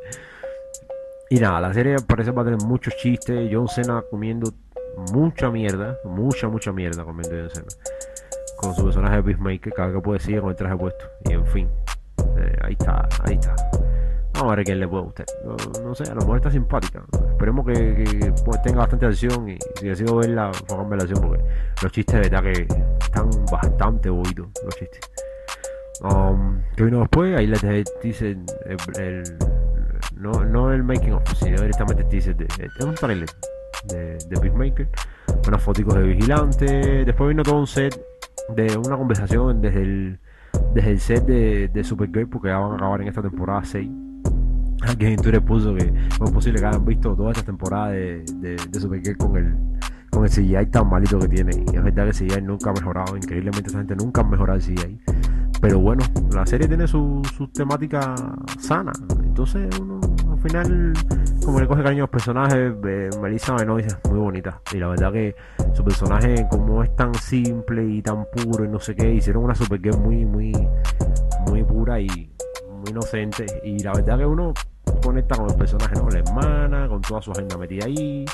Y 1.30 1.36
nada, 1.40 1.60
la 1.60 1.74
serie 1.74 1.96
parece 2.06 2.30
va 2.30 2.42
a 2.42 2.44
tener 2.44 2.60
muchos 2.60 2.94
chistes. 2.96 3.48
John 3.52 3.68
Cena 3.68 4.02
comiendo 4.10 4.52
mucha 5.12 5.50
mierda, 5.50 5.98
mucha, 6.04 6.48
mucha 6.48 6.72
mierda 6.72 7.04
comiendo 7.04 7.36
John 7.36 7.50
Cena 7.50 7.68
con 8.56 8.74
su 8.74 8.84
personaje 8.84 9.16
de 9.16 9.22
Peacemaker, 9.22 9.72
cada 9.72 9.92
que 9.92 10.00
puede 10.00 10.20
seguir 10.20 10.40
con 10.40 10.50
el 10.50 10.56
traje 10.56 10.76
puesto. 10.76 11.04
Y 11.24 11.32
en 11.32 11.46
fin, 11.46 11.68
eh, 12.36 12.58
ahí 12.62 12.72
está, 12.78 13.08
ahí 13.24 13.34
está. 13.34 13.54
Vamos 14.34 14.52
a 14.52 14.56
ver 14.56 14.64
quién 14.64 14.80
le 14.80 14.88
puede 14.88 15.04
gustar. 15.04 15.26
No, 15.82 15.94
sé, 15.94 16.04
a 16.04 16.14
lo 16.14 16.20
mejor 16.22 16.36
está 16.38 16.50
simpática. 16.50 17.04
Esperemos 17.30 17.66
que, 17.66 18.32
pues, 18.44 18.62
tenga 18.62 18.78
bastante 18.78 19.06
acción 19.06 19.48
y 19.48 19.58
si 19.76 19.88
decido 19.88 20.16
verla, 20.16 20.48
enfocarme 20.48 20.96
la 20.96 21.04
acción 21.04 21.20
porque 21.20 21.44
los 21.82 21.92
chistes 21.92 22.14
de 22.14 22.28
verdad 22.28 22.42
que 22.42 22.66
están 23.00 23.30
bastante 23.50 24.10
oídos, 24.10 24.48
los 24.64 24.74
chistes. 24.74 25.00
Um, 26.04 26.60
que 26.76 26.84
vino 26.84 27.00
después, 27.00 27.34
ahí 27.34 27.46
les 27.46 27.62
dejé 27.62 27.84
el, 28.98 29.22
no, 30.16 30.32
no 30.44 30.70
el 30.70 30.84
making 30.84 31.14
of, 31.14 31.22
sino 31.34 31.62
directamente 31.62 32.02
el 32.02 32.08
teaser 32.08 32.36
de, 32.36 32.44
es 32.44 32.84
un 32.84 32.94
trailer 32.94 33.28
de, 33.88 34.18
de 34.28 34.88
unas 35.48 35.62
fotos 35.62 35.94
de 35.94 36.02
vigilante, 36.02 37.04
después 37.06 37.28
vino 37.28 37.42
todo 37.42 37.58
un 37.58 37.66
set 37.66 37.98
de 38.54 38.76
una 38.76 38.98
conversación 38.98 39.62
desde 39.62 39.82
el, 39.82 40.18
desde 40.74 40.90
el 40.90 41.00
set 41.00 41.24
de, 41.24 41.68
de 41.68 41.84
Supergirl, 41.84 42.28
porque 42.28 42.48
ya 42.48 42.58
van 42.58 42.72
a 42.72 42.74
acabar 42.76 43.00
en 43.00 43.08
esta 43.08 43.22
temporada 43.22 43.64
6. 43.64 43.90
Alguien 44.82 45.12
en 45.12 45.16
Twitter 45.16 45.42
puso 45.42 45.74
que 45.74 45.84
es 45.84 46.30
posible 46.30 46.60
que 46.60 46.66
hayan 46.66 46.84
visto 46.84 47.14
toda 47.14 47.30
esta 47.30 47.44
temporada 47.44 47.88
de, 47.88 48.24
de, 48.34 48.56
de 48.56 48.80
Supergirl 48.80 49.16
con 49.16 49.36
el, 49.36 49.54
con 50.10 50.24
el 50.24 50.30
CGI 50.30 50.66
tan 50.70 50.90
malito 50.90 51.18
que 51.18 51.28
tiene. 51.28 51.52
Y 51.72 51.76
es 51.76 51.82
verdad 51.82 52.04
que 52.04 52.10
el 52.10 52.30
CGI 52.30 52.42
nunca 52.42 52.70
ha 52.70 52.72
mejorado. 52.74 53.16
Increíblemente, 53.16 53.70
esa 53.70 53.78
gente 53.78 53.96
nunca 53.96 54.20
ha 54.20 54.24
mejorado 54.24 54.58
el 54.58 54.64
CGI. 54.64 55.00
Pero 55.64 55.78
bueno, 55.78 56.04
la 56.34 56.44
serie 56.44 56.68
tiene 56.68 56.86
su, 56.86 57.22
su 57.38 57.48
temática 57.48 58.14
sana. 58.58 58.92
Entonces 59.22 59.66
uno 59.80 59.98
al 60.30 60.38
final, 60.38 60.92
como 61.42 61.58
le 61.58 61.66
coge 61.66 61.82
cariño 61.82 62.02
a 62.02 62.04
los 62.04 62.10
personajes, 62.10 62.74
eh, 62.86 63.10
Melissa 63.22 63.54
Benoist 63.54 64.06
muy 64.10 64.18
bonita. 64.18 64.60
Y 64.74 64.76
la 64.76 64.88
verdad 64.88 65.10
que 65.10 65.34
su 65.72 65.82
personaje, 65.82 66.46
como 66.50 66.84
es 66.84 66.94
tan 66.96 67.14
simple 67.14 67.82
y 67.82 68.02
tan 68.02 68.26
puro 68.26 68.66
y 68.66 68.68
no 68.68 68.78
sé 68.78 68.94
qué, 68.94 69.10
hicieron 69.14 69.44
una 69.44 69.54
Supergirl 69.54 69.96
muy, 70.00 70.26
muy, 70.26 70.52
muy 71.46 71.64
pura 71.64 71.98
y 71.98 72.08
muy 72.08 72.90
inocente. 72.90 73.46
Y 73.64 73.78
la 73.78 73.94
verdad 73.94 74.18
que 74.18 74.26
uno 74.26 74.52
conecta 75.02 75.34
con 75.34 75.48
el 75.48 75.56
personaje, 75.56 75.94
¿no? 75.94 76.10
La 76.10 76.18
hermana, 76.18 76.88
con 76.88 77.00
toda 77.00 77.22
su 77.22 77.32
agenda 77.32 77.56
metida 77.56 77.86
ahí. 77.86 78.26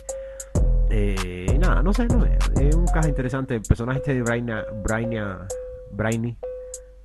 Eh, 0.90 1.56
nada, 1.60 1.80
no 1.80 1.92
sé, 1.92 2.08
no 2.08 2.24
sé. 2.24 2.36
Es 2.60 2.74
un 2.74 2.86
caso 2.86 3.08
interesante. 3.08 3.54
El 3.54 3.62
personaje 3.62 4.00
este 4.00 4.14
de 4.14 4.22
Brainia, 4.22 4.64
Brainia, 4.82 5.46
Brainy 5.92 6.36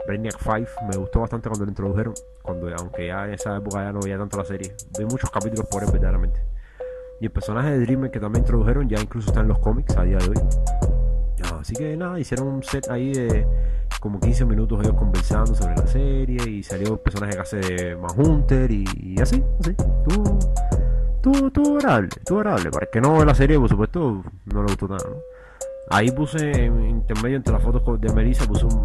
Brainiac 0.08 0.38
5 0.40 0.70
me 0.90 0.98
gustó 0.98 1.22
bastante 1.22 1.50
cuando 1.50 1.66
lo 1.66 1.72
introdujeron, 1.72 2.14
cuando 2.42 2.74
aunque 2.76 3.08
ya 3.08 3.26
en 3.26 3.34
esa 3.34 3.58
época 3.58 3.84
ya 3.84 3.92
no 3.92 4.00
veía 4.00 4.18
tanto 4.18 4.38
la 4.38 4.46
serie, 4.46 4.76
vi 4.98 5.06
muchos 5.06 5.30
capítulos 5.30 5.66
por 5.68 5.84
él 5.84 5.90
verdaderamente. 5.92 6.42
Y 7.20 7.26
el 7.26 7.32
personaje 7.32 7.72
de 7.72 7.80
Dreamer 7.80 8.12
que 8.12 8.20
también 8.20 8.44
introdujeron 8.44 8.90
ya 8.90 9.00
incluso 9.02 9.30
está 9.30 9.42
en 9.42 9.48
los 9.48 9.60
cómics 9.60 9.96
a 9.98 10.04
día 10.04 10.18
de 10.18 10.30
hoy. 10.30 10.36
Así 11.60 11.74
que 11.74 11.98
nada, 11.98 12.20
hicieron 12.20 12.48
un 12.48 12.64
set 12.64 12.90
ahí 12.92 13.12
de 13.14 13.48
como 14.00 14.20
15 14.20 14.46
minutos 14.46 14.80
ellos 14.84 14.96
conversando 14.96 15.56
sobre 15.56 15.76
la 15.76 15.88
serie 15.88 16.48
y 16.48 16.62
salió 16.62 16.94
el 16.94 17.00
personaje 17.00 17.34
que 17.34 17.40
hace 17.40 17.58
de 17.58 17.96
Manhunter 17.96 18.70
y, 18.70 19.16
así, 19.20 19.44
así. 19.60 19.74
Tú, 20.08 20.40
tú, 21.24 21.50
tú 21.50 21.78
agradable, 21.78 22.10
tú 22.24 22.38
agradable. 22.38 22.70
Para 22.70 22.86
el 22.86 22.92
que 22.92 23.02
no 23.02 23.18
ve 23.18 23.26
la 23.26 23.34
serie, 23.34 23.58
por 23.58 23.70
supuesto, 23.70 24.24
no 24.46 24.64
le 24.64 24.68
gustó 24.68 24.88
nada, 24.88 25.10
¿no? 25.10 25.16
Ahí 25.90 26.12
puse 26.12 26.66
en 26.66 26.88
intermedio 26.88 27.38
entre 27.38 27.54
las 27.54 27.64
fotos 27.64 28.00
de 28.00 28.14
Melissa, 28.14 28.46
puse 28.46 28.66
un, 28.66 28.84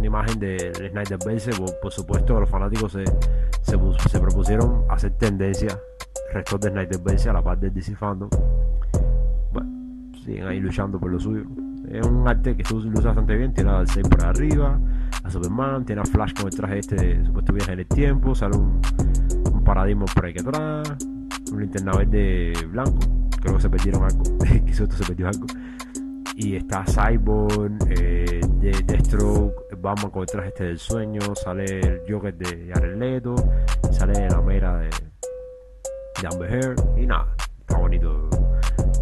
una 0.00 0.06
imagen 0.06 0.38
de 0.40 0.72
Snyder 0.74 1.18
Verse, 1.24 1.50
por, 1.82 1.92
supuesto 1.92 2.40
los 2.40 2.48
fanáticos 2.48 2.92
se, 2.92 3.04
se, 3.62 4.18
propusieron 4.18 4.84
hacer 4.88 5.12
tendencia 5.12 5.78
restos 6.32 6.60
de 6.60 6.70
Snyder 6.70 6.98
Verse 7.04 7.28
a 7.28 7.34
la 7.34 7.42
parte 7.42 7.66
del 7.66 7.74
DC. 7.74 7.94
Bueno, 8.00 9.70
siguen 10.24 10.46
ahí 10.46 10.58
luchando 10.58 10.98
por 10.98 11.10
lo 11.10 11.20
suyo. 11.20 11.42
Es 11.90 12.06
un 12.06 12.26
arte 12.26 12.56
que 12.56 12.62
luce 12.72 13.06
bastante 13.06 13.36
bien, 13.36 13.52
tiene 13.52 13.70
al 13.70 13.86
6 13.86 14.08
por 14.08 14.24
arriba, 14.24 14.78
a 15.22 15.30
Superman, 15.30 15.84
tiene 15.84 16.00
a 16.00 16.04
Flash 16.04 16.32
con 16.34 16.46
el 16.46 16.56
traje 16.56 16.78
este 16.78 16.96
de 16.96 17.24
supuesto 17.26 17.52
viaje 17.52 17.72
en 17.72 17.80
el 17.80 17.86
tiempo, 17.86 18.34
sale 18.34 18.56
un, 18.56 18.80
un 19.52 19.64
paradigma 19.64 20.06
por 20.06 20.24
ahí 20.24 20.32
que 20.32 20.40
atrás, 20.40 20.96
un 21.52 21.60
linterna 21.60 21.92
verde 21.92 22.54
blanco, 22.70 22.98
creo 23.40 23.56
que 23.56 23.62
se 23.62 23.68
perdieron 23.68 24.04
algo, 24.04 24.22
esto 24.66 24.86
se 24.92 25.04
perdió 25.04 25.28
algo 25.28 25.46
y 26.40 26.56
está 26.56 26.84
Cyborg, 26.84 27.72
eh, 27.90 28.40
de 28.60 28.70
Deathstroke, 28.86 29.69
Batman 29.80 30.10
con 30.10 30.22
el 30.22 30.28
traje 30.28 30.48
este 30.48 30.64
del 30.64 30.78
sueño, 30.78 31.20
sale 31.34 31.64
el 31.64 32.02
Joker 32.08 32.34
de 32.34 32.72
Jared 32.72 32.96
Leto, 32.96 33.34
sale 33.90 34.28
la 34.28 34.40
mera 34.42 34.78
de, 34.78 34.90
de 36.20 36.28
Amber 36.30 36.52
Heard 36.52 36.98
y 36.98 37.06
nada, 37.06 37.34
está 37.60 37.78
bonito. 37.78 38.28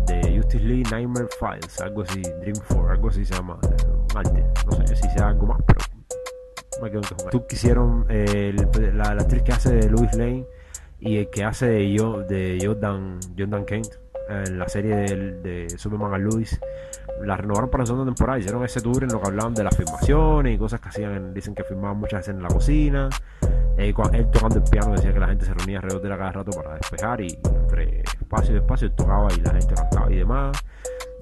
De 0.06 0.36
Justice 0.36 0.64
League 0.64 0.84
Nightmare 0.90 1.28
Files, 1.38 1.80
algo 1.80 2.02
así, 2.02 2.22
Dream 2.22 2.56
4, 2.68 2.90
algo 2.90 3.08
así 3.08 3.24
se 3.24 3.34
llama, 3.34 3.58
arte, 4.14 4.44
no 4.66 4.86
sé 4.86 4.96
si 4.96 5.08
sea 5.10 5.28
algo 5.28 5.46
más, 5.46 5.60
pero 5.66 5.80
me 6.82 6.90
quedo 6.90 7.00
en 7.00 7.30
Tú 7.30 7.46
quisieron 7.46 8.06
eh, 8.08 8.54
la, 8.94 9.10
actriz 9.10 9.42
que 9.42 9.52
hace 9.52 9.74
de 9.74 9.90
Louis 9.90 10.14
Lane 10.14 10.46
y 11.00 11.18
el 11.18 11.30
que 11.30 11.44
hace 11.44 11.66
de, 11.66 11.92
yo, 11.92 12.22
de 12.22 12.58
Jordan, 12.62 13.18
Jordan 13.36 13.64
Kent 13.64 13.88
en 14.28 14.58
la 14.58 14.68
serie 14.68 14.94
de, 14.94 15.68
Superman 15.76 16.14
a 16.14 16.18
Louis 16.18 16.58
la 17.22 17.36
renovaron 17.36 17.70
para 17.70 17.82
la 17.82 17.86
segunda 17.86 18.04
temporada. 18.04 18.38
Hicieron 18.38 18.64
ese 18.64 18.80
tour 18.80 19.02
en 19.02 19.10
lo 19.10 19.20
que 19.20 19.28
hablaban 19.28 19.54
de 19.54 19.64
las 19.64 19.76
filmaciones 19.76 20.54
y 20.54 20.58
cosas 20.58 20.80
que 20.80 20.88
hacían. 20.88 21.34
Dicen 21.34 21.54
que 21.54 21.64
filmaban 21.64 21.98
muchas 21.98 22.20
veces 22.20 22.34
en 22.34 22.42
la 22.42 22.48
cocina. 22.48 23.08
Él 23.76 23.94
tocando 24.32 24.56
el 24.56 24.64
piano 24.64 24.92
decía 24.92 25.12
que 25.12 25.20
la 25.20 25.28
gente 25.28 25.44
se 25.44 25.54
reunía 25.54 25.78
alrededor 25.78 26.02
de 26.02 26.08
la 26.08 26.18
cada 26.18 26.32
rato 26.32 26.50
para 26.50 26.74
despejar 26.74 27.20
y 27.20 27.38
entre 27.44 28.00
espacio 28.00 28.54
y 28.54 28.58
espacio 28.58 28.90
tocaba 28.92 29.28
y 29.32 29.40
la 29.40 29.52
gente 29.52 29.74
cantaba 29.74 30.10
y 30.10 30.16
demás. 30.16 30.64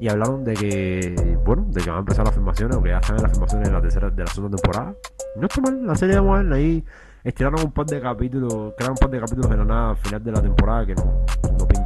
Y 0.00 0.08
hablaron 0.08 0.44
de 0.44 0.54
que, 0.54 1.38
bueno, 1.44 1.66
de 1.68 1.82
que 1.82 1.88
van 1.88 1.98
a 1.98 2.00
empezar 2.00 2.24
las 2.24 2.34
filmaciones 2.34 2.76
o 2.76 2.82
que 2.82 2.90
ya 2.90 2.98
están 2.98 3.16
en 3.16 3.22
las 3.22 3.32
filmaciones 3.32 3.68
de 3.68 3.74
la 3.74 3.80
tercera, 3.80 4.10
de 4.10 4.24
la 4.24 4.30
segunda 4.30 4.56
temporada. 4.56 4.94
No 5.36 5.46
está 5.46 5.60
mal, 5.60 5.86
la 5.86 5.94
serie 5.96 6.20
de 6.20 6.28
a 6.28 6.54
ahí 6.54 6.84
estiraron 7.24 7.60
un 7.60 7.72
par 7.72 7.86
de 7.86 8.00
capítulos, 8.00 8.74
crearon 8.76 8.92
un 8.92 8.98
par 8.98 9.10
de 9.10 9.20
capítulos 9.20 9.50
de 9.50 9.56
la 9.56 9.64
nada 9.64 9.90
al 9.90 9.96
final 9.96 10.22
de 10.22 10.32
la 10.32 10.42
temporada 10.42 10.86
que 10.86 10.94
no, 10.94 11.24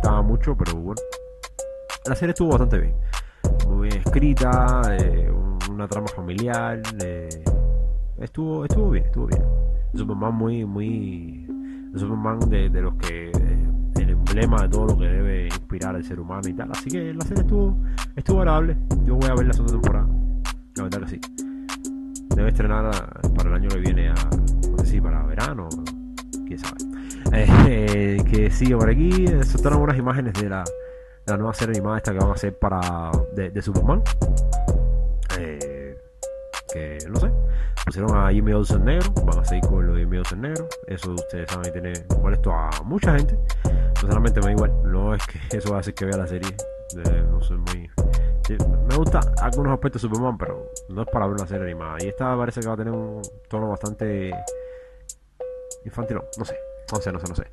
no 0.01 0.03
pintaba 0.03 0.23
mucho, 0.23 0.57
pero 0.57 0.77
bueno. 0.77 1.01
La 2.07 2.15
serie 2.15 2.31
estuvo 2.31 2.49
bastante 2.51 2.79
bien 2.79 2.95
muy 3.69 3.89
bien 3.89 4.03
escrita, 4.05 4.83
eh, 4.99 5.31
una 5.71 5.87
trama 5.89 6.09
familiar. 6.09 6.81
eh, 7.05 7.29
estuvo, 8.19 8.65
estuvo 8.65 8.91
bien, 8.91 9.05
estuvo 9.07 9.27
bien. 9.27 9.43
Superman 9.95 10.35
muy, 10.35 10.65
muy. 10.65 11.47
Superman 11.95 12.39
de, 12.51 12.69
de 12.71 12.81
los 12.83 12.95
que. 12.95 13.31
eh, 13.31 13.67
el 14.01 14.11
emblema 14.11 14.63
de 14.63 14.69
todo 14.71 14.87
lo 14.87 14.99
que 14.99 15.05
debe 15.05 15.47
inspirar 15.47 15.95
al 15.95 16.05
ser 16.05 16.19
humano 16.21 16.49
y 16.49 16.53
tal. 16.55 16.71
Así 16.73 16.91
que 16.91 17.13
la 17.15 17.25
serie 17.25 17.43
estuvo, 17.43 17.77
estuvo 18.17 18.39
agradable. 18.41 18.77
Yo 19.05 19.15
voy 19.17 19.29
a 19.31 19.35
ver 19.35 19.47
la 19.47 19.53
segunda 19.53 19.73
temporada. 19.75 20.09
La 20.77 20.83
verdad 20.85 21.01
que 21.03 21.09
sí. 21.09 21.21
Debe 22.35 22.49
estrenar 22.49 22.87
a- 22.87 23.21
para 23.35 23.51
el 23.51 23.55
año 23.57 23.69
que 23.69 23.79
viene, 23.79 24.09
a, 24.09 24.15
no 24.15 24.85
sé 24.85 25.01
para 25.03 25.23
verano, 25.25 25.69
Eh, 27.33 27.47
eh, 27.69 28.25
que 28.29 28.51
sigue 28.51 28.77
por 28.77 28.91
aquí, 28.91 29.27
soltaron 29.45 29.83
unas 29.83 29.97
imágenes 29.97 30.35
de 30.35 30.49
la, 30.49 30.65
la 31.27 31.37
nueva 31.37 31.55
serie 31.55 31.77
animada 31.77 31.99
esta 31.99 32.13
que 32.13 32.19
van 32.19 32.31
a 32.31 32.33
hacer 32.33 32.59
para 32.59 33.11
de, 33.35 33.63
Superman. 33.63 34.03
Eh, 35.39 35.97
que 36.73 36.99
no 37.09 37.21
sé, 37.21 37.31
pusieron 37.85 38.17
a 38.17 38.31
Jimmy 38.31 38.53
Olsen 38.53 38.85
negro, 38.85 39.13
van 39.25 39.39
a 39.39 39.45
seguir 39.45 39.65
con 39.69 39.87
lo 39.87 39.95
de 39.95 40.01
Jimmy 40.01 40.19
Olsen 40.19 40.41
negro. 40.41 40.69
Eso 40.87 41.13
ustedes 41.13 41.49
saben 41.51 41.73
que 41.73 41.81
tiene 41.81 41.93
molesto 42.21 42.53
a 42.53 42.71
mucha 42.85 43.17
gente. 43.17 43.39
Personalmente 43.95 44.41
me 44.41 44.47
da 44.47 44.53
igual, 44.53 44.73
no 44.85 45.15
es 45.15 45.23
que 45.27 45.39
eso 45.57 45.71
va 45.71 45.77
a 45.77 45.81
hacer 45.81 45.95
que 45.95 46.05
vea 46.05 46.17
la 46.17 46.27
serie. 46.27 46.51
No 47.31 47.41
soy 47.41 47.59
muy. 47.59 47.89
me 48.89 48.97
gusta 48.97 49.21
algunos 49.41 49.73
aspectos 49.73 50.03
de 50.03 50.09
Superman, 50.09 50.37
pero 50.37 50.67
no 50.89 51.03
es 51.03 51.09
para 51.13 51.27
ver 51.27 51.37
una 51.37 51.47
serie 51.47 51.65
animada. 51.65 51.99
Y 52.01 52.09
esta 52.09 52.37
parece 52.37 52.61
que 52.61 52.67
va 52.67 52.75
a 52.75 52.77
tener 52.77 52.93
un 52.93 53.23
tono 53.49 53.69
bastante 53.69 54.33
infantil, 55.85 56.17
no, 56.17 56.25
no 56.39 56.45
sé, 56.45 56.57
no 56.93 57.01
sé, 57.01 57.13
no 57.13 57.21
sé, 57.21 57.27
no 57.29 57.35
sé. 57.35 57.45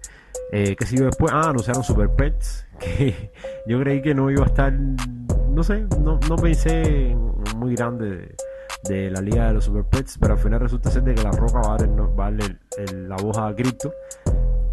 Eh, 0.51 0.75
¿Qué 0.78 0.86
siguió 0.86 1.05
después? 1.05 1.32
Ah, 1.34 1.49
anunciaron 1.49 1.84
Super 1.84 2.09
Pets, 2.09 2.67
que 2.80 3.32
yo 3.67 3.80
creí 3.82 4.01
que 4.01 4.13
no 4.13 4.30
iba 4.32 4.43
a 4.43 4.47
estar, 4.47 4.71
no 4.73 5.63
sé, 5.63 5.86
no, 5.99 6.19
no 6.30 6.36
pensé 6.38 7.09
en- 7.11 7.28
muy 7.55 7.75
grande 7.75 8.36
de, 8.84 9.09
la 9.11 9.21
liga 9.21 9.47
de 9.47 9.53
los 9.53 9.65
Super 9.65 9.84
Pets, 9.84 10.17
pero 10.19 10.34
al 10.34 10.39
final 10.39 10.59
resulta 10.59 10.91
ser 10.91 11.03
de 11.03 11.15
que 11.15 11.23
La 11.23 11.32
Roca 11.32 11.59
va 11.59 11.75
a 11.75 11.78
darle, 11.78 12.57
el- 12.78 13.09
la 13.09 13.15
voz 13.17 13.38
a 13.38 13.53
Crypto 13.55 13.91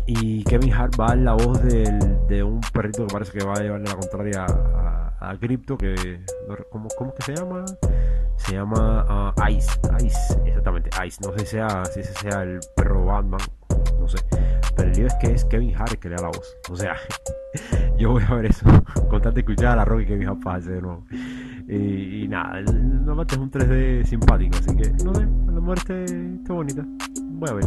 y 0.06 0.44
Kevin 0.44 0.72
Hart 0.74 0.94
va 1.00 1.06
a 1.06 1.08
dar 1.08 1.18
la 1.18 1.32
voz 1.32 1.62
de 1.62 2.42
un 2.42 2.60
perrito 2.72 3.06
que 3.06 3.12
parece 3.12 3.38
que 3.38 3.44
va 3.44 3.54
a 3.54 3.60
llevarle 3.60 3.86
la 3.88 3.96
contraria 3.96 4.44
a, 4.44 5.12
a, 5.20 5.30
a 5.30 5.38
Crypto, 5.38 5.78
que, 5.78 6.20
¿cómo, 6.70 6.88
¿cómo 6.98 7.10
es 7.10 7.16
que 7.16 7.32
se 7.32 7.40
llama? 7.40 7.64
Se 8.36 8.54
llama 8.54 9.04
ah, 9.08 9.50
Ice, 9.50 9.70
Ice, 10.04 10.40
exactamente, 10.44 10.90
Ice, 11.06 11.18
no 11.24 11.32
sé 11.32 11.40
si, 11.40 11.46
sea, 11.52 11.84
si 11.86 12.00
ese 12.00 12.12
sea 12.14 12.42
el 12.42 12.60
perro 12.76 13.06
Batman, 13.06 13.40
no 13.98 14.08
sé. 14.08 14.18
Pero 14.76 14.90
el 14.90 14.96
lío 14.96 15.06
es 15.06 15.14
que 15.14 15.32
es 15.32 15.44
Kevin 15.44 15.74
Hart 15.76 15.94
que 15.94 16.08
le 16.08 16.16
da 16.16 16.22
la 16.22 16.28
voz. 16.28 16.56
O 16.70 16.76
sea, 16.76 16.96
yo 17.98 18.10
voy 18.10 18.22
a 18.28 18.34
ver 18.34 18.46
eso. 18.46 18.66
Con 19.08 19.22
tal 19.22 19.34
de 19.34 19.40
escuchar 19.40 19.72
a 19.72 19.76
la 19.76 19.84
Rocky 19.84 20.06
Kevin 20.06 20.28
Hart 20.28 20.64
de 20.64 20.80
nuevo. 20.80 21.04
Y, 21.68 22.24
y 22.24 22.28
nada, 22.28 22.62
parte 23.16 23.34
es 23.34 23.40
un 23.40 23.50
3D 23.50 24.04
simpático. 24.04 24.56
Así 24.58 24.76
que, 24.76 24.90
no 25.04 25.14
sé, 25.14 25.22
a 25.22 25.50
lo 25.52 25.60
mejor 25.60 25.78
esté, 25.78 26.04
esté 26.04 26.52
bonita. 26.52 26.84
Voy 27.22 27.50
a 27.50 27.54
ver. 27.54 27.64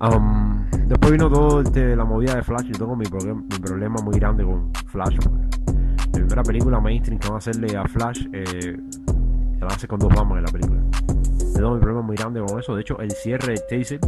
Um, 0.00 0.66
después 0.86 1.12
vino 1.12 1.28
todo 1.28 1.60
este, 1.60 1.94
la 1.94 2.04
movida 2.04 2.36
de 2.36 2.42
Flash. 2.42 2.66
Yo 2.66 2.78
tengo 2.78 2.96
mi, 2.96 3.04
mi 3.04 3.58
problema 3.58 3.96
muy 4.02 4.18
grande 4.18 4.44
con 4.44 4.72
Flash. 4.86 5.16
La 5.26 6.12
primera 6.12 6.42
película 6.42 6.80
mainstream 6.80 7.18
que 7.18 7.28
van 7.28 7.34
a 7.36 7.38
hacerle 7.38 7.76
a 7.76 7.84
Flash, 7.84 8.26
eh, 8.32 8.76
hacer 9.68 9.88
con 9.88 9.98
dos 9.98 10.14
Batman 10.14 10.38
en 10.38 10.44
la 10.44 10.52
película. 10.52 10.80
Yo 11.38 11.54
tengo 11.54 11.74
mi 11.74 11.80
problema 11.80 12.02
muy 12.02 12.16
grande 12.16 12.40
con 12.40 12.58
eso. 12.58 12.74
De 12.74 12.82
hecho, 12.82 12.98
el 13.00 13.10
cierre 13.12 13.54
de 13.54 13.60
Taser 13.60 14.00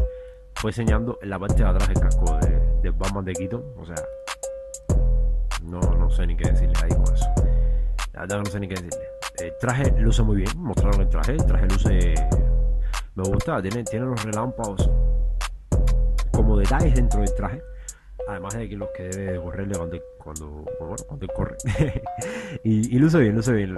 fue 0.54 0.70
enseñando 0.70 1.18
en 1.22 1.30
la 1.30 1.38
parte 1.38 1.62
de 1.62 1.68
atrás 1.68 1.88
el 1.88 2.00
casco 2.00 2.38
de, 2.38 2.90
de 2.90 2.92
de 3.24 3.32
Keaton. 3.32 3.64
O 3.78 3.84
sea, 3.84 3.96
no, 5.62 5.80
no 5.80 6.10
sé 6.10 6.26
ni 6.26 6.36
qué 6.36 6.50
decirle 6.50 6.74
ahí 6.82 6.90
con 6.90 7.14
eso. 7.14 7.26
No 8.14 8.44
sé 8.44 8.60
ni 8.60 8.68
qué 8.68 8.74
decirle. 8.74 9.06
El 9.38 9.52
traje 9.58 9.90
luce 9.98 10.22
muy 10.22 10.36
bien, 10.36 10.50
mostraron 10.56 11.00
el 11.00 11.08
traje. 11.08 11.32
El 11.32 11.44
traje 11.46 11.66
luce. 11.66 12.14
Me 13.14 13.24
gusta, 13.24 13.60
tiene, 13.60 13.84
tiene 13.84 14.06
los 14.06 14.22
relámpagos 14.24 14.88
como 16.32 16.56
detalles 16.56 16.94
dentro 16.94 17.20
del 17.20 17.34
traje. 17.34 17.62
Además 18.28 18.54
de 18.54 18.68
que 18.68 18.76
los 18.76 18.88
que 18.96 19.02
debe 19.04 19.40
correrle 19.40 19.76
cuando, 19.76 19.98
cuando, 20.18 20.46
bueno, 20.80 20.96
cuando 21.06 21.26
corre. 21.28 21.56
y, 22.64 22.98
luce 22.98 23.18
bien, 23.18 23.34
luce 23.34 23.52
bien. 23.52 23.76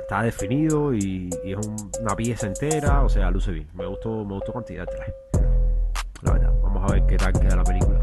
Está 0.00 0.22
definido 0.22 0.94
y, 0.94 1.28
es 1.44 1.66
un- 1.66 1.90
una 2.00 2.16
pieza 2.16 2.46
entera. 2.46 3.02
O 3.02 3.08
sea, 3.08 3.30
luce 3.30 3.52
bien. 3.52 3.68
Me 3.74 3.86
gustó, 3.86 4.24
me 4.24 4.34
gustó 4.34 4.52
cantidad 4.52 4.86
el 4.88 4.96
traje 4.96 5.14
la 6.22 6.32
verdad. 6.34 6.52
Vamos 6.62 6.88
a 6.90 6.94
ver 6.94 7.06
qué 7.06 7.16
tal 7.16 7.32
queda 7.32 7.56
la 7.56 7.64
película. 7.64 8.00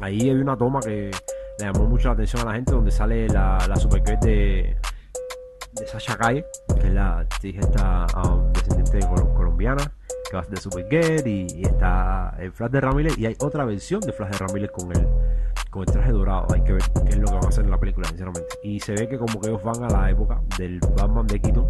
Ahí 0.00 0.20
hay 0.22 0.30
una 0.30 0.56
toma 0.56 0.80
que 0.80 1.10
le 1.58 1.64
llamó 1.64 1.84
mucho 1.84 2.08
la 2.08 2.14
atención 2.14 2.42
a 2.42 2.46
la 2.46 2.54
gente 2.54 2.72
donde 2.72 2.90
sale 2.90 3.28
la, 3.28 3.58
la 3.68 3.76
Supergirl 3.76 4.18
de, 4.20 4.76
de 5.72 5.86
Sasha 5.86 6.16
Calle, 6.16 6.46
que 6.80 6.86
es 6.86 6.92
la 6.94 7.18
actriz 7.18 7.56
esta 7.58 8.06
um, 8.24 8.50
descendiente 8.52 9.00
col- 9.06 9.34
colombiana, 9.34 9.92
que 10.30 10.98
de 11.22 11.30
y, 11.30 11.46
y 11.60 11.62
está 11.62 12.34
el 12.38 12.52
Flash 12.52 12.70
de 12.70 12.80
Ramírez, 12.80 13.18
y 13.18 13.26
hay 13.26 13.36
otra 13.40 13.64
versión 13.64 14.00
de 14.00 14.12
Flash 14.12 14.32
de 14.32 14.38
Ramírez 14.46 14.70
con 14.70 14.90
el, 14.92 15.06
con 15.70 15.82
el 15.82 15.86
traje 15.92 16.12
dorado. 16.12 16.46
Hay 16.52 16.62
que 16.62 16.72
ver 16.72 16.82
qué 17.04 17.10
es 17.10 17.18
lo 17.18 17.26
que 17.26 17.34
van 17.34 17.44
a 17.44 17.48
hacer 17.48 17.64
en 17.64 17.70
la 17.70 17.78
película, 17.78 18.08
sinceramente. 18.08 18.48
Y 18.62 18.80
se 18.80 18.92
ve 18.92 19.08
que 19.08 19.18
como 19.18 19.40
que 19.40 19.48
ellos 19.48 19.62
van 19.62 19.82
a 19.84 19.88
la 19.88 20.10
época 20.10 20.40
del 20.58 20.80
Batman 20.96 21.26
de 21.26 21.40
Keaton 21.40 21.66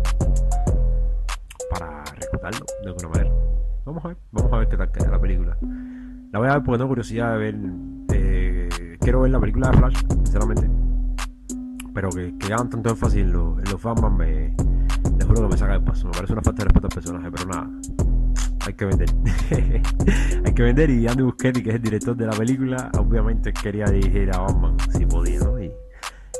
para 1.71 2.05
rescatarlo 2.17 2.65
de 2.83 2.89
alguna 2.89 3.09
manera. 3.09 3.31
Vamos 3.85 4.05
a 4.05 4.09
ver, 4.09 4.17
vamos 4.33 4.53
a 4.53 4.57
ver 4.59 4.69
qué 4.69 4.77
tal 4.77 4.91
queda 4.93 5.09
la 5.11 5.21
película. 5.21 5.57
La 6.33 6.39
voy 6.39 6.49
a 6.49 6.55
ver 6.55 6.63
porque 6.63 6.79
tengo 6.79 6.89
curiosidad 6.89 7.33
de 7.33 7.39
ver. 7.39 7.57
eh, 8.13 8.97
quiero 9.01 9.21
ver 9.23 9.31
la 9.31 9.41
película 9.41 9.71
de 9.71 9.77
Flash, 9.79 9.97
sinceramente. 10.09 10.69
Pero 11.95 12.11
que, 12.11 12.37
que 12.39 12.53
hagan 12.53 12.69
tanto 12.71 12.91
énfasis 12.91 13.23
en, 13.23 13.33
los- 13.33 13.59
en 13.59 13.65
los 13.71 13.83
Batman 13.83 14.17
me. 14.17 14.55
Les 15.17 15.27
juro 15.27 15.43
que 15.43 15.49
me 15.49 15.57
saca 15.57 15.73
de 15.75 15.81
paso. 15.81 16.07
Me 16.09 16.13
parece 16.13 16.33
una 16.33 16.43
falta 16.43 16.63
de 16.63 16.65
respeto 16.65 16.87
al 16.87 16.95
personaje, 16.95 17.31
pero 17.31 17.47
nada. 17.47 17.71
Hay 18.67 18.75
que 18.75 18.85
vender. 18.85 19.09
hay 20.45 20.53
que 20.55 20.63
vender. 20.63 20.91
Y 20.91 21.07
Andy 21.07 21.23
Muschietti, 21.23 21.63
que 21.63 21.71
es 21.71 21.77
el 21.77 21.83
director 21.83 22.17
de 22.17 22.27
la 22.27 22.33
película, 22.33 22.91
obviamente 22.99 23.53
quería 23.53 23.87
dirigir 23.87 24.31
a 24.35 24.39
Batman 24.41 24.77
si 24.97 25.07
podía, 25.07 25.41
¿no? 25.41 25.59
Y 25.63 25.73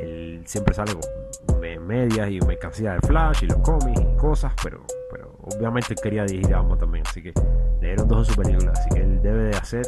él 0.01 0.43
siempre 0.47 0.75
sale 0.75 0.93
con 0.95 1.61
me- 1.61 1.79
medias 1.79 2.31
y 2.31 2.41
mercancía 2.41 2.95
de 2.95 3.01
Flash 3.07 3.45
y 3.45 3.47
los 3.47 3.59
cómics 3.59 4.01
y 4.01 4.17
cosas, 4.17 4.53
pero, 4.63 4.85
pero 5.11 5.35
obviamente 5.41 5.95
quería 5.95 6.25
dirigir 6.25 6.55
a 6.55 6.59
Batman 6.61 6.79
también. 6.79 7.05
Así 7.07 7.23
que 7.23 7.33
le 7.81 7.87
dieron 7.89 8.07
dos 8.09 8.29
en 8.29 8.35
su 8.35 8.41
película. 8.41 8.73
Así 8.73 8.89
que 8.91 9.01
él 9.01 9.23
debe 9.23 9.45
de 9.45 9.57
hacer 9.57 9.87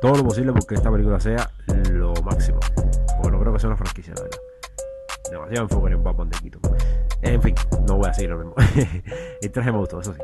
todo 0.00 0.14
lo 0.16 0.24
posible 0.24 0.52
porque 0.52 0.74
esta 0.76 0.90
película 0.90 1.18
sea 1.20 1.50
lo 1.92 2.12
máximo. 2.22 2.60
Porque 3.22 3.30
no 3.36 3.40
creo 3.40 3.52
que 3.52 3.58
sea 3.58 3.68
una 3.70 3.76
franquicia, 3.76 4.14
la 4.14 4.22
verdad. 4.22 4.38
Demasiado 5.30 5.62
enfoque 5.64 5.92
en 5.92 6.04
Batman 6.04 6.30
de 6.30 6.38
Quito. 6.38 6.60
En 7.22 7.42
fin, 7.42 7.54
no 7.88 7.96
voy 7.96 8.08
a 8.08 8.14
seguir 8.14 8.30
lo 8.30 8.38
mismo. 8.38 8.54
el 9.42 9.50
traje 9.50 9.72
me 9.72 9.78
gustó, 9.78 10.00
eso 10.00 10.14
sí. 10.14 10.20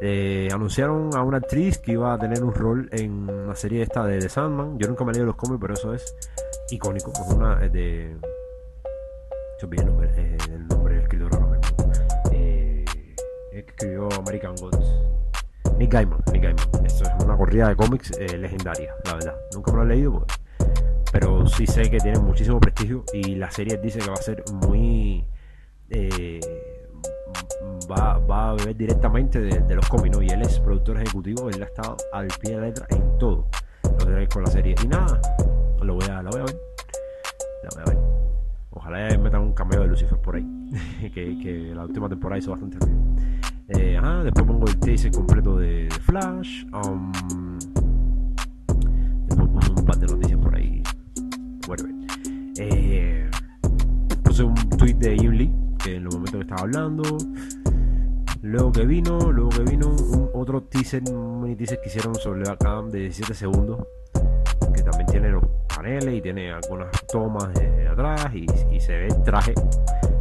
Eh, 0.00 0.48
anunciaron 0.52 1.10
a 1.16 1.22
una 1.22 1.38
actriz 1.38 1.78
que 1.78 1.92
iba 1.92 2.14
a 2.14 2.18
tener 2.18 2.44
un 2.44 2.54
rol 2.54 2.88
en 2.92 3.48
la 3.48 3.56
serie 3.56 3.82
esta 3.82 4.06
de 4.06 4.18
The 4.18 4.28
Sandman. 4.28 4.78
Yo 4.78 4.86
nunca 4.88 5.04
me 5.04 5.10
he 5.10 5.14
leído 5.14 5.26
los 5.26 5.36
cómics, 5.36 5.58
pero 5.60 5.74
eso 5.74 5.92
es 5.94 6.14
icónico. 6.70 7.12
Es 7.12 7.34
una 7.34 7.64
es 7.64 7.72
de. 7.72 8.16
Olvidé 9.60 9.82
el 9.82 9.88
nombre, 9.88 10.10
eh, 10.16 10.36
el 10.52 10.68
nombre 10.68 10.94
del 10.94 11.02
escritor 11.02 11.34
ahora 11.34 11.58
mismo. 11.58 11.92
Eh, 12.30 12.84
escribió 13.52 14.08
American 14.16 14.54
Gods. 14.60 14.94
Nick 15.78 15.92
Gaiman, 15.92 16.20
Nick 16.32 16.42
Gaiman. 16.42 16.86
Esto 16.86 17.04
es 17.04 17.24
una 17.24 17.36
corrida 17.36 17.68
de 17.68 17.76
cómics 17.76 18.12
eh, 18.18 18.38
legendaria, 18.38 18.94
la 19.04 19.14
verdad. 19.14 19.36
Nunca 19.52 19.72
me 19.72 19.78
lo 19.78 19.84
he 19.84 19.86
leído, 19.96 20.12
pues, 20.12 20.26
pero 21.12 21.46
sí 21.46 21.66
sé 21.66 21.90
que 21.90 21.98
tiene 21.98 22.18
muchísimo 22.20 22.60
prestigio 22.60 23.04
y 23.12 23.34
la 23.34 23.50
serie 23.50 23.78
dice 23.78 23.98
que 23.98 24.08
va 24.08 24.14
a 24.14 24.22
ser 24.22 24.44
muy... 24.52 25.26
eh, 25.90 26.40
va, 27.90 28.50
a 28.50 28.54
beber 28.54 28.76
directamente 28.76 29.40
de, 29.40 29.74
los 29.74 29.88
cómics. 29.88 30.18
Y 30.22 30.28
él 30.28 30.42
es 30.42 30.60
productor 30.60 30.96
ejecutivo, 30.96 31.48
él 31.48 31.62
ha 31.62 31.66
estado 31.66 31.96
al 32.12 32.28
pie 32.40 32.52
de 32.52 32.56
la 32.56 32.66
letra 32.66 32.86
en 32.90 33.18
todo 33.18 33.46
lo 33.82 34.06
que 34.06 34.28
con 34.28 34.42
la 34.44 34.50
serie. 34.50 34.74
Y 34.82 34.88
nada, 34.88 35.20
lo 35.82 35.94
voy 35.94 36.04
a, 36.08 36.22
la 36.22 36.30
voy 36.30 36.40
a 36.40 36.44
ver. 36.44 36.56
La 37.62 37.68
voy 37.74 37.82
a 37.82 37.90
ver. 37.90 37.98
Ojalá 38.70 39.18
metan 39.18 39.42
un 39.42 39.52
cameo 39.52 39.80
de 39.80 39.86
Lucifer 39.88 40.18
por 40.18 40.36
ahí. 40.36 40.46
que, 41.14 41.72
la 41.74 41.84
última 41.84 42.08
temporada 42.08 42.38
hizo 42.38 42.50
bastante 42.50 42.78
ruido. 42.78 42.98
Eh, 43.68 44.00
después 44.24 44.46
pongo 44.46 44.66
el 44.66 44.78
teaser 44.78 45.12
completo 45.12 45.56
de, 45.56 45.88
Flash. 46.02 46.64
um, 46.72 47.12
después 49.26 49.48
puse 49.50 49.70
un 49.70 49.84
par 49.84 49.98
de 49.98 50.06
noticias 50.06 50.40
por 50.40 50.54
ahí. 50.54 50.82
Whatever. 51.66 51.94
Eh, 52.58 53.30
puse 54.22 54.42
un 54.42 54.54
tweet 54.54 54.94
de 54.94 55.18
Jim 55.18 55.32
Lee, 55.32 55.52
en 55.86 56.04
los 56.04 56.14
momentos 56.14 56.34
que 56.36 56.42
estaba 56.42 56.62
hablando. 56.62 57.02
Luego 58.42 58.70
que 58.72 58.86
vino, 58.86 59.18
luego 59.32 59.50
que 59.50 59.62
vino 59.62 59.88
un 59.88 60.30
otro 60.34 60.62
teaser, 60.62 61.02
un 61.10 61.42
mini 61.42 61.56
teaser 61.56 61.80
que 61.80 61.88
hicieron 61.88 62.14
sobre 62.14 62.44
la 62.44 62.56
cam 62.56 62.88
de 62.90 63.00
17 63.00 63.34
segundos. 63.34 63.84
Que 64.74 64.82
también 64.82 65.06
tiene 65.06 65.28
los 65.30 65.42
paneles 65.74 66.14
y 66.14 66.20
tiene 66.20 66.52
algunas 66.52 66.88
tomas 67.08 67.52
de, 67.54 67.88
atrás 67.88 68.30
y, 68.34 68.46
se 68.80 68.96
ve 68.96 69.06
el 69.08 69.22
traje. 69.22 69.54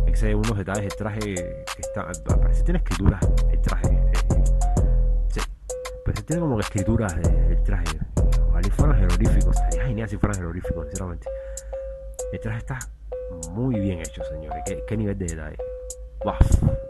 Hay 0.06 0.12
que 0.12 0.16
se 0.18 0.28
ve 0.28 0.36
unos 0.36 0.58
detalles 0.58 0.84
del 0.84 0.96
traje 0.96 1.20
que 1.20 1.82
está. 1.82 2.08
Parece 2.38 2.64
tiene 2.64 2.80
escrituras 2.80 3.20
el 3.52 3.62
traje. 3.62 3.88
eh, 3.88 4.44
sí, 5.30 5.40
parece 6.04 6.22
que 6.24 6.28
tiene 6.28 6.42
como 6.42 6.56
que 6.58 6.62
escrituras 6.64 7.16
de- 7.16 7.30
del 7.50 7.64
traje. 7.64 7.86
Ojalá 8.50 8.70
fueran 8.72 8.98
jeroglíficos. 8.98 9.56
Estaría 9.56 9.86
genial 9.86 10.10
si 10.10 10.18
fueran 10.18 10.38
jeroglíficos, 10.38 10.86
sinceramente. 10.88 11.28
El 12.34 12.40
traje 12.40 12.58
está 12.58 12.80
muy 13.52 13.80
bien 13.80 14.00
hecho, 14.00 14.24
señores. 14.24 14.64
¿Qué, 14.88 14.98
nivel 14.98 15.18
de 15.18 15.26
detalle? 15.26 15.58
Wow, 16.24 16.34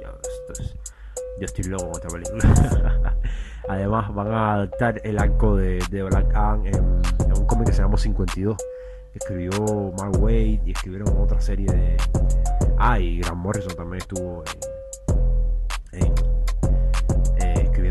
ya, 0.02 0.10
esto 0.22 0.64
es 0.64 0.76
Yo 1.40 1.46
estoy 1.46 1.66
loco 1.66 1.92
con 1.92 1.96
esta 1.96 2.08
película. 2.10 3.16
Además, 3.70 4.14
van 4.14 4.32
a 4.32 4.54
adaptar 4.54 5.02
el 5.04 5.20
arco 5.20 5.56
de, 5.56 5.80
Black 5.92 6.34
Adam 6.34 6.66
en, 6.66 6.84
un 7.36 7.46
cómic 7.46 7.68
que 7.68 7.74
se 7.74 7.82
llama 7.82 7.98
52. 7.98 8.58
Que 8.58 9.20
escribió 9.20 9.94
Mark 9.98 10.22
Wade 10.22 10.62
y 10.66 10.72
escribieron 10.72 11.18
otra 11.18 11.42
serie 11.42 11.68
de. 11.72 11.98
Ah, 12.78 13.00
y 13.00 13.20
Grant 13.20 13.38
Morrison 13.38 13.76
también 13.76 14.02
estuvo 14.02 14.44
en, 14.46 14.77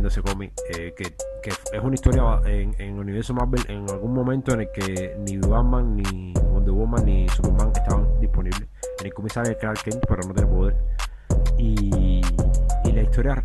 escribiendo 0.06 0.08
ese 0.08 0.22
cómic. 0.22 0.52
Eh, 0.76 0.94
que, 0.96 1.16
es 1.50 1.82
una 1.82 1.94
historia 1.94 2.40
en, 2.44 2.74
el 2.78 2.98
universo 2.98 3.32
Marvel 3.32 3.62
en 3.68 3.88
algún 3.88 4.12
momento 4.12 4.52
en 4.52 4.62
el 4.62 4.70
que 4.72 5.16
ni 5.20 5.38
Batman, 5.38 5.96
ni 5.96 6.32
Wonder 6.32 6.72
Woman, 6.72 7.04
ni 7.04 7.28
Superman 7.28 7.70
estaban 7.74 8.20
disponibles. 8.20 8.68
En 9.00 9.06
el 9.06 9.14
cómic 9.14 9.32
sale 9.32 9.56
Clark 9.56 9.82
Kent, 9.82 10.04
pero 10.08 10.22
no 10.26 10.34
tiene 10.34 10.50
poder. 10.50 10.76
Y 11.58 12.20
y 12.86 12.92
la 12.92 13.02
historia 13.02 13.42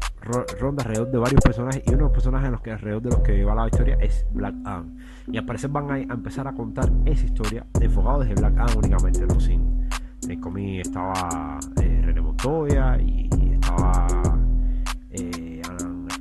ronda 0.59 0.83
alrededor 0.83 1.11
de 1.11 1.17
varios 1.17 1.41
personajes 1.41 1.81
y 1.85 1.89
uno 1.89 1.97
de 1.97 2.03
los 2.03 2.11
personajes 2.11 2.45
en 2.45 2.51
los 2.51 2.61
que 2.61 2.71
alrededor 2.71 3.01
de 3.01 3.09
los 3.09 3.19
que 3.19 3.43
va 3.43 3.55
la 3.55 3.67
historia 3.67 3.97
es 3.99 4.25
Black 4.31 4.53
Adam 4.65 4.97
y 5.27 5.37
al 5.37 5.45
parecer 5.45 5.69
van 5.69 5.91
a, 5.91 5.97
empezar 5.99 6.47
a 6.47 6.53
contar 6.53 6.91
esa 7.05 7.25
historia 7.25 7.65
enfocado 7.79 8.19
desde 8.19 8.35
Black 8.35 8.53
Adam 8.57 8.77
únicamente 8.77 9.25
no 9.25 9.39
sin 9.39 9.89
en 10.23 10.31
el 10.31 10.39
cómic 10.39 10.81
estaba 10.81 11.59
eh, 11.81 12.01
René 12.03 12.21
Montoya 12.21 12.97
y, 13.01 13.29
estaba 13.53 14.20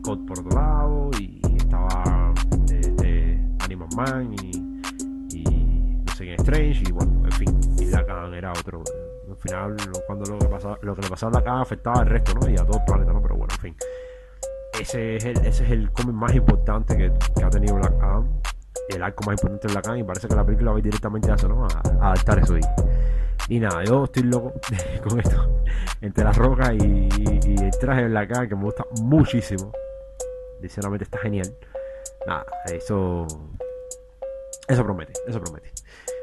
Scott 0.01 0.26
por 0.26 0.38
otro 0.40 0.59
lado 0.59 1.11
y, 1.18 1.40
estaba 1.57 2.34
este, 2.70 3.38
Animal 3.61 3.88
Man 3.96 4.34
y, 4.42 6.03
no 6.05 6.14
sé 6.14 6.34
Strange 6.34 6.82
y 6.86 6.92
bueno 6.92 7.24
en 7.24 7.32
fin 7.32 7.61
y 7.78 7.94
Adam 7.94 8.34
era 8.34 8.53
otro 8.53 8.82
al 9.30 9.36
final, 9.36 9.76
cuando 10.07 10.32
lo 10.32 10.38
que, 10.38 10.46
pasaba, 10.46 10.78
lo 10.82 10.94
que 10.94 11.03
le 11.03 11.09
pasaba 11.09 11.38
a 11.38 11.42
la 11.42 11.61
afectaba 11.61 12.01
al 12.01 12.07
resto, 12.07 12.34
¿no? 12.34 12.51
Y 12.51 12.55
a 12.55 12.64
todo 12.64 12.78
el 12.78 12.84
planeta, 12.84 13.12
¿no? 13.12 13.22
Pero 13.22 13.36
bueno, 13.36 13.55
en 13.55 13.61
fin. 13.61 13.76
Ese 14.78 15.16
es 15.16 15.24
el, 15.24 15.36
ese 15.38 15.64
es 15.64 15.70
el 15.70 15.90
cómic 15.92 16.14
más 16.14 16.34
importante 16.34 16.96
que, 16.96 17.12
ha 17.44 17.51
tenido 17.51 17.76
Black 17.76 17.94
Adam. 18.01 18.28
El 18.88 19.03
arco 19.03 19.24
más 19.24 19.34
importante 19.34 19.68
de 19.68 19.72
Black 19.74 19.86
Adam. 19.86 19.98
Y 19.98 20.05
parece 20.05 20.28
que 20.28 20.34
la 20.34 20.44
película 20.44 20.72
va 20.72 20.80
directamente 20.80 21.30
a 21.30 21.34
eso, 21.34 21.48
¿no? 21.48 21.64
A, 21.64 22.09
adaptar 22.09 22.40
eso 22.40 22.55
ahí. 22.55 22.61
Y 23.48 23.61
nada, 23.61 23.84
yo 23.84 24.05
estoy 24.05 24.24
loco 24.24 24.53
con 25.09 25.20
esto. 25.20 25.62
Entre 26.01 26.24
las 26.24 26.36
rocas 26.36 26.72
y, 26.74 27.09
el 27.62 27.70
traje 27.80 28.09
de 28.09 28.18
Adam, 28.18 28.48
que 28.48 28.57
me 28.57 28.64
gusta 28.64 28.84
muchísimo. 29.03 29.72
Sinceramente 30.61 31.05
está 31.05 31.19
genial. 31.19 31.53
Nada, 32.27 32.47
eso. 32.67 33.27
Eso 34.69 34.85
promete, 34.85 35.13
eso 35.27 35.41
promete 35.41 35.73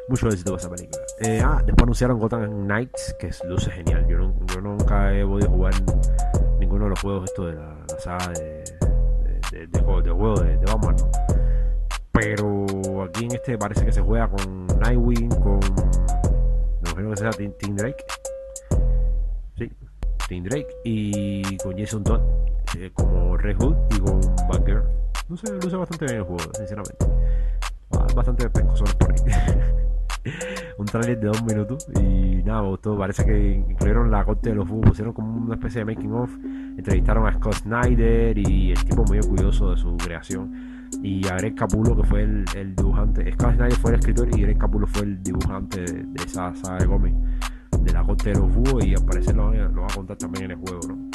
mucho 0.07 0.29
éxito 0.29 0.55
esa 0.55 0.69
película. 0.69 1.03
Eh, 1.19 1.41
ah, 1.43 1.61
después 1.65 1.83
anunciaron 1.83 2.19
Gotham 2.19 2.65
Knights, 2.65 3.15
que 3.19 3.27
es 3.27 3.43
luce 3.45 3.69
genial. 3.71 4.07
Yo, 4.07 4.33
yo, 4.53 4.61
nunca 4.61 5.13
he 5.13 5.25
podido 5.25 5.49
jugar 5.49 5.73
ninguno 6.59 6.85
de 6.85 6.89
los 6.91 7.01
juegos 7.01 7.25
estos 7.25 7.47
de 7.47 7.53
la, 7.53 7.85
saga 7.99 8.29
de, 8.33 8.63
de, 9.51 9.67
de, 9.67 9.79
juego 9.79 10.01
de, 10.41 10.57
Batman, 10.57 10.95
¿no? 10.97 11.11
Pero 12.11 13.03
aquí 13.03 13.25
en 13.25 13.33
este 13.33 13.57
parece 13.57 13.85
que 13.85 13.91
se 13.91 14.01
juega 14.01 14.29
con 14.29 14.67
Nightwing, 14.67 15.29
con. 15.29 15.59
Me 16.81 16.89
imagino 16.89 17.09
que 17.11 17.17
sea 17.17 17.29
Tim, 17.31 17.75
Drake. 17.75 18.05
Sí, 19.57 19.71
Tim 20.27 20.43
Drake 20.43 20.67
y 20.83 21.57
con 21.57 21.77
Jason 21.77 22.03
Todd 22.03 22.21
eh, 22.79 22.91
como 22.93 23.37
Red 23.37 23.57
Hood 23.57 23.75
y 23.95 23.99
con 23.99 24.21
Batgirl. 24.49 24.83
No 25.29 25.35
sé, 25.35 25.51
luce 25.53 25.75
bastante 25.75 26.05
bien 26.05 26.17
el 26.17 26.23
juego, 26.23 26.43
sinceramente. 26.53 27.05
Bastante 28.15 28.49
pescozones 28.49 28.95
por 28.95 29.11
ahí. 29.11 29.17
un 30.77 30.85
trailer 30.85 31.19
de 31.19 31.27
dos 31.27 31.43
minutos 31.43 31.87
y 31.99 32.43
nada, 32.43 32.61
me 32.61 32.69
gustó. 32.69 32.97
Parece 32.97 33.25
que 33.25 33.63
incluyeron 33.67 34.11
la 34.11 34.23
corte 34.23 34.49
de 34.49 34.55
los 34.55 34.67
búhos, 34.67 34.89
pusieron 34.89 35.13
como 35.13 35.45
una 35.45 35.55
especie 35.55 35.79
de 35.79 35.85
making 35.85 36.11
of. 36.13 36.31
Entrevistaron 36.77 37.25
a 37.25 37.33
Scott 37.33 37.55
Snyder 37.55 38.37
y 38.37 38.71
el 38.71 38.85
tipo 38.85 39.03
muy 39.05 39.17
orgulloso 39.17 39.71
de 39.71 39.77
su 39.77 39.97
creación. 39.97 40.87
Y 41.01 41.27
a 41.27 41.35
Greg 41.37 41.55
Capulo, 41.55 41.95
que 41.95 42.03
fue 42.03 42.23
el, 42.23 42.75
dibujante. 42.75 43.31
Scott 43.33 43.55
Snyder 43.55 43.73
fue 43.73 43.91
el 43.91 43.99
escritor 43.99 44.29
y 44.37 44.41
Greg 44.41 44.57
Capulo 44.57 44.85
fue 44.85 45.03
el 45.03 45.23
dibujante 45.23 45.81
de, 45.81 46.23
esa 46.23 46.53
saga 46.55 46.77
de 46.77 46.85
Gómez 46.85 47.13
de 47.81 47.91
la 47.91 48.03
corte 48.03 48.29
de 48.29 48.39
los 48.39 48.53
búhos. 48.53 48.85
Y 48.85 48.93
al 48.93 49.03
parecer 49.03 49.35
lo, 49.35 49.51
lo 49.51 49.81
va 49.81 49.87
a 49.87 49.95
contar 49.95 50.17
también 50.17 50.45
en 50.45 50.51
el 50.51 50.57
juego, 50.57 50.79
¿no? 50.87 51.06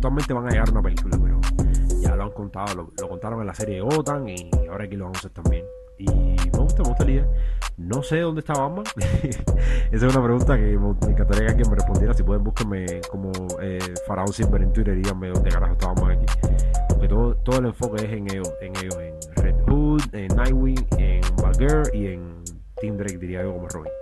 Eventualmente 0.00 0.32
van 0.32 0.46
a 0.46 0.48
llegar 0.48 0.66
a 0.66 0.72
una 0.72 0.82
película, 0.82 1.18
pero 1.22 1.40
ya 2.00 2.16
lo 2.16 2.22
han 2.22 2.30
contado, 2.30 2.90
lo, 2.98 3.08
contaron 3.10 3.42
en 3.42 3.46
la 3.46 3.52
serie 3.52 3.74
de 3.74 3.82
OTAN 3.82 4.26
y 4.30 4.50
ahora 4.70 4.84
aquí 4.84 4.96
lo 4.96 5.04
vamos 5.04 5.18
a 5.18 5.20
hacer 5.20 5.32
también. 5.32 5.62
Y 5.98 6.06
me 6.06 6.58
gusta, 6.58 6.82
me 6.82 6.88
gusta 6.88 7.04
la 7.04 7.10
idea. 7.10 7.28
No 7.76 8.02
sé 8.02 8.20
dónde 8.20 8.38
está 8.38 8.54
Batman. 8.54 8.86
Esa 9.92 10.06
es 10.06 10.16
una 10.16 10.24
pregunta 10.24 10.56
que 10.56 10.78
me 10.78 11.12
encantaría 11.12 11.44
que 11.44 11.50
alguien 11.50 11.68
me 11.68 11.76
respondiera. 11.76 12.14
Si 12.14 12.22
pueden, 12.22 12.42
búsquenme 12.42 13.02
como 13.10 13.30
eh, 13.60 13.78
Faraón 14.06 14.32
Silver 14.32 14.62
en 14.62 14.72
Twitter 14.72 14.94
y 14.94 15.02
díganme 15.02 15.28
dónde 15.28 15.50
carajo 15.50 15.74
está 15.74 15.88
Batman 15.88 16.12
aquí. 16.12 16.26
Porque 16.88 17.06
todo, 17.06 17.34
todo 17.34 17.58
el 17.58 17.66
enfoque 17.66 18.02
es 18.02 18.10
en 18.10 18.30
ellos, 18.30 18.50
en 18.62 18.76
ellos, 18.76 18.96
en 18.98 19.14
Red 19.36 19.56
Hood, 19.66 20.14
en 20.14 20.28
Nightwing, 20.28 20.86
en 20.96 21.20
Batgirl 21.36 21.94
y 21.94 22.06
en 22.06 22.42
Team 22.80 22.96
Drake, 22.96 23.18
diría 23.18 23.42
yo, 23.42 23.52
como 23.52 23.68
Robin. 23.68 23.92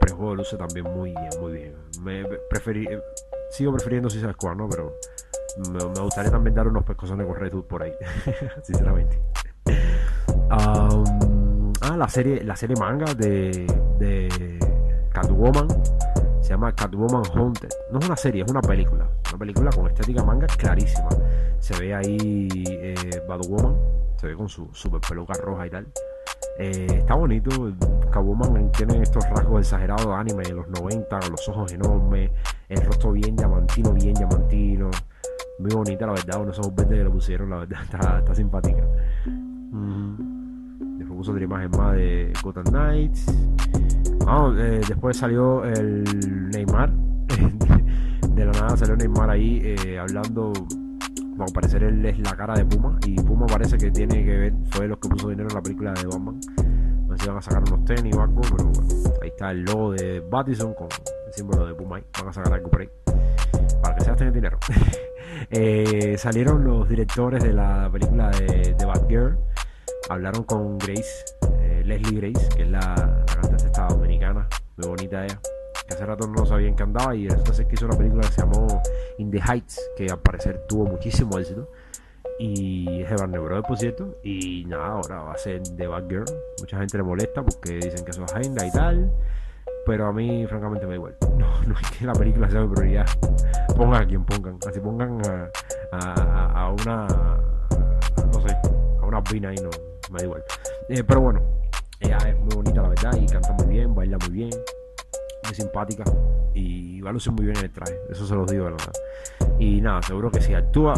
Pero 0.00 0.12
el 0.12 0.18
juego 0.18 0.34
luce 0.34 0.58
también 0.58 0.84
muy 0.94 1.12
bien, 1.12 1.30
muy 1.40 1.52
bien. 1.52 1.74
Me 2.02 2.26
preferí, 2.50 2.86
sigo 3.52 3.72
prefiriendo 3.72 4.10
Suicide 4.10 4.32
Squad, 4.32 4.56
¿no? 4.56 4.68
Pero 4.68 4.94
me, 5.70 6.00
gustaría 6.00 6.30
también 6.30 6.54
dar 6.54 6.66
unos 6.66 6.84
pescozones 6.84 7.26
con 7.26 7.36
Red 7.36 7.52
por 7.68 7.82
ahí, 7.82 7.92
sinceramente. 8.62 9.20
Ah, 10.50 11.02
la 11.96 12.08
serie, 12.08 12.42
la 12.42 12.56
serie 12.56 12.76
manga 12.76 13.14
de, 13.14 13.66
de 13.98 14.58
Catwoman 15.12 15.68
se 16.40 16.50
llama 16.50 16.74
Catwoman 16.74 17.22
Haunted. 17.34 17.68
No 17.92 17.98
es 18.00 18.06
una 18.06 18.16
serie, 18.16 18.42
es 18.42 18.50
una 18.50 18.60
película. 18.60 19.08
Una 19.28 19.38
película 19.38 19.70
con 19.70 19.86
estética 19.86 20.24
manga 20.24 20.46
clarísima. 20.46 21.08
Se 21.60 21.78
ve 21.78 21.94
ahí 21.94 22.48
eh, 22.66 23.22
Batwoman, 23.28 23.76
se 24.16 24.26
ve 24.26 24.34
con 24.34 24.48
su 24.48 24.68
super 24.72 25.00
peluca 25.00 25.34
roja 25.34 25.66
y 25.66 25.70
tal. 25.70 25.86
Eh, 26.58 26.86
está 26.88 27.14
bonito. 27.14 27.50
Catwoman 28.10 28.70
tiene 28.72 29.02
estos 29.02 29.28
rasgos 29.30 29.60
exagerados 29.60 30.06
de 30.06 30.14
anime 30.14 30.42
de 30.44 30.52
los 30.52 30.68
90, 30.68 31.20
los 31.30 31.48
ojos 31.48 31.72
enormes, 31.72 32.30
el 32.68 32.82
rostro 32.84 33.12
bien 33.12 33.36
diamantino, 33.36 33.92
bien 33.92 34.14
diamantino. 34.14 34.90
Muy 35.58 35.70
bonita, 35.70 36.06
la 36.06 36.12
verdad. 36.12 36.42
Unos 36.42 36.58
ojos 36.58 36.74
verdes 36.74 36.98
que 36.98 37.04
le 37.04 37.10
pusieron, 37.10 37.50
la 37.50 37.58
verdad, 37.58 37.80
está, 38.20 38.34
simpática 38.34 38.84
puso 41.22 41.30
otra 41.30 41.44
imagen 41.44 41.70
más 41.78 41.94
de 41.94 42.32
Gotham 42.42 42.64
Knights. 42.64 43.26
Eh, 44.58 44.80
después 44.88 45.16
salió 45.16 45.64
el 45.64 46.50
Neymar. 46.50 46.90
de 48.34 48.44
la 48.44 48.52
nada 48.52 48.76
salió 48.76 48.96
Neymar 48.96 49.30
ahí 49.30 49.60
eh, 49.62 50.00
hablando. 50.00 50.52
Bueno, 51.42 51.54
parecer 51.54 51.82
él 51.82 52.06
es 52.06 52.20
la 52.20 52.36
cara 52.36 52.54
de 52.54 52.64
Puma. 52.64 52.96
Y 53.04 53.16
Puma 53.16 53.46
parece 53.46 53.76
que 53.76 53.90
tiene 53.90 54.24
que 54.24 54.36
ver, 54.36 54.52
fue 54.70 54.86
los 54.86 54.98
que 54.98 55.08
puso 55.08 55.28
dinero 55.28 55.48
en 55.48 55.56
la 55.56 55.60
película 55.60 55.92
de 55.92 56.06
Batman. 56.06 56.40
No 57.08 57.16
sé 57.16 57.24
si 57.24 57.28
van 57.28 57.38
a 57.38 57.42
sacar 57.42 57.62
unos 57.66 57.84
tenis 57.84 58.14
o 58.14 58.22
algo, 58.22 58.40
pero 58.42 58.64
bueno, 58.64 58.72
ahí 59.20 59.28
está 59.28 59.50
el 59.50 59.64
logo 59.64 59.90
de 59.90 60.20
Battison 60.20 60.72
con 60.74 60.86
el 61.26 61.32
símbolo 61.32 61.66
de 61.66 61.74
Puma 61.74 61.96
ahí. 61.96 62.04
Van 62.16 62.28
a 62.28 62.32
sacar 62.32 62.52
algo 62.52 62.70
por 62.70 62.82
ahí. 62.82 62.88
Para 63.82 63.96
que 63.96 64.04
se 64.04 64.10
gasten 64.10 64.32
dinero. 64.32 64.58
Eh, 65.50 66.16
salieron 66.18 66.64
los 66.64 66.88
directores 66.88 67.42
de 67.42 67.52
la 67.52 67.90
película 67.90 68.30
de, 68.30 68.74
de 68.78 68.84
Batgirl 68.84 69.36
hablaron 70.08 70.44
con 70.44 70.78
Grace, 70.78 71.24
eh, 71.60 71.82
Leslie 71.84 72.20
Grace, 72.20 72.48
que 72.54 72.62
es 72.62 72.70
la, 72.70 73.24
cantante 73.26 73.66
estadounidense, 73.66 74.46
muy 74.76 74.88
bonita 74.88 75.24
ella, 75.24 75.40
que 75.86 75.94
hace 75.94 76.06
rato 76.06 76.26
no 76.26 76.46
sabían 76.46 76.74
que 76.74 76.82
andaba 76.82 77.14
y 77.14 77.26
entonces 77.26 77.66
que 77.66 77.74
hizo 77.74 77.86
una 77.86 77.96
película 77.96 78.22
que 78.22 78.32
se 78.32 78.40
llamó 78.40 78.66
In 79.18 79.30
the 79.30 79.40
Heights, 79.40 79.80
que 79.96 80.06
al 80.06 80.20
parecer 80.20 80.64
tuvo 80.68 80.86
muchísimo 80.86 81.38
éxito. 81.38 81.68
Y 82.38 83.02
es 83.02 83.10
de 83.10 83.16
Barney 83.16 83.38
Brothers, 83.38 83.68
por 83.68 83.78
cierto. 83.78 84.16
Y 84.22 84.64
nada, 84.66 84.86
ahora 84.86 85.22
va 85.22 85.32
a 85.32 85.38
ser 85.38 85.62
The 85.62 85.86
Bad 85.86 86.08
Girl. 86.08 86.24
Mucha 86.60 86.78
gente 86.78 86.96
le 86.96 87.02
molesta 87.02 87.42
porque 87.42 87.74
dicen 87.74 88.04
que 88.04 88.10
eso 88.10 88.24
es 88.24 88.32
agenda 88.32 88.66
y 88.66 88.72
tal. 88.72 89.12
Pero 89.86 90.06
a 90.06 90.12
mí, 90.12 90.46
francamente, 90.46 90.86
me 90.86 90.90
da 90.90 90.96
igual. 90.96 91.16
No, 91.64 91.78
es 91.78 91.90
que 91.98 92.04
la 92.04 92.12
película 92.12 92.50
sea 92.50 92.62
mi 92.62 92.74
prioridad. 92.74 93.06
Pongan 93.76 94.02
a 94.02 94.06
quien 94.06 94.24
pongan. 94.24 94.58
Así 94.66 94.80
pongan 94.80 95.20
a, 95.92 96.72
una. 96.72 97.06
no 98.32 98.48
sé, 98.48 98.56
a 99.00 99.06
una 99.06 99.22
pina 99.22 99.52
y 99.52 99.56
no, 99.56 99.70
me 100.10 100.18
da 100.18 100.24
igual. 100.24 100.44
Eh, 100.88 101.04
pero 101.04 101.20
bueno, 101.20 101.40
ella 102.00 102.16
es 102.26 102.38
muy 102.40 102.54
bonita, 102.54 102.82
la 102.82 102.88
verdad, 102.88 103.12
y 103.20 103.26
canta 103.26 103.52
muy 103.52 103.66
bien, 103.66 103.94
baila 103.94 104.18
muy 104.18 104.30
bien, 104.30 104.50
muy 105.44 105.54
simpática 105.54 106.04
y 106.54 107.00
va 107.00 107.10
a 107.10 107.12
lucir 107.12 107.32
muy 107.32 107.44
bien 107.44 107.56
en 107.58 107.64
el 107.64 107.70
traje. 107.70 107.94
Eso 108.10 108.26
se 108.26 108.34
los 108.34 108.50
digo, 108.50 108.64
la 108.64 108.70
verdad. 108.70 108.92
Y 109.58 109.80
nada, 109.80 110.02
seguro 110.02 110.30
que 110.30 110.40
si 110.40 110.54
actúa 110.54 110.94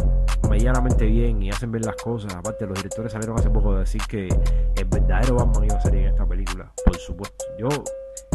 medianamente 0.49 1.07
bien 1.07 1.43
y 1.43 1.51
hacen 1.51 1.71
ver 1.73 1.85
las 1.85 1.97
cosas, 1.97 2.35
aparte, 2.35 2.67
los 2.67 2.77
directores 2.77 3.13
salieron 3.13 3.39
hace 3.39 3.51
poco 3.51 3.75
de 3.75 3.81
decir 3.81 4.03
que 4.09 4.29
el 4.29 4.85
verdadero 4.87 5.37
Batman 5.37 5.65
iba 5.65 5.77
a 5.77 5.81
salir 5.81 6.03
en 6.03 6.09
esta 6.09 6.27
película, 6.27 6.73
por 6.85 6.97
supuesto. 6.97 7.45
Yo 7.59 7.69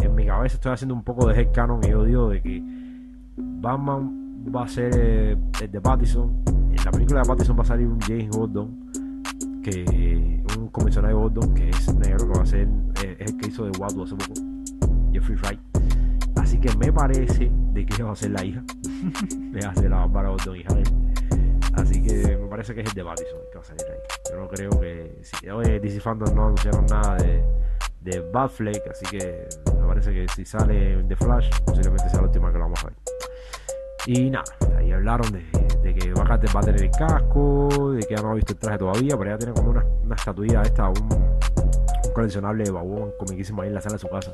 en 0.02 0.16
mi 0.16 0.26
cabeza 0.26 0.56
estoy 0.56 0.72
haciendo 0.72 0.96
un 0.96 1.04
poco 1.04 1.28
de 1.28 1.40
head 1.40 1.52
canon 1.52 1.82
y 1.84 1.90
yo 1.90 2.04
digo 2.04 2.30
de 2.30 2.42
que 2.42 2.62
Batman 3.38 4.46
va 4.54 4.64
a 4.64 4.68
ser 4.68 5.38
el 5.62 5.72
de 5.72 5.82
Pattison. 5.82 6.44
En 6.48 6.86
la 6.86 6.92
película 6.92 7.22
de 7.22 7.28
Pattison 7.28 7.58
va 7.58 7.64
a 7.64 7.66
salir 7.66 7.88
un 7.88 8.00
James 8.02 8.30
Gordon 8.30 8.90
que 9.64 10.44
un 10.58 10.70
comisionado 10.70 11.16
de 11.16 11.22
Gordon 11.22 11.54
que 11.54 11.70
es 11.70 11.94
negro, 11.96 12.32
que 12.32 12.38
va 12.38 12.44
a 12.44 12.46
ser 12.46 12.68
eh, 13.04 13.18
es 13.20 13.32
el 13.32 13.38
que 13.38 13.48
hizo 13.48 13.66
de 13.66 13.78
Waddle 13.78 14.04
hace 14.04 14.16
poco, 14.16 14.34
Jeffrey 15.12 15.38
Wright. 15.38 15.79
Así 16.60 16.68
que 16.68 16.78
me 16.78 16.92
parece 16.92 17.50
de 17.72 17.86
que 17.86 18.04
va 18.04 18.12
a 18.12 18.16
ser 18.18 18.32
la 18.32 18.44
hija. 18.44 18.62
le 19.54 19.66
hace 19.66 19.88
la 19.88 20.00
Bárbara 20.00 20.32
Gordon 20.32 20.58
y 20.58 20.64
Hal. 20.68 20.84
Así 21.74 22.04
que 22.04 22.38
me 22.38 22.48
parece 22.50 22.76
que 22.76 22.82
es 22.82 22.90
el 22.90 22.94
de 22.96 23.04
Batison 23.04 23.40
que 23.50 23.58
va 23.58 23.62
a 23.62 23.64
salir 23.64 23.86
ahí. 23.86 24.00
Yo 24.30 24.42
no 24.42 24.48
creo 24.50 24.70
que. 24.72 25.20
Si, 25.22 25.50
oye, 25.50 25.80
DC 25.80 26.02
Fandom 26.02 26.36
no 26.36 26.48
anunciaron 26.48 26.86
nada 26.88 27.16
de, 27.16 27.42
de 28.02 28.30
así 28.92 29.06
que 29.06 29.48
me 29.74 29.88
parece 29.88 30.12
que 30.12 30.28
si 30.36 30.44
sale 30.44 31.02
The 31.04 31.16
Flash, 31.16 31.50
posiblemente 31.64 32.10
sea 32.10 32.20
la 32.20 32.28
última 32.28 32.52
que 32.52 32.58
lo 32.58 32.66
vamos 32.66 32.84
a 32.84 32.88
ver. 32.88 32.96
Y 34.06 34.30
nada, 34.30 34.44
ahí 34.78 34.92
hablaron 34.92 35.32
de, 35.32 35.46
de 35.82 35.96
que 35.96 36.12
va 36.12 36.26
a 36.34 36.40
tener 36.62 36.84
el 36.84 36.92
casco, 36.92 37.94
de 37.94 38.06
que 38.06 38.16
ya 38.18 38.22
no 38.22 38.32
ha 38.32 38.34
visto 38.34 38.52
el 38.52 38.60
traje 38.60 38.80
todavía, 38.80 39.18
pero 39.18 39.30
ya 39.30 39.38
tiene 39.38 39.54
como 39.54 39.70
una, 39.70 39.86
una 40.04 40.16
estatuilla 40.16 40.62
esta, 40.64 40.90
un, 40.90 41.10
un 41.10 42.14
coleccionable 42.14 42.66
de 42.66 42.72
Babón 42.72 43.14
comiquísimo 43.18 43.62
ahí 43.62 43.70
en 43.70 43.76
la 43.76 43.82
sala 43.82 43.94
de 43.94 44.00
su 44.00 44.10
casa. 44.10 44.34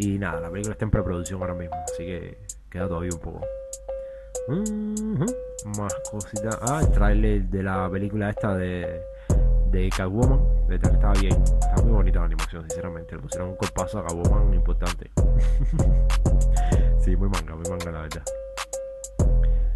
Y 0.00 0.16
nada, 0.16 0.40
la 0.40 0.48
película 0.48 0.74
está 0.74 0.84
en 0.84 0.92
preproducción 0.92 1.40
ahora 1.40 1.54
mismo, 1.54 1.74
así 1.84 2.06
que 2.06 2.38
queda 2.70 2.86
todavía 2.86 3.10
un 3.12 3.18
poco. 3.18 3.40
Más 5.76 5.92
cositas. 6.08 6.56
Ah, 6.62 6.80
el 6.82 6.92
trailer 6.92 7.42
de 7.42 7.62
la 7.64 7.90
película 7.90 8.30
esta 8.30 8.56
de, 8.56 9.02
de 9.72 9.88
Catwoman. 9.90 10.40
Estaba 10.70 11.14
bien. 11.14 11.32
Está 11.42 11.82
muy 11.82 11.90
bonita 11.90 12.20
la 12.20 12.26
animación, 12.26 12.62
sinceramente. 12.68 13.16
Le 13.16 13.22
pusieron 13.22 13.48
un 13.48 13.56
corpazo 13.56 13.98
a 13.98 14.06
Catwoman 14.06 14.54
importante. 14.54 15.10
sí, 17.00 17.16
muy 17.16 17.28
manga, 17.28 17.56
muy 17.56 17.68
manga 17.68 17.90
la 17.90 18.02
verdad. 18.02 18.22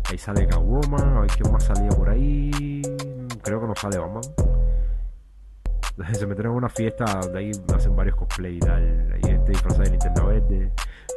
Ahí 0.09 0.19
sale 0.19 0.47
Catwoman. 0.47 1.17
A 1.17 1.21
ver 1.23 1.31
quién 1.31 1.53
más 1.53 1.65
salía 1.65 1.91
por 1.91 2.09
ahí. 2.09 2.81
Creo 3.43 3.61
que 3.61 3.67
no 3.67 3.75
sale 3.75 3.99
Batman. 3.99 4.23
Se 6.13 6.27
metieron 6.27 6.53
en 6.53 6.59
una 6.59 6.69
fiesta 6.69 7.05
donde 7.21 7.39
ahí 7.39 7.53
hacen 7.75 7.95
varios 7.95 8.17
cosplay 8.17 8.57
y 8.57 8.61
tal. 8.61 9.13
Hay 9.13 9.21
gente 9.21 9.53
disfrazada 9.53 9.85
de 9.85 9.91
Nintendo 9.91 10.27
Verde, 10.27 10.73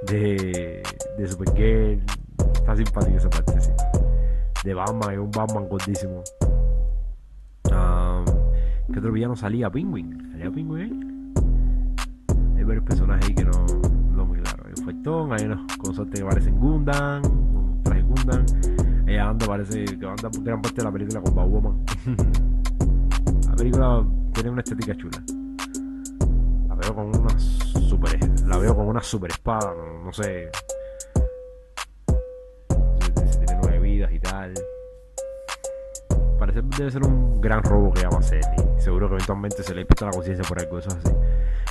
de, 0.08 0.84
de 1.18 1.28
Supergirl. 1.28 2.04
Está 2.54 2.76
simpática 2.76 3.18
esa 3.18 3.30
parte, 3.30 3.62
sí. 3.62 3.72
De 4.64 4.74
Batman, 4.74 5.14
es 5.14 5.20
un 5.20 5.32
Batman 5.32 5.68
gordísimo. 5.70 6.24
¿Qué 8.92 9.00
otro 9.00 9.12
villano 9.12 9.36
salía? 9.36 9.70
Penguin. 9.70 10.32
¿Salía 10.32 10.52
Penguin? 10.52 11.34
Hay 12.56 12.64
varios 12.64 12.84
personajes 12.86 13.28
ahí 13.28 13.36
que 13.36 13.44
no, 13.44 13.66
no 14.14 14.26
muy 14.26 14.40
claro. 14.40 14.64
Hay 14.66 14.74
un 14.78 14.84
fuertón, 14.84 15.34
hay 15.34 15.46
unos 15.46 15.78
consortes 15.78 16.20
que 16.20 16.26
parecen 16.26 16.60
Gundam, 16.60 17.22
un 17.26 17.82
traje 17.84 18.02
Gundam. 18.02 18.46
Ella 19.08 19.30
anda, 19.30 19.46
parece 19.46 19.86
que 19.86 20.06
anda 20.06 20.30
gran 20.42 20.62
parte 20.62 20.78
de 20.78 20.84
la 20.84 20.92
película 20.92 21.22
con 21.22 21.36
Batwoman. 21.36 21.86
la 23.56 23.60
película 23.60 24.06
tiene 24.34 24.50
una 24.50 24.62
estética 24.62 24.94
chula. 24.98 25.24
La 26.68 26.76
veo 26.76 26.94
con 26.94 27.16
una 27.16 27.40
super, 27.40 28.20
la 28.46 28.58
veo 28.58 28.76
con 28.76 28.88
una 28.88 29.02
super 29.02 29.32
espada, 29.32 29.74
no, 29.74 30.04
no 30.04 30.12
sé. 30.12 30.50
Si 33.32 33.38
tiene 33.38 33.60
nueve 33.62 33.80
vidas 33.80 34.12
y 34.12 34.20
tal. 34.20 34.54
Parece 36.38 36.62
debe 36.78 36.92
ser 36.92 37.06
un 37.06 37.40
gran 37.40 37.64
robo 37.64 37.94
que 37.94 38.02
ella 38.02 38.10
va 38.10 38.18
a 38.18 38.20
hacer 38.20 38.42
y 38.78 38.82
seguro 38.82 39.08
que 39.08 39.16
eventualmente 39.16 39.64
se 39.64 39.74
le 39.74 39.86
pita 39.86 40.08
la 40.08 40.12
conciencia 40.12 40.44
por 40.46 40.60
algo, 40.60 40.80
eso 40.80 40.90
es 40.90 40.96
así. 40.98 41.16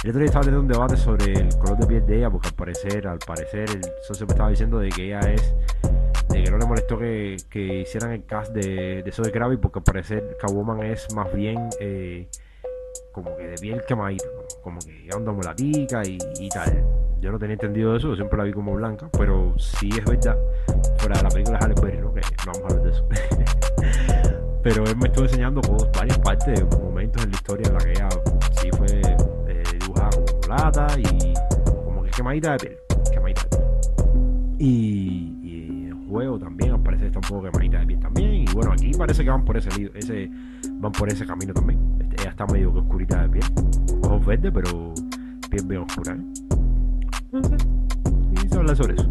El 0.05 0.11
otro 0.11 0.21
día 0.21 0.27
estaba 0.27 0.45
teniendo 0.45 0.63
un 0.63 0.69
debate 0.69 0.97
sobre 0.97 1.35
el 1.35 1.55
color 1.59 1.77
de 1.77 1.87
piel 1.87 2.07
de 2.07 2.17
ella, 2.17 2.31
porque 2.31 2.49
al 2.49 2.55
parecer, 2.55 3.07
al 3.07 3.19
parecer, 3.19 3.69
el 3.69 3.83
socio 4.09 4.27
me 4.27 4.33
estaba 4.33 4.49
diciendo 4.49 4.79
de 4.79 4.89
que 4.89 5.05
ella 5.05 5.21
es 5.21 5.55
que 6.43 6.51
no 6.51 6.59
le 6.59 6.67
molestó 6.67 6.99
que, 6.99 7.37
que 7.51 7.81
hicieran 7.81 8.13
el 8.13 8.25
cast 8.25 8.53
de, 8.53 9.03
de 9.03 9.13
Zoe 9.13 9.31
Gravy 9.31 9.57
porque 9.57 9.79
al 9.79 9.85
parecer 9.85 10.37
Catwoman 10.41 10.83
es 10.83 11.13
más 11.15 11.33
bien 11.33 11.69
eh, 11.81 12.29
como 13.13 13.37
que 13.37 13.47
de 13.47 13.57
piel 13.59 13.83
quemadita, 13.87 14.25
como 14.63 14.81
que 14.81 15.09
anda 15.15 15.33
mulatica 15.33 16.03
y, 16.05 16.19
y 16.41 16.49
tal. 16.49 16.85
Yo 17.21 17.33
no 17.33 17.39
tenía 17.39 17.55
entendido 17.55 17.97
eso, 17.97 18.15
siempre 18.17 18.37
la 18.37 18.45
vi 18.45 18.53
como 18.53 18.75
blanca, 18.75 19.09
pero 19.17 19.55
sí 19.57 19.89
es 19.97 20.05
verdad, 20.05 20.37
fuera 20.99 21.17
de 21.17 21.23
la 21.23 21.29
película 21.31 21.59
de 21.59 21.65
Halle 21.65 21.81
Berry, 21.81 21.99
¿no? 21.99 22.13
que 22.13 22.21
no 22.21 22.53
vamos 22.53 22.61
a 22.61 22.67
hablar 22.67 22.83
de 22.83 22.91
eso. 22.91 23.09
pero 24.65 24.85
él 24.85 24.97
me 24.97 25.07
estuvo 25.07 25.25
enseñando 25.25 25.61
cosas, 25.61 25.91
varias 25.93 26.19
partes, 26.19 26.65
momentos 26.79 27.23
en 27.23 27.31
la 27.31 27.37
historia 27.37 27.69
en 27.69 27.75
la 27.75 27.81
que 27.81 27.91
ella 27.93 28.09
sí 28.61 28.71
fue 28.77 29.01
eh, 29.49 29.63
dibujada 29.79 30.11
como 30.11 30.27
mulata 30.43 30.87
y 30.99 31.35
como 31.85 32.03
que 32.03 32.11
quemadita 32.11 32.53
de 32.53 32.59
piel, 32.59 32.79
quemadita 33.13 33.43
de 33.43 33.49
piel. 33.49 33.65
Y, 34.59 35.24
juego 36.15 36.39
también 36.39 36.71
al 36.71 36.81
parecer 36.81 37.09
está 37.09 37.19
un 37.19 37.25
poco 37.25 37.43
quemadita 37.51 37.81
de 37.81 37.87
piel 37.87 37.99
también. 37.99 38.35
Y 38.35 38.45
bueno, 38.55 38.73
aquí 38.73 38.93
parece 38.97 39.25
que 39.25 39.31
van 39.31 39.45
por 39.45 39.57
ese, 39.57 39.69
ese 39.95 40.31
van 40.71 40.93
por 40.93 41.09
ese 41.09 41.27
camino 41.27 41.53
también. 41.53 41.81
Este, 42.01 42.23
ella 42.23 42.31
está 42.31 42.47
medio 42.47 42.73
que 42.73 42.79
oscurita 42.79 43.23
de 43.23 43.29
piel, 43.31 43.45
ojos 44.05 44.25
verdes, 44.25 44.53
pero 44.55 44.95
piel 45.51 45.67
bien 45.67 45.83
oscura. 45.83 46.13
¿eh? 46.13 46.21
No 47.33 47.43
sé. 47.43 47.57
Y 48.31 48.49
se 48.49 48.57
habla 48.57 48.77
sobre 48.77 48.95
eso. 48.95 49.09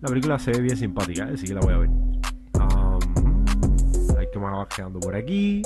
La 0.00 0.08
película 0.08 0.38
se 0.38 0.52
ve 0.52 0.60
bien 0.60 0.76
simpática, 0.76 1.28
¿eh? 1.28 1.32
así 1.34 1.46
que 1.48 1.54
la 1.54 1.60
voy 1.62 1.74
a 1.74 1.78
ver. 1.78 1.88
Um, 1.88 3.44
hay 4.16 4.26
que 4.32 4.38
más 4.38 4.54
va 4.56 4.68
quedando 4.68 5.00
por 5.00 5.16
aquí. 5.16 5.62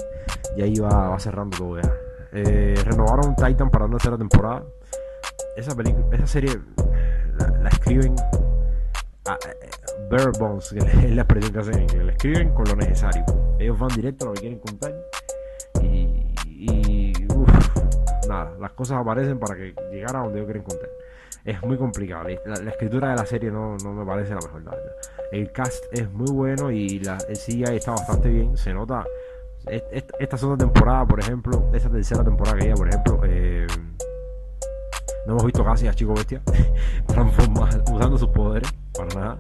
Y 0.57 0.63
ahí 0.63 0.75
va, 0.77 1.11
va 1.11 1.19
cerrando 1.19 1.59
todo 1.59 1.79
ya. 1.79 1.93
Eh, 2.33 2.75
renovaron 2.87 3.37
Titan 3.37 3.71
para 3.71 3.85
una 3.85 3.99
tercera 3.99 4.17
temporada. 4.17 4.65
Esa 5.59 5.77
película, 5.77 6.07
esa 6.13 6.27
serie 6.27 6.59
la, 7.39 7.49
la 7.49 7.69
escriben 7.69 8.17
a, 9.27 9.37
bare 10.11 10.31
bones, 10.39 10.71
que 10.71 10.79
es 10.79 11.15
la 11.15 11.27
en 11.29 11.83
inglés. 11.83 12.05
La 12.05 12.13
escriben 12.13 12.51
con 12.55 12.65
lo 12.67 12.77
necesario. 12.77 13.25
Ellos 13.59 13.79
van 13.79 13.89
directo 13.95 14.25
a 14.27 14.29
lo 14.29 14.35
que 14.35 14.41
quieren 14.41 14.59
contar. 14.59 14.95
Y, 15.83 16.33
y 16.47 17.13
uf, 17.35 17.49
nada, 18.29 18.53
las 18.61 18.73
cosas 18.73 18.99
aparecen 19.01 19.39
para 19.39 19.57
que 19.57 19.75
llegara 19.93 20.21
a 20.21 20.23
donde 20.25 20.39
ellos 20.39 20.47
quieren 20.47 20.63
contar. 20.63 20.89
Es 21.45 21.63
muy 21.63 21.77
complicado. 21.77 22.27
La, 22.47 22.71
escritura 22.71 23.11
de 23.11 23.17
la 23.17 23.27
serie 23.27 23.51
no, 23.51 23.77
no 23.83 23.93
me 23.93 24.05
parece 24.07 24.31
la 24.31 24.41
mejor, 24.41 24.63
la. 24.65 24.77
El 25.33 25.53
cast 25.53 25.85
es 25.93 26.11
muy 26.11 26.31
bueno 26.31 26.71
y 26.71 27.01
la, 27.01 27.19
el 27.29 27.37
CGI 27.37 27.77
está 27.77 27.91
bastante 27.93 28.29
bien. 28.31 28.57
Se 28.57 28.73
nota. 28.73 29.05
est- 29.67 29.87
est- 29.93 30.11
Esta 30.19 30.39
segunda 30.39 30.65
temporada, 30.65 31.07
por 31.07 31.21
ejemplo, 31.21 31.69
esta 31.75 31.91
tercera 31.91 32.25
temporada 32.25 32.57
que 32.59 32.69
ya, 32.69 32.75
por 32.75 32.89
ejemplo, 32.89 33.21
eh, 33.25 33.67
no 35.27 35.33
hemos 35.33 35.45
visto 35.45 35.65
casi 35.65 35.87
a 35.89 35.95
Chico 35.95 36.15
Bestia 36.15 36.43
transformar, 37.07 37.83
usando 37.93 38.19
sus 38.19 38.29
poderes 38.29 38.73
para 38.97 39.15
nada. 39.15 39.37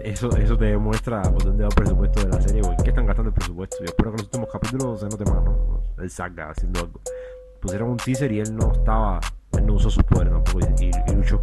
Eso, 0.00 0.30
eso 0.36 0.56
te 0.56 0.66
demuestra 0.66 1.22
por 1.22 1.42
dónde 1.44 1.64
va 1.64 1.68
el 1.68 1.74
presupuesto 1.74 2.20
de 2.20 2.28
la 2.28 2.40
serie 2.40 2.62
en 2.62 2.76
qué 2.84 2.90
están 2.90 3.06
gastando 3.06 3.30
el 3.30 3.34
presupuesto. 3.34 3.76
Yo 3.80 3.86
espero 3.86 4.10
que 4.12 4.16
los 4.18 4.26
últimos 4.26 4.48
capítulos 4.52 5.00
se 5.00 5.08
note 5.08 5.24
más, 5.24 5.42
¿no? 5.44 5.80
Él 5.98 6.10
salga 6.10 6.50
haciendo 6.50 6.80
algo. 6.80 7.00
Pusieron 7.60 7.90
un 7.90 7.96
teaser 7.96 8.30
y 8.32 8.40
él 8.40 8.54
no 8.54 8.72
estaba, 8.72 9.18
él 9.56 9.66
no 9.66 9.74
usó 9.74 9.90
sus 9.90 10.04
poderes 10.04 10.32
tampoco 10.32 10.60
y, 10.78 10.84
y- 10.84 10.90
y 11.10 11.14
luchó. 11.14 11.40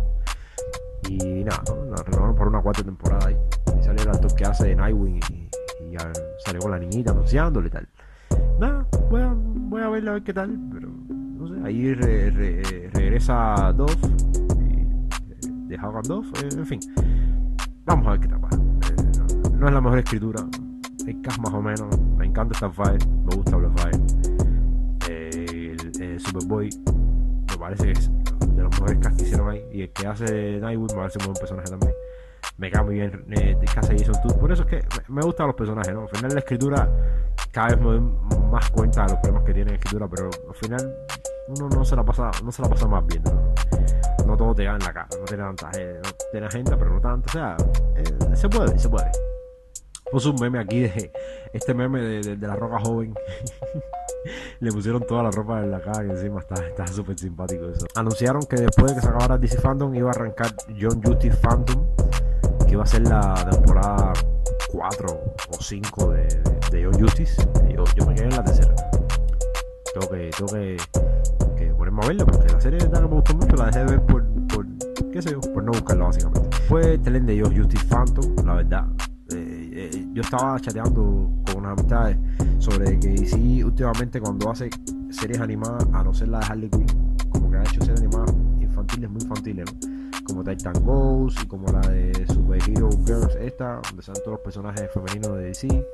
Y 1.09 1.18
nada, 1.43 1.61
¿no? 1.68 1.86
la 1.95 2.03
renovaron 2.03 2.36
por 2.36 2.47
una 2.47 2.61
cuarta 2.61 2.84
temporada 2.84 3.28
ahí. 3.28 3.38
Y 3.80 3.84
salió 3.84 4.03
el 4.03 4.09
actor 4.09 4.34
que 4.36 4.45
hace 4.45 4.68
de 4.68 4.76
Nightwing 4.76 5.20
y, 5.30 5.49
y 5.84 5.91
ya 5.91 6.11
salió 6.45 6.61
con 6.61 6.72
la 6.72 6.80
niñita 6.80 7.11
anunciándole 7.11 7.68
y 7.68 7.72
tal. 7.72 7.88
Nada, 8.59 8.88
voy 9.09 9.22
a, 9.22 9.34
voy 9.36 9.82
a 9.82 9.89
verla 9.89 10.11
a 10.11 10.14
ver 10.16 10.24
qué 10.24 10.34
tal, 10.34 10.57
pero 10.72 10.88
ahí 11.65 11.93
re- 11.93 12.29
re- 12.31 12.89
regresa 12.93 13.71
Dove 13.73 13.93
y, 14.59 15.67
de 15.67 15.75
Hagan 15.75 16.03
Dove, 16.03 16.27
eh, 16.43 16.49
en 16.57 16.65
fin. 16.65 16.79
Vamos 17.85 18.07
a 18.07 18.11
ver 18.11 18.19
qué 18.21 18.27
tal. 18.27 18.39
Eh, 18.41 19.51
no, 19.57 19.67
es 19.67 19.73
la 19.73 19.81
mejor 19.81 19.99
escritura, 19.99 20.45
el 21.07 21.21
cast 21.21 21.39
más 21.39 21.53
o 21.53 21.61
menos, 21.61 21.99
me 22.17 22.25
encanta 22.25 22.57
Starfire, 22.57 23.05
me 23.25 23.35
gusta 23.35 23.57
Blackfire. 23.57 23.99
Eh, 25.09 25.75
el, 25.77 26.01
el 26.01 26.19
Superboy 26.19 26.69
me 27.49 27.57
parece 27.57 27.83
que 27.85 27.91
es 27.91 28.11
de 28.55 28.63
los 28.63 28.71
mejores 28.79 28.97
cast 28.99 29.17
que 29.17 29.23
hicieron 29.23 29.49
ahí. 29.49 29.61
Y 29.73 29.81
el 29.81 29.89
que 29.91 30.07
hace 30.07 30.59
Nightwood 30.59 30.91
me 30.91 30.97
parece 30.97 31.19
un 31.19 31.25
buen 31.25 31.37
personaje 31.37 31.69
también. 31.69 31.93
Me 32.58 32.70
cae 32.70 32.84
muy 32.84 32.95
bien 32.95 33.26
eh, 33.32 33.56
de 33.60 33.66
casa 33.66 33.93
Jason 33.97 34.16
Todd. 34.22 34.38
Por 34.39 34.51
eso 34.51 34.64
es 34.64 34.70
que 34.70 34.80
me, 35.10 35.22
gustan 35.22 35.47
los 35.47 35.56
personajes, 35.56 35.93
¿no? 35.93 36.01
Al 36.01 36.10
final 36.10 36.32
la 36.34 36.39
escritura 36.39 36.89
cada 37.51 37.68
vez 37.70 37.78
me 37.80 37.86
doy 37.86 37.99
más 38.51 38.70
cuenta 38.72 39.04
de 39.06 39.12
los 39.14 39.20
problemas 39.20 39.43
que 39.43 39.54
tiene 39.54 39.72
la 39.72 39.78
escritura, 39.78 40.08
pero 40.08 40.30
al 40.49 40.56
final 40.56 40.95
uno 41.47 41.70
no 41.70 41.84
se 41.86 41.95
la 41.95 42.04
pasa, 42.04 42.32
no 42.43 42.51
se 42.51 42.62
la 42.62 42.70
pasa 42.70 42.88
más 42.88 43.06
bien, 43.08 43.24
¿no? 43.24 43.54
No 44.28 44.38
todo 44.38 44.54
te 44.56 44.64
da 44.64 44.74
en 44.76 44.80
la 44.80 44.93
cara, 44.93 45.08
no 45.20 45.26
tiene 45.26 45.43
tanta 45.43 45.72
gente, 45.72 45.99
no 46.04 46.10
tiene 46.32 46.45
agenda, 46.47 46.78
pero 46.78 46.91
no 46.93 47.01
tanto. 47.01 47.28
O 47.28 47.32
sea, 47.32 47.58
eh, 47.95 48.36
se 48.36 48.47
puede, 48.49 48.78
se 48.80 48.88
puede. 48.89 49.10
Puse 50.12 50.30
un 50.30 50.36
meme 50.39 50.60
aquí 50.60 50.82
de 50.82 51.12
este 51.54 51.74
meme 51.74 51.99
de, 52.01 52.22
de- 52.22 52.36
de 52.38 52.47
la 52.47 52.56
roca 52.56 52.80
joven. 52.80 53.14
Le 54.60 54.72
pusieron 54.72 55.01
toda 55.06 55.24
la 55.24 55.32
ropa 55.32 55.60
en 55.62 55.72
la 55.72 55.82
cara 55.82 56.06
y 56.06 56.10
encima 56.12 56.39
está 56.39 56.56
está 56.66 56.88
súper 56.88 57.18
simpático 57.18 57.68
eso. 57.70 57.86
Anunciaron 57.95 58.43
que 58.43 58.56
después 58.58 58.91
de 58.91 58.95
que 58.95 59.01
se 59.01 59.08
acabara 59.10 59.38
DC 59.38 59.58
Fandom 59.60 59.93
iba 59.95 60.10
a 60.10 60.12
arrancar 60.14 60.47
John 60.80 61.01
Justice 61.04 61.36
Phantom, 61.38 61.84
iba 62.74 62.84
a 62.84 62.88
ser 62.88 63.07
la 63.07 63.47
temporada 63.51 64.13
4 64.71 65.07
o 65.07 65.61
5 65.61 66.11
de, 66.11 66.28
de, 66.71 66.86
Justice. 66.99 67.47
Yo, 67.69 67.84
yo 67.95 68.05
me 68.07 68.15
quedé 68.15 68.26
en 68.26 68.36
la 68.36 68.43
tercera. 68.43 68.74
Tengo 69.93 70.09
que, 70.09 70.32
tengo 70.36 70.51
que, 71.55 71.65
ponerme 71.78 72.03
a 72.03 72.07
verla 72.07 72.26
porque 72.26 72.51
la 72.51 72.59
serie 72.59 72.80
no 72.91 73.01
me 73.01 73.15
gustó 73.15 73.36
mucho, 73.36 73.55
la 73.55 73.65
dejé 73.67 73.80
de 73.80 73.86
ver 73.86 74.01
por, 74.07 74.26
por 74.47 74.65
qué 75.11 75.21
sé 75.21 75.32
yo, 75.32 75.41
por 75.41 75.63
no 75.63 75.71
buscarla 75.71 76.05
básicamente. 76.05 76.57
Fue 76.67 76.93
el 76.93 77.01
telen 77.01 77.28
de 77.28 77.39
John 77.39 77.55
Justice 77.55 77.86
Phantom, 77.86 78.36
la 78.43 78.55
verdad. 78.55 78.86
Eh, 79.36 79.89
eh, 79.93 80.07
yo 80.11 80.24
estaba 80.24 80.59
chateando 80.59 81.30
con 81.45 81.57
unas 81.57 81.74
amistades 81.74 82.17
sobre 82.57 82.99
que 82.99 83.09
DC 83.09 83.63
últimamente 83.63 84.19
cuando 84.19 84.49
hace 84.49 84.71
series 85.11 85.39
animadas, 85.39 85.88
a 85.93 86.03
no 86.03 86.11
ser 86.11 86.30
la 86.30 86.39
de 86.39 86.45
Harley 86.47 86.69
Quinn, 86.69 86.88
como 87.30 87.51
que 87.51 87.57
ha 87.57 87.61
hecho 87.61 87.82
series 87.82 87.99
animadas 87.99 88.34
infantiles, 88.59 89.09
muy 89.11 89.21
infantiles, 89.21 89.65
como 90.24 90.43
Titan 90.43 90.74
Ghost 90.84 91.43
y 91.43 91.47
como 91.47 91.67
la 91.71 91.82
de 91.82 92.11
Super 92.54 92.78
Hero 92.78 92.89
Girls, 93.06 93.36
esta, 93.36 93.82
donde 93.84 94.01
están 94.01 94.16
todos 94.16 94.34
los 94.34 94.39
personajes 94.41 94.91
femeninos 94.91 95.38
de 95.38 95.43
DC. 95.45 95.88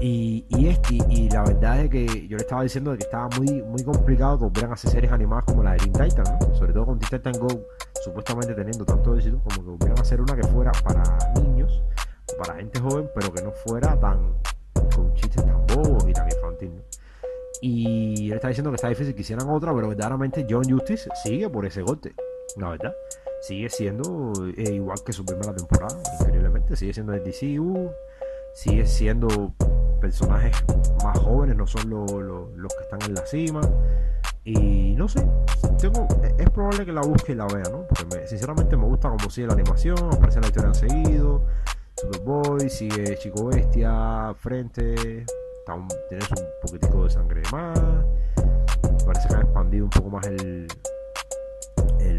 Y, 0.00 0.44
y, 0.48 0.68
este, 0.68 0.98
la 1.32 1.42
verdad 1.42 1.80
es 1.80 1.90
que 1.90 2.26
yo 2.26 2.36
le 2.36 2.42
estaba 2.42 2.62
diciendo 2.62 2.92
de 2.92 2.98
que 2.98 3.04
estaba 3.04 3.28
muy, 3.36 3.62
muy 3.62 3.84
complicado 3.84 4.38
que 4.38 4.44
volvieran 4.44 4.72
hacer 4.72 4.90
series 4.90 5.12
animadas 5.12 5.44
como 5.44 5.62
la 5.62 5.72
de 5.72 5.78
Teen 5.78 5.92
Titan, 5.92 6.54
sobre 6.54 6.72
todo 6.72 6.86
con 6.86 6.98
Teen 6.98 7.10
Titan 7.10 7.40
Go, 7.40 7.66
supuestamente 8.02 8.54
teniendo 8.54 8.84
tanto 8.84 9.14
éxito, 9.14 9.40
como 9.44 9.62
que 9.62 9.70
volvieran 9.70 9.98
a 9.98 10.02
hacer 10.02 10.20
una 10.20 10.34
que 10.34 10.42
fuera 10.44 10.72
para 10.82 11.02
niños, 11.40 11.82
para 12.38 12.54
gente 12.56 12.80
joven, 12.80 13.08
pero 13.14 13.32
que 13.32 13.42
no 13.42 13.52
fuera 13.52 13.98
tan 13.98 14.34
con 14.94 15.14
chistes 15.14 15.44
tan 15.44 15.66
bobos 15.66 16.04
y 16.08 16.12
tan 16.12 16.26
infantil. 16.26 16.74
¿no? 16.76 16.82
Y 17.60 18.30
él 18.30 18.36
está 18.36 18.48
diciendo 18.48 18.70
que 18.70 18.76
está 18.76 18.88
difícil 18.88 19.14
que 19.14 19.20
hicieran 19.20 19.48
otra, 19.48 19.72
pero 19.72 19.88
verdaderamente 19.88 20.46
John 20.48 20.64
Justice 20.68 21.08
sigue 21.22 21.48
por 21.48 21.64
ese 21.64 21.82
golpe. 21.82 22.14
La 22.56 22.70
verdad, 22.70 22.92
sigue 23.42 23.68
siendo 23.68 24.32
eh, 24.56 24.72
igual 24.72 24.98
que 25.04 25.12
su 25.12 25.24
primera 25.26 25.52
temporada, 25.54 25.98
increíblemente. 26.20 26.76
Sigue 26.76 26.94
siendo 26.94 27.12
el 27.12 27.22
DCU, 27.24 27.90
sigue 28.54 28.86
siendo 28.86 29.52
personajes 30.00 30.56
más 31.04 31.18
jóvenes, 31.18 31.56
no 31.56 31.66
son 31.66 31.90
los 31.90 32.74
que 32.74 32.82
están 32.84 33.02
en 33.02 33.14
la 33.14 33.26
cima. 33.26 33.60
Y 34.44 34.94
no 34.94 35.08
sé, 35.08 35.24
tengo, 35.78 36.06
es 36.38 36.50
probable 36.50 36.84
que 36.84 36.92
la 36.92 37.02
busque 37.02 37.32
y 37.32 37.34
la 37.34 37.46
vea, 37.46 37.64
¿no? 37.70 37.86
Porque 37.86 38.26
sinceramente 38.26 38.76
me 38.76 38.86
gusta 38.86 39.08
como 39.08 39.30
sigue 39.30 39.46
la 39.48 39.54
animación, 39.54 39.98
aparece 40.12 40.40
la 40.40 40.46
historia 40.46 40.74
seguido. 40.74 41.44
Superboy, 41.96 42.68
sigue 42.70 43.16
Chico 43.18 43.46
Bestia, 43.46 44.34
Frente, 44.38 45.24
tienes 46.08 46.30
un 46.30 46.46
poquitico 46.60 47.04
de 47.04 47.10
sangre 47.10 47.42
más. 47.52 47.78
Parece 49.04 49.28
que 49.28 49.34
han 49.34 49.42
expandido 49.42 49.84
un 49.84 49.90
poco 49.90 50.10
más 50.10 50.26
el, 50.26 50.66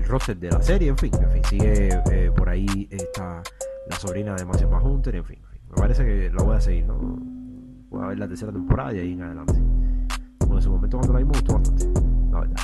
roster 0.04 0.38
de 0.38 0.52
la 0.52 0.62
serie, 0.62 0.90
en 0.90 0.98
fin, 0.98 1.12
en 1.20 1.32
fin, 1.32 1.42
sigue 1.50 1.90
eh, 2.12 2.32
por 2.36 2.50
ahí 2.50 2.88
está 2.92 3.42
la 3.90 3.96
sobrina 3.98 4.36
de 4.36 4.46
Máxima 4.46 4.82
Hunter, 4.82 5.16
en 5.16 5.26
fin, 5.26 5.40
me 5.70 5.76
parece 5.76 6.06
que 6.06 6.30
lo 6.30 6.46
voy 6.46 6.56
a 6.56 6.62
seguir, 6.62 6.86
¿no? 6.86 6.98
Voy 7.90 8.04
a 8.04 8.08
ver 8.08 8.20
la 8.20 8.28
tercera 8.28 8.52
temporada 8.52 8.94
y 8.94 9.00
ahí 9.00 9.14
en 9.14 9.22
adelante. 9.22 9.54
en 9.54 10.58
ese 10.58 10.70
momento 10.70 10.98
cuando 10.98 11.14
la 11.14 11.20
vi 11.20 11.26
me 11.26 11.32
gustó 11.32 11.54
bastante, 11.54 11.86
la 12.32 12.40
verdad. 12.40 12.60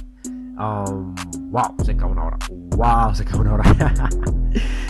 Um, 0.59 1.15
wow, 1.51 1.73
se 1.85 1.95
cae 1.95 2.09
una 2.09 2.23
hora. 2.25 2.37
Wow, 2.75 3.15
se 3.15 3.23
cae 3.23 3.39
una 3.39 3.53
hora. 3.53 3.63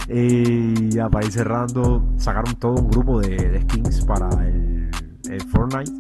y 0.10 0.90
ya 0.90 1.10
para 1.10 1.26
ir 1.26 1.32
cerrando, 1.32 2.04
sacaron 2.18 2.56
todo 2.56 2.82
un 2.82 2.90
grupo 2.90 3.20
de 3.22 3.62
skins 3.62 4.04
para 4.04 4.28
el, 4.48 4.79
el, 5.30 5.42
Fortnite. 5.42 5.92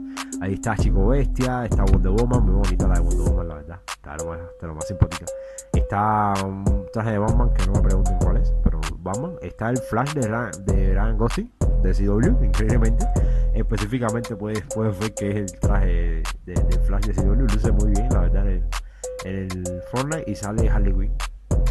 Ahí 0.41 0.53
está 0.53 0.75
Chico 0.75 1.07
Bestia, 1.07 1.65
está 1.65 1.84
Wonder 1.84 2.11
Woman, 2.11 2.45
muy 2.45 2.55
bonita 2.55 2.88
la 2.88 2.95
de 2.95 3.01
Wonder 3.01 3.30
Woman, 3.30 3.47
la 3.47 3.55
verdad. 3.55 3.80
Está 3.88 4.17
lo 4.17 4.25
más, 4.25 4.39
está 4.39 4.67
lo 4.67 4.75
más 4.75 4.88
simpática. 4.88 5.25
Está 5.73 6.34
un 6.45 6.86
traje 6.93 7.11
de 7.11 7.17
Batman 7.17 7.53
que 7.53 7.65
no 7.65 7.73
me 7.73 7.82
pregunten 7.82 8.17
cuál 8.19 8.38
es, 8.38 8.53
pero 8.63 8.80
Batman. 8.99 9.34
Está 9.41 9.69
el 9.69 9.77
Flash 9.77 10.13
de, 10.13 10.27
Ryan, 10.27 10.51
de 10.65 10.93
Ryan 10.93 11.17
Gosling, 11.17 11.51
de 11.84 11.93
CW, 11.93 12.43
increíblemente. 12.45 13.05
Específicamente 13.53 14.36
puedes, 14.36 14.61
puedes 14.73 14.97
ver 14.99 15.13
que 15.13 15.30
es 15.30 15.36
el 15.36 15.59
traje 15.59 16.23
de, 16.45 16.55
Flash 16.86 17.05
de 17.05 17.13
CW, 17.13 17.34
luce 17.34 17.71
muy 17.71 17.91
bien, 17.91 18.09
la 18.11 18.21
verdad. 18.21 18.47
El, 18.47 18.63
en 19.25 19.51
el 19.51 19.82
Fortnite 19.91 20.30
y 20.32 20.36
sale 20.36 20.69
Harley 20.69 20.93
Quinn. 20.93 21.13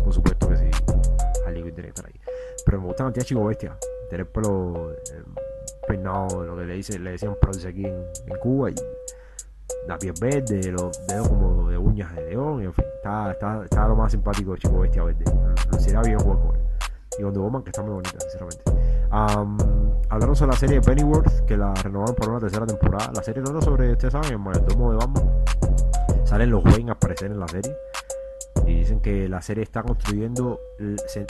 Por 0.05 0.13
supuesto 0.13 0.49
que 0.49 0.57
sí, 0.57 0.71
Harley 1.47 1.63
Quinn 1.63 1.75
tiene 1.75 1.89
que 1.89 2.01
estar 2.01 2.07
ahí. 2.07 2.21
Pero 2.65 2.81
me 2.81 2.87
gusta 2.87 3.05
la 3.05 3.13
tía 3.13 3.25
Chico 3.25 3.45
Bestia. 3.45 3.77
Tener 4.11 4.27
el 4.27 4.33
pelo 4.33 4.93
eh, 4.93 5.23
peinado, 5.89 6.45
lo 6.45 6.57
que 6.57 6.65
le, 6.65 6.75
dice, 6.75 6.99
le 6.99 7.13
decían 7.13 7.37
produce 7.41 7.69
aquí 7.69 7.87
en, 7.87 8.05
Cuba. 8.41 8.71
Y 8.71 8.75
la 9.87 9.99
piel 9.99 10.15
verde, 10.21 10.73
los 10.73 11.07
dedos 11.07 11.29
como 11.29 11.69
de 11.69 11.79
uñas 11.79 12.15
de 12.15 12.31
león. 12.31 12.63
Y 12.63 12.67
en 12.67 12.73
fin, 12.73 12.85
está, 12.97 13.33
está, 13.33 13.65
está 13.65 13.89
lo 13.89 13.97
más 13.97 14.13
simpático 14.13 14.53
de 14.53 14.59
Chico 14.59 14.81
Bestia 14.81 15.03
verde. 15.03 15.25
Luciera 15.73 16.03
bien 16.03 16.19
jugar 16.19 16.55
él. 16.55 16.61
Y 17.19 17.25
Wonder 17.25 17.43
Woman, 17.43 17.63
que 17.65 17.71
está 17.71 17.83
muy 17.83 17.95
bonita, 17.95 18.21
sinceramente. 18.21 18.63
Um, 19.11 19.59
hablaron 20.11 20.37
sobre 20.37 20.53
la 20.53 20.59
serie 20.59 20.81
Pennyworth, 20.81 21.45
que 21.47 21.57
la 21.57 21.75
renovaron 21.75 22.15
por 22.15 22.29
una 22.29 22.39
tercera 22.39 22.67
temporada. 22.67 23.11
La 23.15 23.23
serie 23.23 23.43
trata 23.43 23.61
sobre, 23.61 23.93
ustedes 23.93 24.13
saben, 24.13 24.33
el 24.33 24.39
mayordomo 24.39 24.93
de 24.93 24.99
Batman 24.99 25.25
salen 26.29 26.51
los 26.51 26.63
Wayne 26.63 26.91
a 26.91 26.95
aparecer 26.95 27.33
en 27.33 27.41
la 27.41 27.49
serie. 27.49 27.75
Y 28.67 28.81
dicen 28.81 29.01
que 29.01 29.29
la 29.29 29.41
serie 29.41 29.65
está 29.65 29.83
construyendo, 29.83 30.61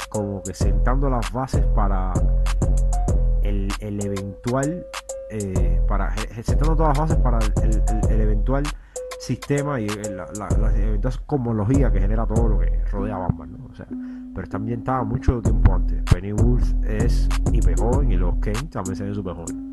como 0.08 0.42
que 0.42 0.54
sentando 0.54 1.08
las 1.08 1.32
bases 1.32 1.64
para 1.66 2.12
el, 3.80 4.04
eventual, 4.04 4.86
eh, 5.30 5.80
para 5.88 6.14
sentando 6.42 6.76
todas 6.76 6.96
las 6.96 7.08
bases 7.08 7.16
para 7.22 7.38
el, 7.62 8.20
eventual 8.20 8.64
sistema 9.20 9.80
y 9.80 9.88
la, 9.88 10.26
la, 10.36 10.76
eventual 10.76 11.14
cosmología 11.26 11.90
que 11.90 12.00
genera 12.00 12.26
todo 12.26 12.48
lo 12.48 12.58
que 12.60 12.84
rodea 12.90 13.16
a 13.16 13.18
Batman. 13.18 13.56
¿no? 13.58 13.66
O 13.66 13.74
sea, 13.74 13.86
pero 13.86 14.44
está 14.44 14.56
ambientada 14.56 15.02
mucho 15.02 15.40
tiempo 15.42 15.74
antes. 15.74 16.02
Pennyworth 16.12 16.84
es 16.84 17.28
hiper 17.52 17.78
joven 17.78 18.12
y 18.12 18.16
los 18.16 18.34
Kane 18.36 18.68
también 18.70 18.96
se 18.96 19.04
ven 19.04 19.14
súper 19.14 19.34
jóvenes. 19.34 19.64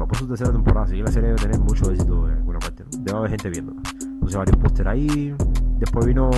Va 0.00 0.06
por 0.06 0.16
su 0.16 0.26
tercera 0.26 0.52
temporada, 0.52 0.86
así 0.86 0.96
que 0.96 1.02
la 1.02 1.12
serie 1.12 1.28
debe 1.28 1.42
tener 1.42 1.60
mucho 1.60 1.90
éxito 1.90 2.28
en 2.28 2.36
alguna 2.36 2.58
parte. 2.58 2.84
¿no? 2.84 3.02
Debe 3.02 3.18
haber 3.18 3.30
gente 3.30 3.50
viendo 3.50 3.74
puse 4.20 4.36
varios 4.36 4.56
póster 4.58 4.88
ahí. 4.88 5.34
Después 5.80 6.04
vino 6.04 6.30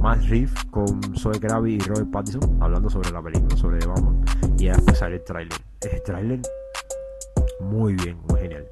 Matt 0.00 0.22
Reeves 0.22 0.64
con 0.70 1.14
Zoe 1.14 1.38
Gravy 1.38 1.74
y 1.74 1.78
Robert 1.80 2.10
Pattinson 2.10 2.62
hablando 2.62 2.88
sobre 2.88 3.10
la 3.10 3.20
película, 3.20 3.54
sobre 3.54 3.86
Batman. 3.86 4.24
Y 4.58 4.68
después 4.68 4.96
sale 4.96 5.16
el 5.16 5.24
trailer. 5.24 5.58
El 5.82 6.02
trailer 6.02 6.40
muy 7.60 7.94
bien, 7.94 8.18
muy 8.26 8.40
genial. 8.40 8.66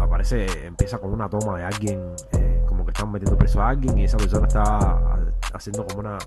aparece, 0.00 0.46
empieza 0.66 0.98
con 0.98 1.12
una 1.12 1.30
toma 1.30 1.58
de 1.58 1.64
alguien, 1.64 2.00
eh, 2.32 2.64
como 2.66 2.84
que 2.84 2.90
están 2.90 3.12
metiendo 3.12 3.38
preso 3.38 3.62
a 3.62 3.68
alguien 3.68 3.96
y 3.98 4.04
esa 4.04 4.16
persona 4.16 4.48
está 4.48 5.30
haciendo 5.54 5.86
como 5.86 6.00
una 6.00 6.18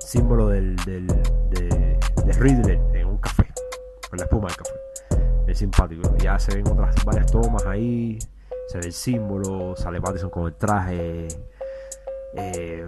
símbolo 0.00 0.48
del, 0.48 0.74
del 0.84 1.06
de, 1.06 1.98
de 2.26 2.32
Riddler 2.32 2.80
en 2.94 3.06
un 3.06 3.18
café, 3.18 3.46
con 4.08 4.18
la 4.18 4.24
espuma 4.24 4.48
del 4.48 4.56
café. 4.56 4.74
Es 5.46 5.58
simpático. 5.58 6.16
Ya 6.16 6.36
se 6.36 6.56
ven 6.56 6.66
otras 6.66 7.04
varias 7.04 7.30
tomas 7.30 7.64
ahí 7.64 8.18
se 8.70 8.78
ve 8.78 8.86
el 8.86 8.92
símbolo, 8.92 9.74
sale 9.74 10.00
Pattinson 10.00 10.30
con 10.30 10.46
el 10.46 10.54
traje, 10.54 11.26
eh, 12.34 12.86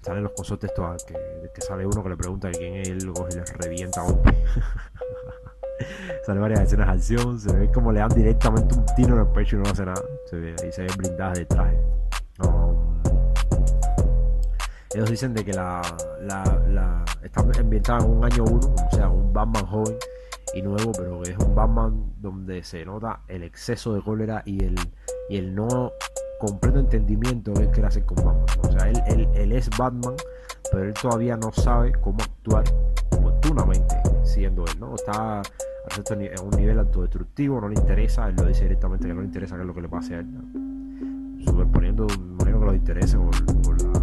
salen 0.00 0.22
los 0.22 0.32
consortes 0.32 0.72
todos, 0.74 1.04
que, 1.04 1.14
sale 1.60 1.86
uno 1.86 2.02
que 2.02 2.08
le 2.08 2.16
pregunta 2.16 2.50
quién 2.50 2.76
es 2.76 2.88
él, 2.88 2.98
y 2.98 3.34
le 3.34 3.44
revienta 3.58 4.02
a 4.02 4.06
sale 6.26 6.40
varias 6.40 6.60
escenas 6.60 6.88
de 6.88 6.92
acción, 6.92 7.38
se 7.38 7.54
ve 7.54 7.70
como 7.70 7.92
le 7.92 8.00
dan 8.00 8.10
directamente 8.10 8.74
un 8.74 8.84
tiro 8.96 9.14
en 9.14 9.20
el 9.20 9.28
pecho 9.28 9.56
y 9.56 9.60
no 9.60 9.70
hace 9.70 9.84
nada. 9.84 10.02
Se 10.26 10.36
ve, 10.36 10.54
ahí 10.62 10.72
se 10.72 10.82
ven 10.82 10.96
blindadas 10.96 11.38
de 11.38 11.46
traje. 11.46 11.78
Um, 12.40 13.00
ellos 14.94 15.10
dicen 15.10 15.34
de 15.34 15.44
que 15.44 15.52
la, 15.52 15.82
la, 16.22 16.42
la 16.68 17.04
está 17.22 17.42
ambientada 17.58 18.04
en 18.04 18.10
un 18.10 18.24
año 18.24 18.44
uno, 18.44 18.74
o 18.74 18.96
sea, 18.96 19.08
un 19.08 19.32
Batman 19.32 19.66
joven 19.66 19.96
y 20.54 20.62
nuevo, 20.62 20.92
pero 20.92 21.22
que 21.22 21.30
es 21.30 21.38
un 21.38 21.54
Batman 21.54 22.14
donde 22.18 22.62
se 22.64 22.84
nota 22.84 23.20
el 23.28 23.42
exceso 23.42 23.94
de 23.94 24.02
cólera 24.02 24.42
y 24.44 24.64
el, 24.64 24.74
y 25.28 25.36
el 25.36 25.54
no 25.54 25.92
completo 26.40 26.80
entendimiento 26.80 27.52
él 27.52 27.68
quiere 27.70 27.86
hacer 27.86 28.04
con 28.04 28.16
Batman. 28.16 28.44
O 28.62 28.72
sea, 28.72 28.90
él, 28.90 29.28
él, 29.34 29.52
es 29.52 29.70
Batman, 29.78 30.14
pero 30.72 30.84
él 30.84 30.94
todavía 30.94 31.36
no 31.36 31.52
sabe 31.52 31.92
cómo 31.92 32.18
actuar 32.22 32.64
oportunamente 33.10 33.94
siendo 34.24 34.64
él, 34.64 34.80
¿no? 34.80 34.94
Está 34.94 35.42
en 36.10 36.40
un 36.42 36.50
nivel 36.50 36.78
autodestructivo, 36.78 37.60
no 37.60 37.68
le 37.68 37.74
interesa, 37.74 38.28
él 38.28 38.36
lo 38.36 38.46
dice 38.46 38.64
directamente 38.64 39.06
que 39.06 39.14
no 39.14 39.20
le 39.20 39.26
interesa 39.26 39.56
qué 39.56 39.62
es 39.62 39.66
lo 39.66 39.74
que 39.74 39.82
le 39.82 39.88
pase 39.88 40.16
a 40.16 40.20
él. 40.20 40.26
Superponiendo, 41.44 42.06
imagino 42.08 42.60
que 42.60 42.66
lo 42.66 42.74
interese 42.74 43.16
o, 43.16 43.30
la 43.30 44.00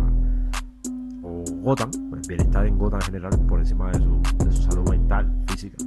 o 1.24 1.44
Gotham, 1.62 1.92
el 2.14 2.22
bienestar 2.28 2.66
en 2.66 2.78
Gotham 2.78 3.00
en 3.02 3.06
general 3.06 3.40
por 3.48 3.60
encima 3.60 3.92
de 3.92 4.00
su, 4.00 4.22
de 4.38 4.52
su 4.52 4.64
salud 4.64 4.90
mental, 4.90 5.32
física 5.48 5.78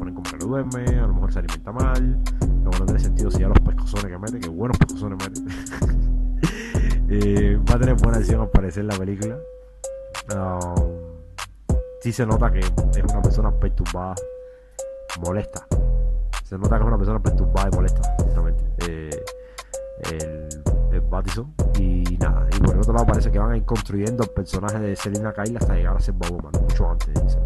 ponen 0.00 0.14
como 0.14 0.30
que 0.30 0.36
no 0.38 0.46
duerme, 0.46 0.98
a 0.98 1.06
lo 1.06 1.14
mejor 1.14 1.32
se 1.32 1.38
alimenta 1.40 1.72
mal, 1.72 2.18
luego 2.40 2.78
no 2.78 2.84
tiene 2.86 3.00
sentido 3.00 3.30
si 3.30 3.40
ya 3.40 3.48
los 3.48 3.60
que 3.84 4.18
mete, 4.18 4.40
que 4.40 4.48
buenos 4.48 4.78
mete. 4.78 5.40
va 7.58 7.74
a 7.74 7.78
tener 7.78 7.94
buena 7.96 8.18
acción 8.18 8.40
al 8.40 8.50
parecer 8.50 8.84
la 8.84 8.96
película. 8.96 9.38
Um, 10.34 10.92
sí 12.00 12.12
se 12.12 12.24
nota 12.24 12.52
que 12.52 12.60
es 12.60 12.72
una 13.12 13.22
persona 13.22 13.50
perturbada, 13.50 14.14
molesta. 15.20 15.66
Se 16.44 16.56
nota 16.56 16.76
que 16.76 16.82
es 16.82 16.86
una 16.86 16.98
persona 16.98 17.20
perturbada 17.20 17.68
y 17.72 17.76
molesta, 17.76 18.16
sinceramente. 18.18 18.64
Eh, 18.86 19.24
el, 20.10 20.48
el 20.92 21.00
Battison. 21.02 21.52
Y 21.78 22.16
nada, 22.18 22.46
y 22.54 22.60
por 22.60 22.74
el 22.74 22.80
otro 22.80 22.92
lado 22.92 23.06
parece 23.06 23.30
que 23.30 23.38
van 23.38 23.52
a 23.52 23.56
ir 23.56 23.64
construyendo 23.64 24.22
el 24.22 24.30
personaje 24.30 24.78
de 24.78 24.96
Selina 24.96 25.32
Kyle 25.32 25.56
hasta 25.56 25.74
llegar 25.74 25.96
a 25.96 26.00
ser 26.00 26.14
Batwoman, 26.14 26.52
mucho 26.60 26.90
antes 26.90 27.38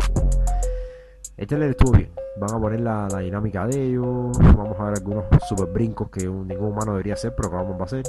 Este 1.37 1.57
le 1.57 1.71
estuvo 1.71 1.93
bien 1.93 2.24
van 2.37 2.55
a 2.55 2.61
poner 2.61 2.81
la, 2.81 3.09
dinámica 3.19 3.67
de 3.67 3.83
ellos. 3.83 4.37
Vamos 4.39 4.79
a 4.79 4.85
ver 4.85 4.95
algunos 4.99 5.25
super 5.49 5.67
brincos 5.67 6.09
que 6.11 6.27
ningún 6.27 6.73
humano 6.73 6.93
debería 6.93 7.15
hacer, 7.15 7.35
pero 7.37 7.51
que 7.51 7.57
vamos 7.57 7.81
a 7.81 7.85
hacer. 7.85 8.05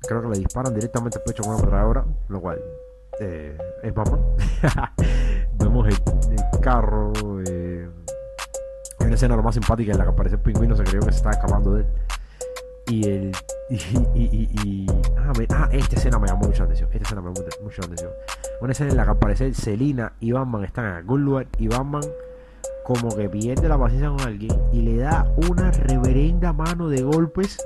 Creo 0.00 0.22
que 0.22 0.28
le 0.28 0.38
disparan 0.38 0.74
directamente 0.74 1.18
al 1.18 1.24
pecho 1.24 1.42
con 1.42 1.52
una 1.52 1.60
ametralladora, 1.60 2.04
lo 2.28 2.40
cual 2.40 2.60
eh, 3.20 3.56
es 3.82 3.94
Batman. 3.94 4.20
Vemos 5.54 5.88
el, 5.88 6.60
carro. 6.60 7.12
Eh, 7.46 7.88
una 9.00 9.14
escena 9.14 9.36
lo 9.36 9.42
más 9.42 9.54
simpática 9.54 9.92
en 9.92 9.98
la 9.98 10.04
que 10.04 10.10
aparece 10.10 10.36
el 10.36 10.42
pingüino, 10.42 10.76
se 10.76 10.84
creyó 10.84 11.00
que 11.00 11.12
se 11.12 11.18
estaba 11.18 11.32
escapando 11.32 11.74
de 11.74 11.80
él. 11.82 11.86
Y 12.86 13.08
el, 13.08 13.32
Y, 13.70 13.76
y, 14.14 14.50
y, 14.64 14.86
ah, 15.16 15.32
ah, 15.50 15.68
esta 15.70 15.96
escena 15.96 16.18
me 16.18 16.26
llamó 16.26 16.46
mucho 16.46 16.58
la 16.58 16.64
atención. 16.64 16.90
Esta 16.92 17.04
escena 17.04 17.20
me 17.20 17.28
llamó 17.28 17.46
mucho 17.62 17.80
la 17.82 17.86
atención. 17.86 18.10
Una 18.60 18.72
escena 18.72 18.90
en 18.90 18.96
la 18.96 19.04
que 19.04 19.10
aparece 19.10 19.54
Selina 19.54 20.12
y 20.18 20.32
Batman 20.32 20.64
están 20.64 20.86
en 20.86 20.92
algún 20.92 21.24
lugar 21.24 21.46
y 21.58 21.68
Batman 21.68 22.02
como 22.90 23.14
que 23.14 23.28
pierde 23.28 23.68
la 23.68 23.78
paciencia 23.78 24.08
con 24.08 24.20
alguien 24.20 24.50
y 24.72 24.82
le 24.82 24.96
da 24.96 25.32
una 25.48 25.70
reverenda 25.70 26.52
mano 26.52 26.88
de 26.88 27.02
golpes 27.02 27.56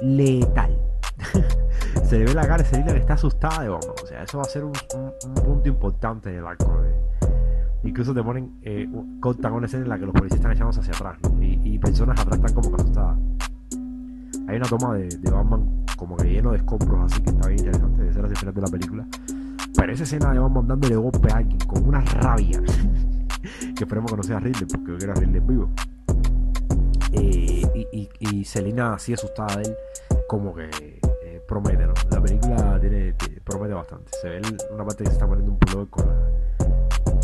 letal. 0.00 0.74
Se 2.04 2.18
le 2.18 2.24
ve 2.24 2.32
la 2.32 2.48
cara 2.48 2.62
de 2.62 2.64
Selina 2.64 2.92
que 2.94 3.00
está 3.00 3.12
asustada 3.12 3.62
de 3.62 3.68
Batman. 3.68 3.94
O 4.02 4.06
sea, 4.06 4.22
eso 4.22 4.38
va 4.38 4.44
a 4.44 4.46
ser 4.46 4.64
un, 4.64 4.72
punto 5.44 5.68
importante 5.68 6.30
del 6.30 6.46
arco. 6.46 6.80
Incluso 7.84 8.14
te 8.14 8.22
ponen, 8.22 8.58
eh, 8.62 8.88
cortan 9.20 9.52
una 9.52 9.66
escena 9.66 9.82
en 9.82 9.88
la 9.90 9.98
que 9.98 10.06
los 10.06 10.14
policías 10.14 10.40
están 10.40 10.52
echándose 10.52 10.80
hacia 10.80 10.94
atrás 10.94 11.18
y, 11.40 11.78
personas 11.78 12.18
atrás 12.18 12.38
están 12.38 12.54
como 12.54 12.74
que 12.74 12.82
asustadas. 12.82 13.18
Hay 14.48 14.56
una 14.56 14.66
toma 14.66 14.94
de, 14.94 15.30
Batman 15.30 15.84
como 15.98 16.16
que 16.16 16.24
lleno 16.24 16.52
de 16.52 16.56
escombros 16.56 17.12
así 17.12 17.22
que 17.22 17.30
está 17.30 17.48
bien 17.48 17.58
interesante 17.58 18.02
de 18.02 18.12
ser 18.14 18.24
hacia 18.24 18.48
el 18.48 18.54
de 18.54 18.60
la 18.62 18.68
película. 18.68 19.06
Pero 19.76 19.92
esa 19.92 20.04
escena 20.04 20.32
de 20.32 20.38
Batman 20.38 20.68
dándole 20.68 20.96
golpe 20.96 21.30
a 21.30 21.36
alguien 21.36 21.58
con 21.66 21.86
una 21.86 22.00
rabia 22.00 22.62
que 23.76 23.84
esperemos 23.84 24.10
que 24.10 24.16
no 24.16 24.22
sea 24.22 24.40
Ridley 24.40 24.66
porque 24.66 24.92
yo 24.92 24.98
quiero 24.98 25.12
a 25.12 25.16
Ridley 25.16 25.40
vivo. 25.40 25.70
Eh, 27.12 27.86
y, 27.92 28.08
y, 28.20 28.44
Selina 28.44 28.94
así 28.94 29.12
asustada 29.12 29.56
de 29.56 29.62
él 29.64 29.76
como 30.28 30.54
que 30.54 30.70
eh, 31.24 31.42
promete, 31.46 31.84
¿no? 31.86 31.94
La 32.10 32.22
película 32.22 32.78
tiene, 32.80 33.14
promete 33.44 33.74
bastante. 33.74 34.12
Se 34.20 34.28
ve 34.28 34.42
una 34.72 34.84
parte 34.84 35.02
que 35.02 35.10
se 35.10 35.14
está 35.14 35.26
poniendo 35.26 35.52
un 35.52 35.58
pullover 35.58 35.88
con, 35.88 36.04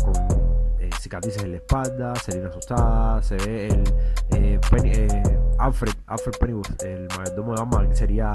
con 0.03 0.79
eh, 0.79 0.89
cicatrices 0.99 1.43
en 1.43 1.51
la 1.51 1.57
espalda, 1.57 2.15
Selina 2.15 2.49
asustada, 2.49 3.21
se 3.23 3.37
ve 3.37 3.67
el 3.67 4.59
Alfred, 5.57 5.93
Alfred 6.07 6.33
Pennyworth, 6.39 6.83
el 6.83 7.07
mayordomo 7.17 7.53
de 7.53 7.61
Batman, 7.61 7.89
que 7.89 7.95
sería 7.95 8.31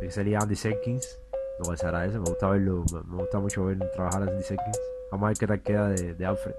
que 0.00 0.10
sería 0.10 0.38
Andy 0.38 0.54
Serkins, 0.54 1.20
no 1.58 1.70
me 1.70 1.74
agradece, 1.74 2.18
me 2.18 2.24
gusta 2.24 2.48
verlo, 2.48 2.84
me, 2.92 3.16
gusta 3.16 3.38
mucho 3.38 3.64
ver 3.64 3.78
trabajar 3.92 4.22
a 4.22 4.26
Andy 4.30 4.42
Serkins. 4.42 4.78
Vamos 5.10 5.26
a 5.26 5.28
ver 5.28 5.38
qué 5.38 5.46
tal 5.46 5.62
queda 5.62 5.88
de, 5.88 6.26
Alfred. 6.26 6.54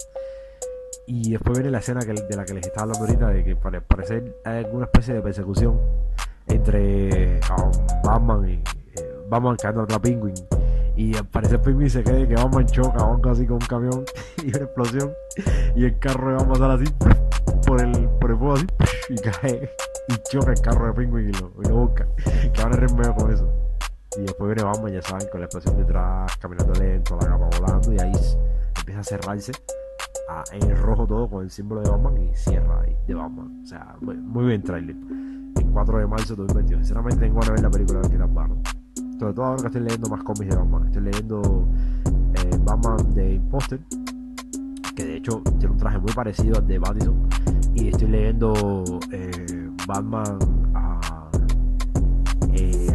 Y 1.05 1.31
después 1.31 1.57
viene 1.57 1.71
la 1.71 1.79
escena 1.79 2.01
de 2.01 2.35
la 2.35 2.45
que 2.45 2.53
les 2.53 2.65
estaba 2.65 2.83
hablando 2.83 3.05
ahorita, 3.05 3.29
de 3.29 3.43
que 3.43 3.55
para 3.55 3.81
parecer 3.81 4.35
hay 4.45 4.65
alguna 4.65 4.85
especie 4.85 5.13
de 5.13 5.21
persecución 5.21 5.79
entre 6.47 7.39
um, 7.57 7.71
Batman 8.03 8.49
y 8.49 8.53
eh, 8.53 8.63
Batman 9.29 9.55
cayendo 9.57 9.83
otra 9.83 9.99
Penguin. 9.99 10.33
Y 10.95 11.15
al 11.15 11.25
parecer 11.27 11.61
Penguin 11.61 11.89
se 11.89 12.03
quede 12.03 12.27
que 12.27 12.35
Batman 12.35 12.65
choca 12.65 13.03
o 13.03 13.15
algo 13.15 13.29
así 13.29 13.45
con 13.45 13.55
un 13.55 13.67
camión 13.67 14.05
y 14.43 14.47
una 14.49 14.65
explosión. 14.65 15.13
Y 15.75 15.85
el 15.85 15.99
carro 15.99 16.35
va 16.35 16.43
a 16.43 16.47
pasar 16.47 16.71
así 16.71 16.85
por 17.65 17.81
el, 17.81 18.09
por 18.19 18.31
el 18.31 18.37
fuego 18.37 18.53
así 18.53 18.65
y 19.09 19.15
cae 19.15 19.69
y 20.07 20.13
choca 20.29 20.51
el 20.51 20.61
carro 20.61 20.87
de 20.87 20.93
Penguin 20.93 21.29
y 21.29 21.33
lo, 21.33 21.51
y 21.63 21.67
lo 21.67 21.75
busca. 21.75 22.07
Que 22.53 22.63
van 22.63 22.73
a 22.73 22.93
medio 22.93 23.15
con 23.15 23.31
eso. 23.31 23.66
Y 24.17 24.21
después 24.21 24.55
viene 24.55 24.63
Batman, 24.63 24.93
ya 24.93 25.01
saben, 25.01 25.27
con 25.29 25.41
la 25.41 25.45
explosión 25.45 25.77
detrás, 25.77 26.37
caminando 26.37 26.73
lento, 26.73 27.17
la 27.19 27.27
capa 27.27 27.49
volando, 27.59 27.93
y 27.93 27.99
ahí 27.99 28.11
empieza 28.77 29.01
a 29.01 29.03
cerrarse 29.03 29.51
en 30.51 30.77
rojo 30.77 31.07
todo 31.07 31.29
con 31.29 31.43
el 31.43 31.51
símbolo 31.51 31.81
de 31.81 31.89
Batman 31.89 32.17
y 32.17 32.35
cierra 32.35 32.81
ahí 32.81 32.95
de 33.07 33.13
Batman. 33.13 33.61
O 33.63 33.65
sea, 33.65 33.95
muy, 34.01 34.45
bien 34.45 34.61
trailer. 34.61 34.95
El 35.55 35.65
4 35.71 35.99
de 35.99 36.07
marzo 36.07 36.35
de 36.35 36.43
2022. 36.43 36.79
Sinceramente 36.79 37.19
tengo 37.21 37.39
ganas 37.39 37.47
de 37.47 37.53
ver 37.53 37.61
la 37.61 37.69
película 37.69 37.99
de 38.01 38.09
qué 38.09 38.17
tal 38.17 39.19
Sobre 39.19 39.33
todo 39.33 39.45
ahora 39.45 39.61
que 39.61 39.67
estoy 39.67 39.81
leyendo 39.81 40.09
más 40.09 40.23
cómics 40.23 40.49
de 40.49 40.55
Batman. 40.55 40.85
Estoy 40.87 41.01
leyendo 41.03 41.67
eh, 42.35 42.57
Batman 42.63 43.13
de 43.13 43.33
Imposter, 43.33 43.79
que 44.95 45.05
de 45.05 45.15
hecho 45.17 45.41
tiene 45.59 45.73
un 45.73 45.77
traje 45.77 45.99
muy 45.99 46.11
parecido 46.13 46.57
al 46.57 46.67
de 46.67 46.79
Batman. 46.79 47.29
Y 47.73 47.89
estoy 47.89 48.07
leyendo 48.07 48.83
eh, 49.11 49.69
Batman 49.87 50.66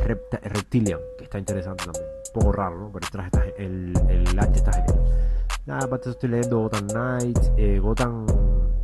Reptilian, 0.02 1.00
que 1.18 1.24
está 1.24 1.38
interesante 1.38 1.84
también. 1.84 2.04
Un 2.04 2.40
poco 2.40 2.52
raro, 2.52 2.78
¿no? 2.78 2.92
Pero 2.92 3.04
el 3.04 3.10
traje 3.10 3.26
está, 3.32 3.62
el, 3.62 3.92
el 4.08 4.38
arte 4.38 4.58
está 4.58 4.72
genial. 4.72 5.00
Nada, 5.66 5.84
aparte 5.84 6.10
estoy 6.10 6.30
leyendo 6.30 6.60
Gotham 6.60 6.88
Knight, 6.88 7.38
eh, 7.56 7.78
Gotham, 7.78 8.26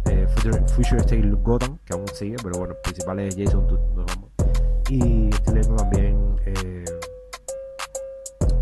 eh, 0.06 0.26
Future, 0.28 1.00
State 1.00 1.28
Gotham, 1.42 1.78
que 1.84 1.92
aún 1.92 2.06
sigue, 2.08 2.36
pero 2.42 2.58
bueno, 2.58 2.74
el 2.74 2.80
principal 2.82 3.18
es 3.18 3.36
Jason 3.36 3.66
nos 3.66 4.06
vamos. 4.06 4.30
Y 4.88 5.28
estoy 5.30 5.54
leyendo 5.54 5.76
también 5.76 6.36
eh, 6.46 6.84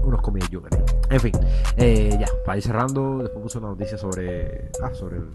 unos 0.03 0.23
cómics 0.23 0.49
Joker. 0.51 0.83
En 1.11 1.21
fin, 1.21 1.33
eh, 1.77 2.17
ya, 2.19 2.27
para 2.45 2.57
ir 2.57 2.65
cerrando, 2.65 3.19
después 3.19 3.43
puse 3.43 3.59
una 3.59 3.69
noticia 3.69 3.99
sobre, 3.99 4.71
ah, 4.83 4.95
sobre 4.95 5.19
el, 5.19 5.29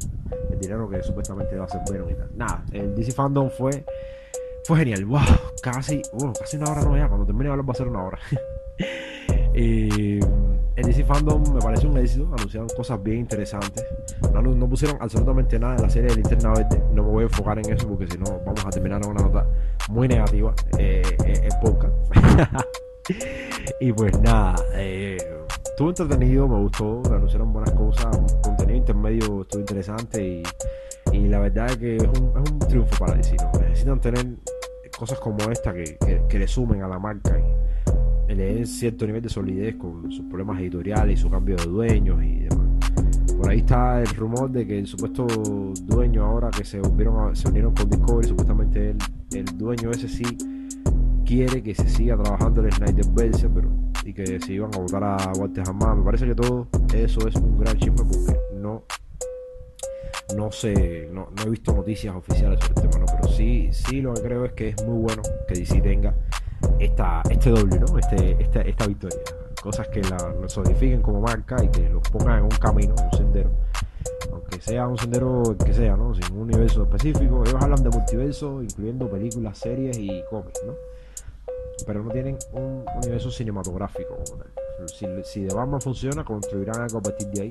el 0.52 0.60
dinero 0.60 0.90
que 0.90 1.04
supuestamente 1.04 1.56
va 1.56 1.66
a 1.66 1.70
ser 1.70 1.82
bueno 1.88 2.10
y 2.10 2.16
tal. 2.16 2.30
Nada, 2.36 2.66
el 2.72 2.96
DC 2.96 3.12
Fandom 3.12 3.50
fue 3.50 3.86
fue 4.66 4.80
genial. 4.80 5.06
Wow, 5.06 5.22
casi, 5.62 6.02
casi 6.40 6.58
una 6.58 6.72
hora 6.72 6.82
no 6.82 6.98
ya. 6.98 7.08
Cuando 7.08 7.26
termine 7.26 7.46
de 7.46 7.52
hablar 7.52 7.68
va 7.68 7.74
a 7.74 7.76
ser 7.76 7.88
una 7.88 8.04
hora. 8.04 8.20
el 9.54 10.20
DC 10.76 11.04
Fandom 11.04 11.44
me 11.54 11.60
parece 11.60 11.88
un 11.88 11.98
éxito. 11.98 12.30
Anunciaron 12.38 12.70
cosas 12.76 13.02
bien 13.02 13.20
interesantes. 13.20 13.86
No, 14.34 14.70
pusieron 14.70 14.98
absolutamente 15.02 15.60
nada 15.60 15.76
en 15.76 15.82
la 15.84 15.90
serie 15.90 16.10
de 16.10 16.16
Linterna 16.18 16.54
Verde. 16.54 16.84
No 16.94 17.04
me 17.04 17.10
voy 17.10 17.24
a 17.24 17.28
enfocar 17.28 17.60
en 17.60 17.72
eso 17.72 17.88
porque 17.88 18.08
si 18.08 18.18
no 18.18 18.40
vamos 18.46 18.66
a 18.66 18.70
terminar 18.70 19.02
en 19.04 19.12
una 19.12 19.22
nota 19.24 19.48
muy 19.90 20.08
negativa 20.08 20.54
eh, 20.78 21.02
eh 21.26 21.50
podcast. 21.62 21.94
y 23.80 23.92
pues 23.94 24.20
nada, 24.22 24.56
eh, 24.76 25.18
estuvo 25.66 25.90
entretenido, 25.90 26.48
me 26.48 26.60
gustó. 26.60 27.02
Anunciaron 27.06 27.52
buenas 27.52 27.74
cosas. 27.74 28.18
Contenido 28.42 28.78
intermedio 28.78 29.42
estuvo 29.42 29.60
interesante 29.60 30.26
y 30.26 30.44
y 31.12 31.28
la 31.28 31.40
verdad 31.40 31.72
es 31.72 31.78
que 31.78 31.98
es 31.98 32.04
un, 32.04 32.60
triunfo 32.68 32.98
para 33.00 33.16
DC. 33.16 33.36
Necesitan 33.60 34.00
tener 34.00 34.26
cosas 34.98 35.20
como 35.20 35.38
esta 35.52 35.74
que, 35.74 35.98
le 36.32 36.48
sumen 36.48 36.84
a 36.84 36.88
la 36.88 37.00
marca 37.00 37.38
y 38.30 38.34
le 38.34 38.56
den 38.56 38.68
cierto 38.68 39.06
nivel 39.06 39.22
de 39.22 39.30
solidez 39.30 39.76
con 39.76 40.12
sus 40.12 40.26
problemas 40.26 40.60
editoriales 40.60 41.20
y 41.20 41.22
su 41.22 41.30
cambio 41.30 41.56
de 41.56 41.66
dueños 41.66 42.24
y 42.24 42.40
demás. 42.42 42.68
Por 43.38 43.50
ahí 43.50 43.60
está 43.60 44.00
el 44.00 44.08
rumor 44.08 44.52
de 44.52 44.66
que 44.68 44.80
el 44.80 44.88
supuesto 44.88 45.26
dueño 45.26 46.24
ahora 46.24 46.50
que 46.52 46.64
se, 46.64 46.80
volvieron 46.80 47.36
se 47.36 47.50
unieron 47.50 47.74
con 47.74 47.90
Discovery, 47.90 48.28
supuestamente 48.28 48.96
el 49.34 49.46
dueño 49.58 49.92
ese 49.92 50.08
sí 50.08 50.38
quiere 51.26 51.64
que 51.64 51.74
se 51.74 51.90
siga 51.90 52.16
trabajando 52.22 52.64
en 52.64 52.72
Snyder 52.72 53.06
Verse, 53.14 53.50
pero 53.50 53.70
y 54.06 54.14
que 54.14 54.40
se 54.40 54.54
iban 54.54 54.74
a 54.74 54.78
votar 54.80 55.04
a 55.04 55.18
Walter 55.38 55.64
Hamada. 55.68 55.96
Me 55.96 56.04
parece 56.04 56.28
que 56.28 56.36
todo 56.36 56.68
eso 56.94 57.28
es 57.28 57.36
un 57.36 57.58
gran 57.60 57.78
chisme 57.78 57.98
porque 57.98 58.38
no 58.56 58.84
no 60.36 60.52
sé, 60.52 61.10
no, 61.12 61.30
he 61.46 61.50
visto 61.50 61.74
noticias 61.74 62.16
oficiales 62.16 62.60
sobre 62.60 62.82
el 62.82 62.90
tema, 62.90 63.06
pero 63.06 63.28
sí, 63.34 63.70
sí 63.72 64.02
lo 64.02 64.14
que 64.14 64.22
creo 64.22 64.46
es 64.46 64.54
que 64.54 64.70
es 64.70 64.86
muy 64.86 65.02
bueno 65.02 65.22
que 65.48 65.56
DC 65.56 65.82
tenga 65.82 66.16
esta, 66.80 67.22
este 67.30 67.50
doble, 67.50 67.80
¿no? 67.80 67.98
Este, 67.98 68.42
esta, 68.42 68.62
esta 68.62 68.88
victoria. 68.88 69.20
Cosas 69.62 69.88
que 69.90 70.02
la, 70.02 70.18
solidifiquen 70.48 71.02
como 71.02 71.22
marca 71.22 71.64
y 71.64 71.68
que 71.70 71.90
los 71.90 72.02
pongan 72.10 72.40
en 72.40 72.44
un 72.44 72.50
camino, 72.50 72.96
un 73.12 73.18
sendero. 73.18 73.52
Aunque 74.32 74.62
sea 74.62 74.88
un 74.88 74.98
sendero 74.98 75.56
que 75.64 75.74
sea, 75.74 75.96
¿no? 75.96 76.16
Sin 76.16 76.34
un 76.34 76.44
universo 76.44 76.84
específico. 76.84 77.44
Ellos 77.46 77.62
hablan 77.62 77.84
de 77.84 77.90
multiverso, 77.90 78.64
incluyendo 78.64 79.10
películas, 79.10 79.58
series 79.58 79.98
y 79.98 80.24
cómics, 80.30 80.62
¿no? 80.66 80.74
Pero 81.86 82.04
no 82.04 82.12
tienen 82.12 82.38
un 82.54 82.86
universo 82.98 83.30
cinematográfico. 83.30 84.18
Si, 84.88 85.06
si 85.24 85.44
de 85.44 85.54
Batman 85.54 85.82
funciona, 85.82 86.24
construirán 86.24 86.82
algo 86.82 87.00
a 87.00 87.02
partir 87.02 87.28
de 87.28 87.42
ahí 87.44 87.50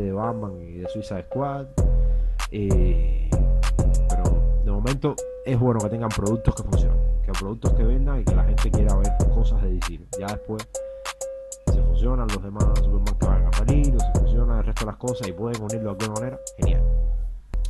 de 0.00 0.12
Batman 0.12 0.60
y 0.60 0.78
de 0.78 0.88
Suicide 0.88 1.24
Squad. 1.24 1.66
Eh, 2.50 3.30
pero 4.08 4.24
de 4.64 4.70
momento 4.70 5.14
es 5.44 5.58
bueno 5.58 5.80
que 5.80 5.88
tengan 5.88 6.08
productos 6.08 6.54
que 6.54 6.62
funcionen, 6.62 6.98
que 7.24 7.32
productos 7.32 7.72
que 7.74 7.84
vendan 7.84 8.20
y 8.20 8.24
que 8.24 8.34
la 8.34 8.44
gente 8.44 8.70
quiera 8.70 8.96
ver 8.96 9.12
cosas 9.34 9.62
de 9.62 9.72
DC. 9.74 10.00
Ya 10.18 10.26
después, 10.26 10.68
si 11.72 11.78
funcionan 11.80 12.28
los 12.28 12.42
demás 12.42 12.64
Superman 12.80 13.18
que 13.18 13.26
van 13.26 13.46
a 13.46 13.52
salir, 13.52 13.94
o 13.94 14.00
si 14.00 14.18
funcionan 14.18 14.58
el 14.58 14.64
resto 14.64 14.84
de 14.84 14.90
las 14.90 14.96
cosas 14.96 15.28
y 15.28 15.32
pueden 15.32 15.62
unirlo 15.62 15.94
de 15.94 16.04
alguna 16.04 16.20
manera, 16.20 16.40
genial. 16.58 16.82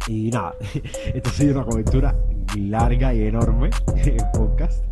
Y 0.09 0.31
nada, 0.31 0.55
esto 1.15 1.31
ha 1.31 1.33
sido 1.33 1.55
una 1.61 1.65
cobertura 1.67 2.15
larga 2.57 3.15
y 3.15 3.27
enorme 3.27 3.71
en 3.97 4.17
podcast 4.33 4.85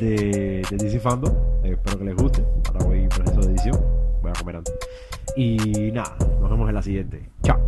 de, 0.00 0.64
de 0.70 0.76
DC 0.76 1.00
Fandom. 1.00 1.34
espero 1.64 1.98
que 1.98 2.04
les 2.04 2.16
guste. 2.16 2.44
Ahora 2.68 2.86
voy 2.86 3.08
proceso 3.08 3.40
de 3.40 3.52
edición 3.52 4.08
voy 4.22 4.30
a 4.30 4.38
comer 4.38 4.56
antes. 4.56 4.74
Y 5.36 5.56
nada, 5.92 6.16
nos 6.40 6.50
vemos 6.50 6.68
en 6.68 6.74
la 6.74 6.82
siguiente. 6.82 7.30
Chao. 7.42 7.58